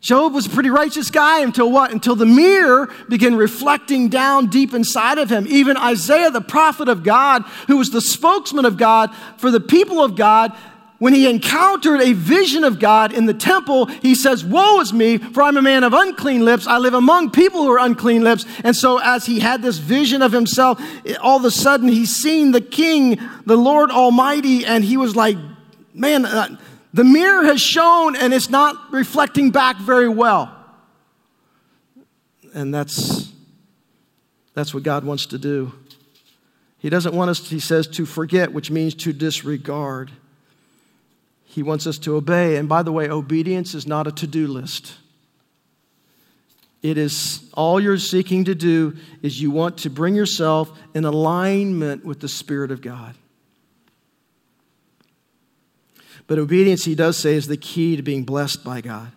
Job 0.00 0.32
was 0.32 0.46
a 0.46 0.50
pretty 0.50 0.70
righteous 0.70 1.10
guy 1.10 1.42
until 1.42 1.70
what? 1.70 1.92
Until 1.92 2.16
the 2.16 2.24
mirror 2.24 2.88
began 3.08 3.36
reflecting 3.36 4.08
down 4.08 4.46
deep 4.46 4.72
inside 4.72 5.18
of 5.18 5.30
him. 5.30 5.46
Even 5.46 5.76
Isaiah, 5.76 6.30
the 6.30 6.40
prophet 6.40 6.88
of 6.88 7.02
God, 7.02 7.42
who 7.66 7.76
was 7.76 7.90
the 7.90 8.00
spokesman 8.00 8.64
of 8.64 8.78
God 8.78 9.14
for 9.36 9.50
the 9.50 9.60
people 9.60 10.02
of 10.02 10.16
God, 10.16 10.56
when 11.00 11.14
he 11.14 11.28
encountered 11.28 12.02
a 12.02 12.12
vision 12.12 12.62
of 12.62 12.78
God 12.78 13.14
in 13.14 13.24
the 13.24 13.34
temple, 13.34 13.86
he 13.86 14.14
says, 14.14 14.44
Woe 14.44 14.80
is 14.80 14.92
me, 14.92 15.16
for 15.16 15.42
I'm 15.42 15.56
a 15.56 15.62
man 15.62 15.82
of 15.82 15.94
unclean 15.94 16.44
lips. 16.44 16.66
I 16.66 16.76
live 16.76 16.92
among 16.92 17.30
people 17.30 17.62
who 17.62 17.72
are 17.72 17.78
unclean 17.78 18.22
lips. 18.22 18.44
And 18.64 18.76
so, 18.76 18.98
as 18.98 19.24
he 19.24 19.40
had 19.40 19.62
this 19.62 19.78
vision 19.78 20.20
of 20.20 20.30
himself, 20.30 20.80
all 21.20 21.38
of 21.38 21.44
a 21.46 21.50
sudden 21.50 21.88
he's 21.88 22.14
seen 22.14 22.52
the 22.52 22.60
king, 22.60 23.18
the 23.46 23.56
Lord 23.56 23.90
Almighty, 23.90 24.66
and 24.66 24.84
he 24.84 24.98
was 24.98 25.16
like, 25.16 25.36
Man, 25.94 26.26
uh, 26.26 26.56
the 26.92 27.04
mirror 27.04 27.44
has 27.44 27.60
shown 27.60 28.16
and 28.16 28.34
it's 28.34 28.50
not 28.50 28.92
reflecting 28.92 29.50
back 29.50 29.76
very 29.78 30.08
well. 30.08 30.54
And 32.52 32.74
that's, 32.74 33.32
that's 34.54 34.74
what 34.74 34.82
God 34.82 35.04
wants 35.04 35.26
to 35.26 35.38
do. 35.38 35.72
He 36.78 36.90
doesn't 36.90 37.14
want 37.14 37.30
us, 37.30 37.48
he 37.48 37.60
says, 37.60 37.86
to 37.88 38.06
forget, 38.06 38.52
which 38.52 38.70
means 38.70 38.94
to 38.96 39.12
disregard. 39.12 40.10
He 41.44 41.62
wants 41.62 41.86
us 41.86 41.98
to 41.98 42.16
obey. 42.16 42.56
And 42.56 42.68
by 42.68 42.82
the 42.82 42.90
way, 42.90 43.08
obedience 43.08 43.74
is 43.74 43.86
not 43.86 44.06
a 44.06 44.12
to 44.12 44.26
do 44.26 44.46
list. 44.46 44.94
It 46.82 46.96
is 46.96 47.50
all 47.52 47.78
you're 47.78 47.98
seeking 47.98 48.44
to 48.46 48.54
do 48.54 48.96
is 49.20 49.40
you 49.40 49.50
want 49.50 49.78
to 49.78 49.90
bring 49.90 50.14
yourself 50.14 50.70
in 50.94 51.04
alignment 51.04 52.04
with 52.04 52.20
the 52.20 52.28
Spirit 52.28 52.70
of 52.70 52.80
God. 52.80 53.14
But 56.30 56.38
obedience, 56.38 56.84
he 56.84 56.94
does 56.94 57.16
say, 57.16 57.34
is 57.34 57.48
the 57.48 57.56
key 57.56 57.96
to 57.96 58.02
being 58.02 58.22
blessed 58.22 58.62
by 58.62 58.80
God. 58.80 59.10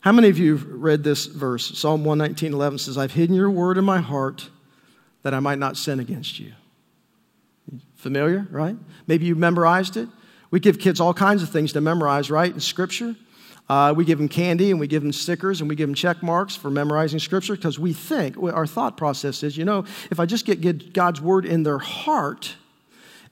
How 0.00 0.10
many 0.10 0.28
of 0.30 0.36
you 0.36 0.56
have 0.56 0.66
read 0.68 1.04
this 1.04 1.26
verse? 1.26 1.78
Psalm 1.78 2.04
119 2.04 2.54
11 2.54 2.80
says, 2.80 2.98
I've 2.98 3.12
hidden 3.12 3.36
your 3.36 3.50
word 3.50 3.78
in 3.78 3.84
my 3.84 3.98
heart 3.98 4.50
that 5.22 5.32
I 5.32 5.38
might 5.38 5.60
not 5.60 5.76
sin 5.76 6.00
against 6.00 6.40
you. 6.40 6.54
Familiar, 7.94 8.48
right? 8.50 8.74
Maybe 9.06 9.26
you 9.26 9.36
memorized 9.36 9.96
it. 9.96 10.08
We 10.50 10.58
give 10.58 10.80
kids 10.80 10.98
all 10.98 11.14
kinds 11.14 11.44
of 11.44 11.50
things 11.50 11.72
to 11.74 11.80
memorize, 11.80 12.28
right? 12.28 12.52
In 12.52 12.58
Scripture. 12.58 13.14
Uh, 13.68 13.94
we 13.96 14.04
give 14.04 14.18
them 14.18 14.28
candy 14.28 14.72
and 14.72 14.80
we 14.80 14.88
give 14.88 15.04
them 15.04 15.12
stickers 15.12 15.60
and 15.60 15.70
we 15.70 15.76
give 15.76 15.88
them 15.88 15.94
check 15.94 16.20
marks 16.20 16.56
for 16.56 16.68
memorizing 16.68 17.20
Scripture 17.20 17.54
because 17.54 17.78
we 17.78 17.92
think, 17.92 18.36
our 18.36 18.66
thought 18.66 18.96
process 18.96 19.44
is, 19.44 19.56
you 19.56 19.64
know, 19.64 19.84
if 20.10 20.18
I 20.18 20.26
just 20.26 20.46
get 20.46 20.92
God's 20.92 21.20
word 21.20 21.46
in 21.46 21.62
their 21.62 21.78
heart, 21.78 22.56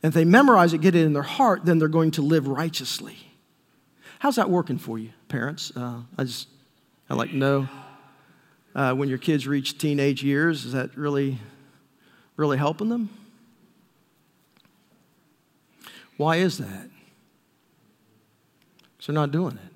and 0.02 0.10
if 0.10 0.14
they 0.14 0.24
memorize 0.24 0.72
it, 0.72 0.80
get 0.80 0.94
it 0.94 1.04
in 1.04 1.12
their 1.12 1.22
heart, 1.22 1.64
then 1.64 1.78
they're 1.78 1.88
going 1.88 2.10
to 2.12 2.22
live 2.22 2.46
righteously. 2.46 3.16
How's 4.18 4.36
that 4.36 4.50
working 4.50 4.78
for 4.78 4.98
you, 4.98 5.10
parents? 5.28 5.72
Uh, 5.76 6.00
I 6.16 6.24
just, 6.24 6.48
I 7.08 7.14
like 7.14 7.32
know 7.32 7.68
uh, 8.74 8.92
when 8.92 9.08
your 9.08 9.18
kids 9.18 9.46
reach 9.46 9.78
teenage 9.78 10.22
years, 10.22 10.64
is 10.64 10.72
that 10.72 10.96
really, 10.96 11.38
really 12.36 12.58
helping 12.58 12.88
them? 12.88 13.08
Why 16.16 16.36
is 16.36 16.58
that? 16.58 16.90
Because 18.92 19.06
they're 19.06 19.14
not 19.14 19.30
doing 19.30 19.54
it. 19.54 19.72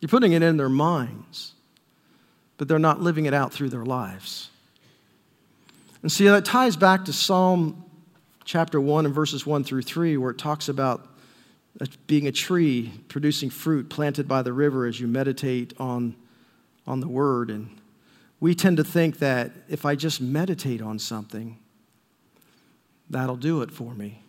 You're 0.00 0.08
putting 0.08 0.32
it 0.32 0.42
in 0.42 0.56
their 0.56 0.68
minds, 0.68 1.54
but 2.56 2.68
they're 2.68 2.78
not 2.78 3.00
living 3.00 3.26
it 3.26 3.34
out 3.34 3.52
through 3.52 3.70
their 3.70 3.84
lives. 3.84 4.50
And 6.02 6.12
see, 6.12 6.28
that 6.28 6.44
ties 6.44 6.76
back 6.76 7.06
to 7.06 7.12
Psalm 7.12 7.84
chapter 8.48 8.80
1 8.80 9.04
and 9.04 9.14
verses 9.14 9.44
1 9.44 9.62
through 9.62 9.82
3, 9.82 10.16
where 10.16 10.30
it 10.30 10.38
talks 10.38 10.70
about 10.70 11.06
being 12.06 12.26
a 12.26 12.32
tree 12.32 12.90
producing 13.08 13.50
fruit 13.50 13.90
planted 13.90 14.26
by 14.26 14.40
the 14.40 14.54
river 14.54 14.86
as 14.86 14.98
you 14.98 15.06
meditate 15.06 15.74
on, 15.78 16.16
on 16.86 17.00
the 17.00 17.06
word. 17.06 17.50
And 17.50 17.78
we 18.40 18.54
tend 18.54 18.78
to 18.78 18.84
think 18.84 19.18
that 19.18 19.52
if 19.68 19.84
I 19.84 19.94
just 19.96 20.22
meditate 20.22 20.80
on 20.80 20.98
something, 20.98 21.58
that'll 23.10 23.36
do 23.36 23.60
it 23.60 23.70
for 23.70 23.92
me. 23.92 24.22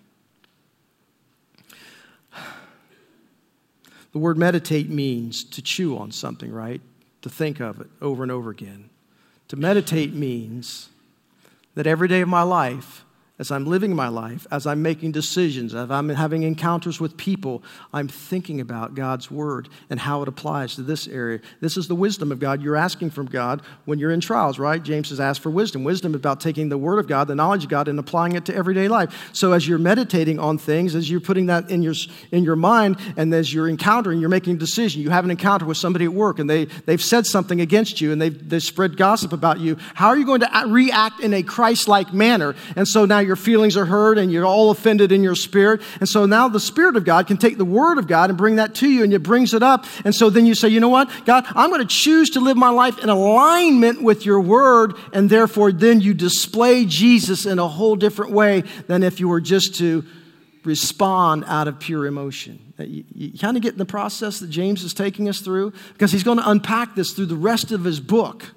The 4.11 4.19
word 4.19 4.37
meditate 4.37 4.89
means 4.89 5.45
to 5.45 5.61
chew 5.61 5.97
on 5.97 6.11
something, 6.11 6.51
right? 6.51 6.81
To 7.21 7.29
think 7.29 7.61
of 7.61 7.79
it 7.79 7.87
over 8.01 8.23
and 8.23 8.31
over 8.33 8.49
again. 8.49 8.89
To 9.47 9.55
meditate 9.55 10.13
means 10.13 10.89
that 11.75 11.87
every 11.87 12.09
day 12.09 12.19
of 12.19 12.27
my 12.27 12.41
life, 12.41 13.05
as 13.39 13.51
I'm 13.51 13.65
living 13.65 13.95
my 13.95 14.09
life, 14.09 14.45
as 14.51 14.67
I'm 14.67 14.81
making 14.81 15.13
decisions, 15.13 15.73
as 15.73 15.89
I'm 15.89 16.09
having 16.09 16.43
encounters 16.43 16.99
with 16.99 17.15
people, 17.15 17.63
I'm 17.93 18.09
thinking 18.09 18.59
about 18.59 18.95
God's 18.95 19.31
word 19.31 19.69
and 19.89 19.97
how 19.97 20.21
it 20.21 20.27
applies 20.27 20.75
to 20.75 20.81
this 20.81 21.07
area. 21.07 21.39
This 21.61 21.77
is 21.77 21.87
the 21.87 21.95
wisdom 21.95 22.33
of 22.33 22.39
God 22.39 22.61
you're 22.61 22.75
asking 22.75 23.11
from 23.11 23.27
God 23.27 23.61
when 23.85 23.97
you're 23.97 24.11
in 24.11 24.19
trials, 24.19 24.59
right? 24.59 24.83
James 24.83 25.07
says, 25.07 25.21
ask 25.21 25.41
for 25.41 25.49
wisdom. 25.49 25.85
Wisdom 25.85 26.15
about 26.15 26.41
taking 26.41 26.67
the 26.67 26.77
word 26.77 26.99
of 26.99 27.07
God, 27.07 27.29
the 27.29 27.35
knowledge 27.35 27.63
of 27.63 27.69
God, 27.69 27.87
and 27.87 27.97
applying 27.97 28.33
it 28.33 28.43
to 28.45 28.55
everyday 28.55 28.89
life. 28.89 29.29
So 29.31 29.53
as 29.53 29.65
you're 29.65 29.79
meditating 29.79 30.37
on 30.37 30.57
things, 30.57 30.93
as 30.93 31.09
you're 31.09 31.21
putting 31.21 31.45
that 31.45 31.71
in 31.71 31.81
your, 31.81 31.93
in 32.31 32.43
your 32.43 32.57
mind, 32.57 32.97
and 33.15 33.33
as 33.33 33.53
you're 33.53 33.69
encountering, 33.69 34.19
you're 34.19 34.27
making 34.27 34.55
a 34.55 34.59
decision. 34.59 35.01
You 35.01 35.11
have 35.11 35.23
an 35.23 35.31
encounter 35.31 35.65
with 35.65 35.77
somebody 35.77 36.03
at 36.03 36.13
work, 36.13 36.39
and 36.39 36.49
they, 36.49 36.65
they've 36.65 37.01
said 37.01 37.25
something 37.25 37.61
against 37.61 38.01
you, 38.01 38.11
and 38.11 38.21
they've, 38.21 38.49
they've 38.49 38.61
spread 38.61 38.97
gossip 38.97 39.31
about 39.31 39.59
you. 39.61 39.77
How 39.93 40.09
are 40.09 40.17
you 40.17 40.25
going 40.25 40.41
to 40.41 40.65
react 40.67 41.21
in 41.21 41.33
a 41.33 41.41
Christ 41.41 41.87
like 41.87 42.13
manner? 42.13 42.53
And 42.75 42.85
so 42.85 43.05
now 43.05 43.19
your 43.29 43.35
feelings 43.35 43.77
are 43.77 43.85
hurt 43.85 44.17
and 44.17 44.31
you're 44.31 44.45
all 44.45 44.71
offended 44.71 45.11
in 45.11 45.21
your 45.21 45.35
spirit. 45.35 45.81
And 45.99 46.09
so 46.09 46.25
now 46.25 46.49
the 46.49 46.59
Spirit 46.59 46.95
of 46.95 47.05
God 47.05 47.27
can 47.27 47.37
take 47.37 47.59
the 47.59 47.63
Word 47.63 47.99
of 47.99 48.07
God 48.07 48.31
and 48.31 48.37
bring 48.37 48.55
that 48.55 48.73
to 48.75 48.89
you 48.89 49.03
and 49.03 49.13
it 49.13 49.21
brings 49.21 49.53
it 49.53 49.61
up. 49.61 49.85
And 50.03 50.15
so 50.15 50.31
then 50.31 50.47
you 50.47 50.55
say, 50.55 50.67
you 50.69 50.79
know 50.79 50.89
what, 50.89 51.11
God, 51.25 51.45
I'm 51.49 51.69
going 51.69 51.87
to 51.87 51.87
choose 51.87 52.31
to 52.31 52.39
live 52.39 52.57
my 52.57 52.71
life 52.71 52.97
in 52.97 53.07
alignment 53.07 54.01
with 54.01 54.25
your 54.25 54.41
Word. 54.41 54.95
And 55.13 55.29
therefore, 55.29 55.71
then 55.71 56.01
you 56.01 56.15
display 56.15 56.85
Jesus 56.85 57.45
in 57.45 57.59
a 57.59 57.67
whole 57.67 57.95
different 57.95 58.31
way 58.31 58.61
than 58.87 59.03
if 59.03 59.19
you 59.19 59.29
were 59.29 59.41
just 59.41 59.75
to 59.75 60.03
respond 60.63 61.45
out 61.45 61.67
of 61.67 61.79
pure 61.79 62.07
emotion. 62.07 62.73
You, 62.79 63.03
you 63.13 63.37
kind 63.37 63.57
of 63.57 63.61
get 63.61 63.73
in 63.73 63.77
the 63.77 63.85
process 63.85 64.39
that 64.39 64.49
James 64.49 64.83
is 64.83 64.95
taking 64.95 65.29
us 65.29 65.39
through 65.39 65.73
because 65.93 66.11
he's 66.11 66.23
going 66.23 66.39
to 66.39 66.49
unpack 66.49 66.95
this 66.95 67.13
through 67.13 67.27
the 67.27 67.35
rest 67.35 67.71
of 67.71 67.83
his 67.83 67.99
book. 67.99 68.55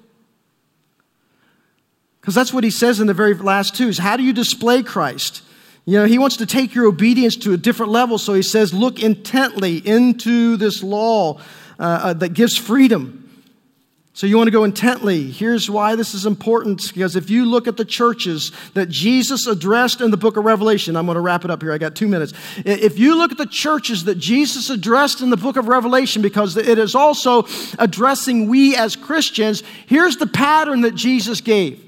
Because 2.23 2.35
that's 2.35 2.53
what 2.53 2.63
he 2.63 2.71
says 2.71 3.01
in 3.01 3.07
the 3.07 3.13
very 3.13 3.33
last 3.33 3.75
two 3.75 3.89
is 3.89 3.97
how 3.97 4.15
do 4.15 4.23
you 4.23 4.31
display 4.31 4.81
Christ? 4.81 5.41
You 5.83 5.99
know, 5.99 6.05
he 6.05 6.17
wants 6.17 6.37
to 6.37 6.45
take 6.45 6.73
your 6.73 6.85
obedience 6.85 7.35
to 7.35 7.51
a 7.51 7.57
different 7.57 7.91
level. 7.91 8.17
So 8.17 8.33
he 8.33 8.41
says, 8.41 8.73
look 8.73 9.03
intently 9.03 9.85
into 9.85 10.55
this 10.55 10.81
law 10.81 11.41
uh, 11.77 11.83
uh, 11.83 12.13
that 12.13 12.29
gives 12.29 12.57
freedom. 12.57 13.19
So 14.13 14.25
you 14.25 14.37
want 14.37 14.47
to 14.47 14.51
go 14.51 14.63
intently. 14.63 15.29
Here's 15.31 15.69
why 15.69 15.97
this 15.97 16.13
is 16.13 16.25
important 16.25 16.93
because 16.93 17.17
if 17.17 17.29
you 17.29 17.43
look 17.43 17.67
at 17.67 17.75
the 17.75 17.83
churches 17.83 18.53
that 18.73 18.87
Jesus 18.87 19.45
addressed 19.45 19.99
in 19.99 20.09
the 20.09 20.15
book 20.15 20.37
of 20.37 20.45
Revelation, 20.45 20.95
I'm 20.95 21.05
going 21.05 21.15
to 21.15 21.21
wrap 21.21 21.43
it 21.43 21.51
up 21.51 21.61
here. 21.61 21.73
I 21.73 21.77
got 21.77 21.93
two 21.93 22.07
minutes. 22.07 22.31
If 22.63 22.97
you 22.97 23.17
look 23.17 23.33
at 23.33 23.37
the 23.37 23.45
churches 23.45 24.05
that 24.05 24.15
Jesus 24.15 24.69
addressed 24.69 25.19
in 25.19 25.29
the 25.29 25.35
book 25.35 25.57
of 25.57 25.67
Revelation, 25.67 26.21
because 26.21 26.55
it 26.55 26.77
is 26.77 26.95
also 26.95 27.45
addressing 27.77 28.47
we 28.47 28.77
as 28.77 28.95
Christians, 28.95 29.61
here's 29.87 30.15
the 30.15 30.27
pattern 30.27 30.81
that 30.81 30.95
Jesus 30.95 31.41
gave. 31.41 31.82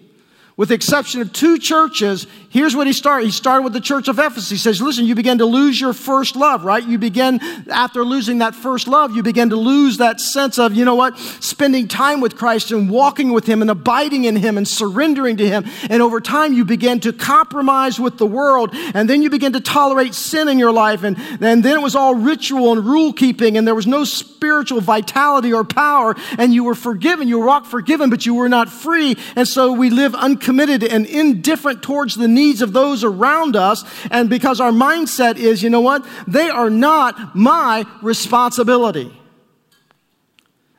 With 0.57 0.69
the 0.69 0.75
exception 0.75 1.21
of 1.21 1.33
two 1.33 1.57
churches, 1.57 2.27
here's 2.55 2.73
what 2.73 2.87
he 2.87 2.93
started. 2.93 3.25
He 3.25 3.31
started 3.33 3.63
with 3.63 3.73
the 3.73 3.81
church 3.81 4.07
of 4.07 4.17
Ephesus. 4.17 4.49
He 4.49 4.55
says, 4.55 4.81
Listen, 4.81 5.03
you 5.03 5.13
begin 5.13 5.39
to 5.39 5.45
lose 5.45 5.79
your 5.79 5.91
first 5.91 6.37
love, 6.37 6.63
right? 6.63 6.81
You 6.81 6.97
begin, 6.97 7.41
after 7.69 8.05
losing 8.05 8.37
that 8.37 8.55
first 8.55 8.87
love, 8.87 9.13
you 9.13 9.23
begin 9.23 9.49
to 9.49 9.57
lose 9.57 9.97
that 9.97 10.21
sense 10.21 10.57
of, 10.57 10.73
you 10.73 10.85
know 10.85 10.95
what, 10.95 11.17
spending 11.19 11.89
time 11.89 12.21
with 12.21 12.37
Christ 12.37 12.71
and 12.71 12.89
walking 12.89 13.33
with 13.33 13.45
Him 13.45 13.61
and 13.61 13.69
abiding 13.69 14.23
in 14.23 14.37
Him 14.37 14.57
and 14.57 14.65
surrendering 14.65 15.35
to 15.35 15.45
Him. 15.45 15.65
And 15.89 16.01
over 16.01 16.21
time, 16.21 16.53
you 16.53 16.63
begin 16.63 17.01
to 17.01 17.11
compromise 17.11 17.99
with 17.99 18.17
the 18.17 18.25
world. 18.25 18.69
And 18.93 19.09
then 19.09 19.21
you 19.21 19.29
begin 19.29 19.51
to 19.51 19.59
tolerate 19.59 20.13
sin 20.13 20.47
in 20.47 20.57
your 20.57 20.71
life. 20.71 21.03
And, 21.03 21.17
and 21.41 21.61
then 21.61 21.77
it 21.77 21.81
was 21.81 21.93
all 21.93 22.15
ritual 22.15 22.71
and 22.71 22.85
rule 22.85 23.11
keeping, 23.11 23.57
and 23.57 23.67
there 23.67 23.75
was 23.75 23.85
no 23.85 24.05
spiritual 24.05 24.79
vitality 24.79 25.51
or 25.51 25.65
power. 25.65 26.15
And 26.37 26.53
you 26.53 26.63
were 26.63 26.75
forgiven. 26.75 27.27
You 27.27 27.39
were 27.39 27.47
walked 27.47 27.67
forgiven, 27.67 28.09
but 28.09 28.25
you 28.25 28.33
were 28.33 28.47
not 28.47 28.69
free. 28.69 29.17
And 29.35 29.45
so 29.45 29.73
we 29.73 29.89
live 29.89 30.15
uncommitted 30.15 30.85
and 30.85 31.05
indifferent 31.05 31.83
towards 31.83 32.15
the 32.15 32.29
needs 32.45 32.61
of 32.61 32.73
those 32.73 33.03
around 33.03 33.55
us. 33.55 33.83
And 34.11 34.29
because 34.29 34.59
our 34.61 34.71
mindset 34.71 35.37
is, 35.37 35.63
you 35.63 35.69
know 35.69 35.81
what? 35.81 36.05
They 36.27 36.49
are 36.49 36.69
not 36.69 37.35
my 37.35 37.85
responsibility. 38.01 39.11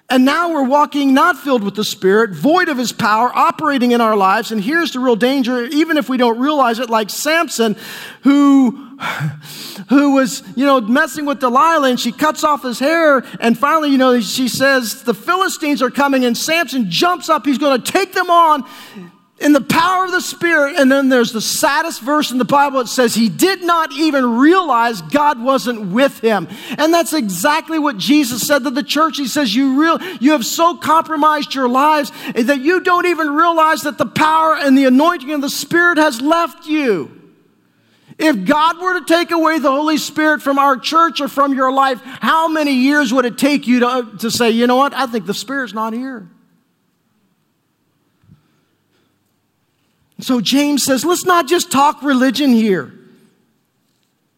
And 0.08 0.24
now 0.24 0.52
we're 0.52 0.68
walking 0.68 1.14
not 1.14 1.36
filled 1.36 1.64
with 1.64 1.74
the 1.74 1.82
Spirit, 1.82 2.30
void 2.30 2.68
of 2.68 2.78
His 2.78 2.92
power, 2.92 3.32
operating 3.34 3.90
in 3.90 4.00
our 4.00 4.16
lives. 4.16 4.52
And 4.52 4.62
here's 4.62 4.92
the 4.92 5.00
real 5.00 5.16
danger, 5.16 5.64
even 5.64 5.96
if 5.96 6.08
we 6.08 6.16
don't 6.16 6.38
realize 6.38 6.78
it, 6.78 6.88
like 6.88 7.10
Samson, 7.10 7.74
who, 8.22 8.98
who 9.88 10.14
was, 10.14 10.44
you 10.54 10.64
know, 10.64 10.80
messing 10.80 11.26
with 11.26 11.40
Delilah 11.40 11.90
and 11.90 11.98
she 11.98 12.12
cuts 12.12 12.44
off 12.44 12.62
his 12.62 12.78
hair. 12.78 13.24
And 13.40 13.58
finally, 13.58 13.90
you 13.90 13.98
know, 13.98 14.20
she 14.20 14.46
says, 14.46 15.02
The 15.02 15.14
Philistines 15.14 15.82
are 15.82 15.90
coming. 15.90 16.24
And 16.24 16.36
Samson 16.36 16.88
jumps 16.88 17.28
up. 17.28 17.44
He's 17.44 17.58
going 17.58 17.82
to 17.82 17.92
take 17.92 18.12
them 18.12 18.30
on 18.30 18.64
in 19.38 19.52
the 19.52 19.60
power 19.60 20.06
of 20.06 20.12
the 20.12 20.20
Spirit. 20.20 20.76
And 20.76 20.90
then 20.90 21.08
there's 21.08 21.32
the 21.32 21.40
saddest 21.40 22.00
verse 22.00 22.30
in 22.30 22.38
the 22.38 22.44
Bible. 22.44 22.80
It 22.80 22.88
says 22.88 23.14
he 23.14 23.28
did 23.28 23.62
not 23.62 23.92
even 23.92 24.38
realize 24.38 25.02
God 25.02 25.40
wasn't 25.42 25.92
with 25.92 26.20
him. 26.20 26.48
And 26.78 26.92
that's 26.92 27.12
exactly 27.12 27.78
what 27.78 27.98
Jesus 27.98 28.46
said 28.46 28.64
to 28.64 28.70
the 28.70 28.82
church. 28.82 29.18
He 29.18 29.26
says, 29.26 29.54
you, 29.54 29.80
real, 29.80 30.00
you 30.20 30.32
have 30.32 30.44
so 30.44 30.76
compromised 30.76 31.54
your 31.54 31.68
lives 31.68 32.12
that 32.34 32.60
you 32.60 32.80
don't 32.80 33.06
even 33.06 33.34
realize 33.34 33.82
that 33.82 33.98
the 33.98 34.06
power 34.06 34.56
and 34.56 34.76
the 34.76 34.86
anointing 34.86 35.30
of 35.32 35.42
the 35.42 35.50
Spirit 35.50 35.98
has 35.98 36.20
left 36.20 36.66
you. 36.66 37.12
If 38.18 38.46
God 38.46 38.80
were 38.80 38.98
to 38.98 39.04
take 39.04 39.30
away 39.30 39.58
the 39.58 39.70
Holy 39.70 39.98
Spirit 39.98 40.40
from 40.40 40.58
our 40.58 40.78
church 40.78 41.20
or 41.20 41.28
from 41.28 41.52
your 41.52 41.70
life, 41.70 42.00
how 42.02 42.48
many 42.48 42.72
years 42.72 43.12
would 43.12 43.26
it 43.26 43.36
take 43.36 43.66
you 43.66 43.80
to, 43.80 43.86
uh, 43.86 44.16
to 44.18 44.30
say, 44.30 44.50
you 44.50 44.66
know 44.66 44.76
what, 44.76 44.94
I 44.94 45.06
think 45.06 45.26
the 45.26 45.34
Spirit's 45.34 45.74
not 45.74 45.92
here? 45.92 46.30
So 50.20 50.40
James 50.40 50.84
says, 50.84 51.04
let's 51.04 51.24
not 51.24 51.46
just 51.46 51.70
talk 51.70 52.02
religion 52.02 52.50
here. 52.50 52.92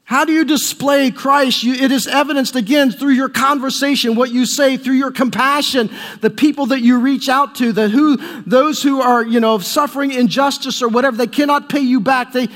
How 0.09 0.24
do 0.24 0.33
you 0.33 0.47
display 0.47 1.11
Christ? 1.11 1.62
You, 1.62 1.74
it 1.74 1.93
is 1.93 2.07
evidenced 2.07 2.57
again 2.57 2.91
through 2.91 3.12
your 3.12 3.29
conversation, 3.29 4.14
what 4.14 4.31
you 4.31 4.47
say, 4.47 4.79
through 4.79 4.95
your 4.95 5.11
compassion, 5.11 5.91
the 6.22 6.31
people 6.31 6.64
that 6.66 6.81
you 6.81 6.99
reach 6.99 7.29
out 7.29 7.55
to, 7.57 7.72
the 7.72 7.91
who, 7.91 8.16
those 8.43 8.83
who 8.83 9.03
are, 9.03 9.22
you 9.22 9.39
know, 9.39 9.59
suffering 9.59 10.11
injustice 10.11 10.81
or 10.81 10.89
whatever, 10.89 11.16
they 11.18 11.26
cannot 11.26 11.68
pay 11.68 11.81
you 11.81 12.01
back. 12.01 12.33
They, 12.33 12.49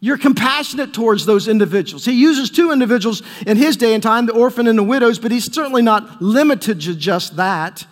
you're 0.00 0.16
compassionate 0.16 0.94
towards 0.94 1.26
those 1.26 1.46
individuals. 1.46 2.06
He 2.06 2.12
uses 2.12 2.48
two 2.48 2.72
individuals 2.72 3.22
in 3.46 3.58
his 3.58 3.76
day 3.76 3.92
and 3.92 4.02
time, 4.02 4.24
the 4.24 4.32
orphan 4.32 4.66
and 4.66 4.78
the 4.78 4.82
widows, 4.82 5.18
but 5.18 5.30
he's 5.30 5.52
certainly 5.52 5.82
not 5.82 6.22
limited 6.22 6.80
to 6.80 6.94
just 6.94 7.36
that. 7.36 7.86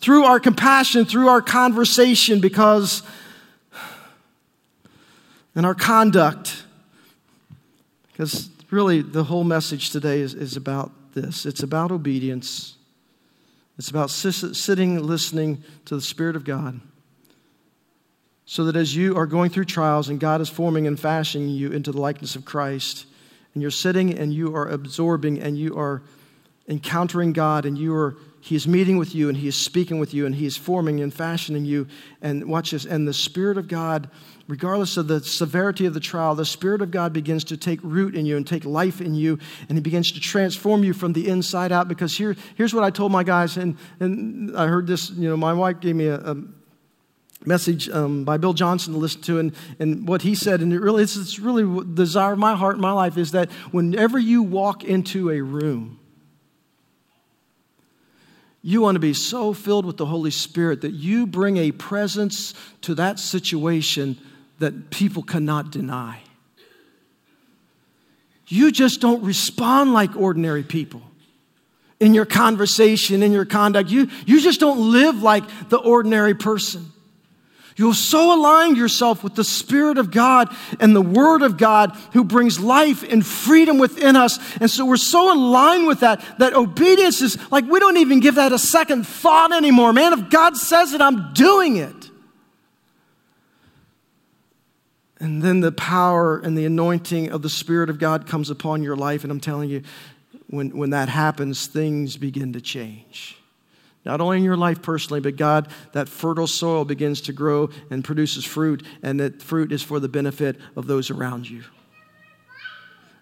Through 0.00 0.24
our 0.24 0.40
compassion, 0.40 1.04
through 1.04 1.28
our 1.28 1.42
conversation, 1.42 2.40
because 2.40 3.02
and 5.60 5.66
our 5.66 5.74
conduct. 5.74 6.64
Because 8.10 8.48
really, 8.70 9.02
the 9.02 9.24
whole 9.24 9.44
message 9.44 9.90
today 9.90 10.20
is, 10.20 10.32
is 10.32 10.56
about 10.56 10.90
this 11.12 11.44
it's 11.44 11.62
about 11.62 11.92
obedience, 11.92 12.76
it's 13.78 13.90
about 13.90 14.08
sitting, 14.08 15.02
listening 15.02 15.62
to 15.84 15.96
the 15.96 16.00
Spirit 16.00 16.34
of 16.34 16.44
God. 16.44 16.80
So 18.46 18.64
that 18.64 18.74
as 18.74 18.96
you 18.96 19.18
are 19.18 19.26
going 19.26 19.50
through 19.50 19.66
trials 19.66 20.08
and 20.08 20.18
God 20.18 20.40
is 20.40 20.48
forming 20.48 20.86
and 20.86 20.98
fashioning 20.98 21.50
you 21.50 21.70
into 21.72 21.92
the 21.92 22.00
likeness 22.00 22.36
of 22.36 22.46
Christ, 22.46 23.04
and 23.52 23.60
you're 23.60 23.70
sitting 23.70 24.18
and 24.18 24.32
you 24.32 24.56
are 24.56 24.66
absorbing 24.66 25.42
and 25.42 25.58
you 25.58 25.76
are 25.76 26.00
encountering 26.68 27.34
God 27.34 27.66
and 27.66 27.76
you 27.76 27.94
are 27.94 28.16
he 28.40 28.56
is 28.56 28.66
meeting 28.66 28.96
with 28.96 29.14
you 29.14 29.28
and 29.28 29.36
he 29.36 29.48
is 29.48 29.56
speaking 29.56 29.98
with 29.98 30.14
you 30.14 30.24
and 30.24 30.34
he 30.34 30.46
is 30.46 30.56
forming 30.56 31.00
and 31.00 31.12
fashioning 31.12 31.66
you 31.66 31.86
and 32.22 32.48
watch 32.48 32.70
this 32.70 32.86
and 32.86 33.06
the 33.06 33.12
spirit 33.12 33.58
of 33.58 33.68
god 33.68 34.08
regardless 34.50 34.96
of 34.96 35.06
the 35.06 35.20
severity 35.20 35.86
of 35.86 35.94
the 35.94 36.00
trial, 36.00 36.34
the 36.34 36.44
Spirit 36.44 36.82
of 36.82 36.90
God 36.90 37.12
begins 37.12 37.44
to 37.44 37.56
take 37.56 37.78
root 37.82 38.16
in 38.16 38.26
you 38.26 38.36
and 38.36 38.44
take 38.44 38.64
life 38.64 39.00
in 39.00 39.14
you, 39.14 39.38
and 39.68 39.78
He 39.78 39.80
begins 39.80 40.10
to 40.12 40.20
transform 40.20 40.82
you 40.82 40.92
from 40.92 41.12
the 41.12 41.28
inside 41.28 41.70
out. 41.70 41.86
Because 41.86 42.16
here, 42.16 42.34
here's 42.56 42.74
what 42.74 42.82
I 42.82 42.90
told 42.90 43.12
my 43.12 43.22
guys, 43.22 43.56
and, 43.56 43.78
and 44.00 44.56
I 44.56 44.66
heard 44.66 44.88
this, 44.88 45.10
you 45.10 45.28
know, 45.28 45.36
my 45.36 45.52
wife 45.52 45.78
gave 45.80 45.94
me 45.94 46.08
a, 46.08 46.16
a 46.16 46.36
message 47.46 47.88
um, 47.88 48.24
by 48.24 48.36
Bill 48.36 48.52
Johnson 48.52 48.92
to 48.92 48.98
listen 48.98 49.22
to, 49.22 49.38
and, 49.38 49.54
and 49.78 50.08
what 50.08 50.22
he 50.22 50.34
said, 50.34 50.60
and 50.60 50.72
it 50.72 50.80
really, 50.80 51.04
it's, 51.04 51.16
it's 51.16 51.38
really 51.38 51.62
the 51.62 51.94
desire 51.94 52.32
of 52.32 52.38
my 52.38 52.56
heart 52.56 52.74
and 52.74 52.82
my 52.82 52.92
life 52.92 53.16
is 53.16 53.30
that 53.30 53.50
whenever 53.70 54.18
you 54.18 54.42
walk 54.42 54.82
into 54.82 55.30
a 55.30 55.40
room, 55.40 56.00
you 58.62 58.82
want 58.82 58.96
to 58.96 59.00
be 59.00 59.14
so 59.14 59.54
filled 59.54 59.86
with 59.86 59.96
the 59.96 60.04
Holy 60.04 60.30
Spirit 60.30 60.82
that 60.82 60.92
you 60.92 61.26
bring 61.26 61.56
a 61.56 61.72
presence 61.72 62.52
to 62.82 62.94
that 62.96 63.18
situation 63.18 64.18
that 64.60 64.90
people 64.90 65.22
cannot 65.22 65.70
deny. 65.72 66.20
You 68.46 68.70
just 68.72 69.00
don't 69.00 69.22
respond 69.22 69.92
like 69.92 70.16
ordinary 70.16 70.62
people 70.62 71.02
in 71.98 72.14
your 72.14 72.24
conversation, 72.24 73.22
in 73.22 73.32
your 73.32 73.44
conduct. 73.44 73.90
You, 73.90 74.08
you 74.26 74.40
just 74.40 74.60
don't 74.60 74.92
live 74.92 75.22
like 75.22 75.44
the 75.68 75.78
ordinary 75.78 76.34
person. 76.34 76.92
You'll 77.76 77.94
so 77.94 78.38
align 78.38 78.76
yourself 78.76 79.24
with 79.24 79.34
the 79.34 79.44
Spirit 79.44 79.96
of 79.96 80.10
God 80.10 80.54
and 80.80 80.94
the 80.94 81.00
Word 81.00 81.40
of 81.40 81.56
God 81.56 81.96
who 82.12 82.24
brings 82.24 82.60
life 82.60 83.02
and 83.02 83.24
freedom 83.24 83.78
within 83.78 84.16
us. 84.16 84.38
And 84.60 84.70
so 84.70 84.84
we're 84.84 84.96
so 84.96 85.32
aligned 85.32 85.86
with 85.86 86.00
that 86.00 86.22
that 86.38 86.52
obedience 86.52 87.22
is 87.22 87.38
like 87.50 87.64
we 87.64 87.78
don't 87.78 87.96
even 87.96 88.20
give 88.20 88.34
that 88.34 88.52
a 88.52 88.58
second 88.58 89.06
thought 89.06 89.52
anymore. 89.52 89.94
Man, 89.94 90.12
if 90.12 90.28
God 90.28 90.56
says 90.56 90.92
it, 90.92 91.00
I'm 91.00 91.32
doing 91.32 91.76
it. 91.76 91.99
And 95.20 95.42
then 95.42 95.60
the 95.60 95.70
power 95.70 96.38
and 96.38 96.56
the 96.56 96.64
anointing 96.64 97.30
of 97.30 97.42
the 97.42 97.50
Spirit 97.50 97.90
of 97.90 97.98
God 97.98 98.26
comes 98.26 98.48
upon 98.48 98.82
your 98.82 98.96
life. 98.96 99.22
And 99.22 99.30
I'm 99.30 99.40
telling 99.40 99.68
you, 99.68 99.82
when, 100.48 100.76
when 100.76 100.90
that 100.90 101.10
happens, 101.10 101.66
things 101.66 102.16
begin 102.16 102.54
to 102.54 102.60
change. 102.60 103.36
Not 104.04 104.22
only 104.22 104.38
in 104.38 104.44
your 104.44 104.56
life 104.56 104.80
personally, 104.80 105.20
but 105.20 105.36
God, 105.36 105.68
that 105.92 106.08
fertile 106.08 106.46
soil 106.46 106.86
begins 106.86 107.20
to 107.22 107.34
grow 107.34 107.68
and 107.90 108.02
produces 108.02 108.46
fruit, 108.46 108.82
and 109.02 109.20
that 109.20 109.42
fruit 109.42 109.72
is 109.72 109.82
for 109.82 110.00
the 110.00 110.08
benefit 110.08 110.56
of 110.74 110.86
those 110.86 111.10
around 111.10 111.50
you. 111.50 111.64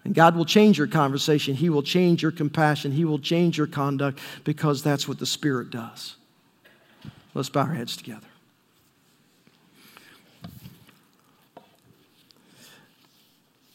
And 0.05 0.15
God 0.15 0.37
will 0.37 0.45
change 0.45 0.79
your 0.79 0.87
conversation. 0.87 1.57
He 1.57 1.69
will 1.69 1.83
change 1.83 2.23
your 2.23 2.31
compassion. 2.31 2.93
He 2.93 3.05
will 3.05 3.19
change 3.19 3.59
your 3.59 3.67
conduct 3.67 4.21
because 4.45 4.83
that's 4.85 5.09
what 5.09 5.19
the 5.19 5.27
Spirit 5.27 5.71
does. 5.71 6.15
Let's 7.35 7.51
bow 7.51 7.63
our 7.63 7.75
heads 7.75 7.97
together. 7.97 8.28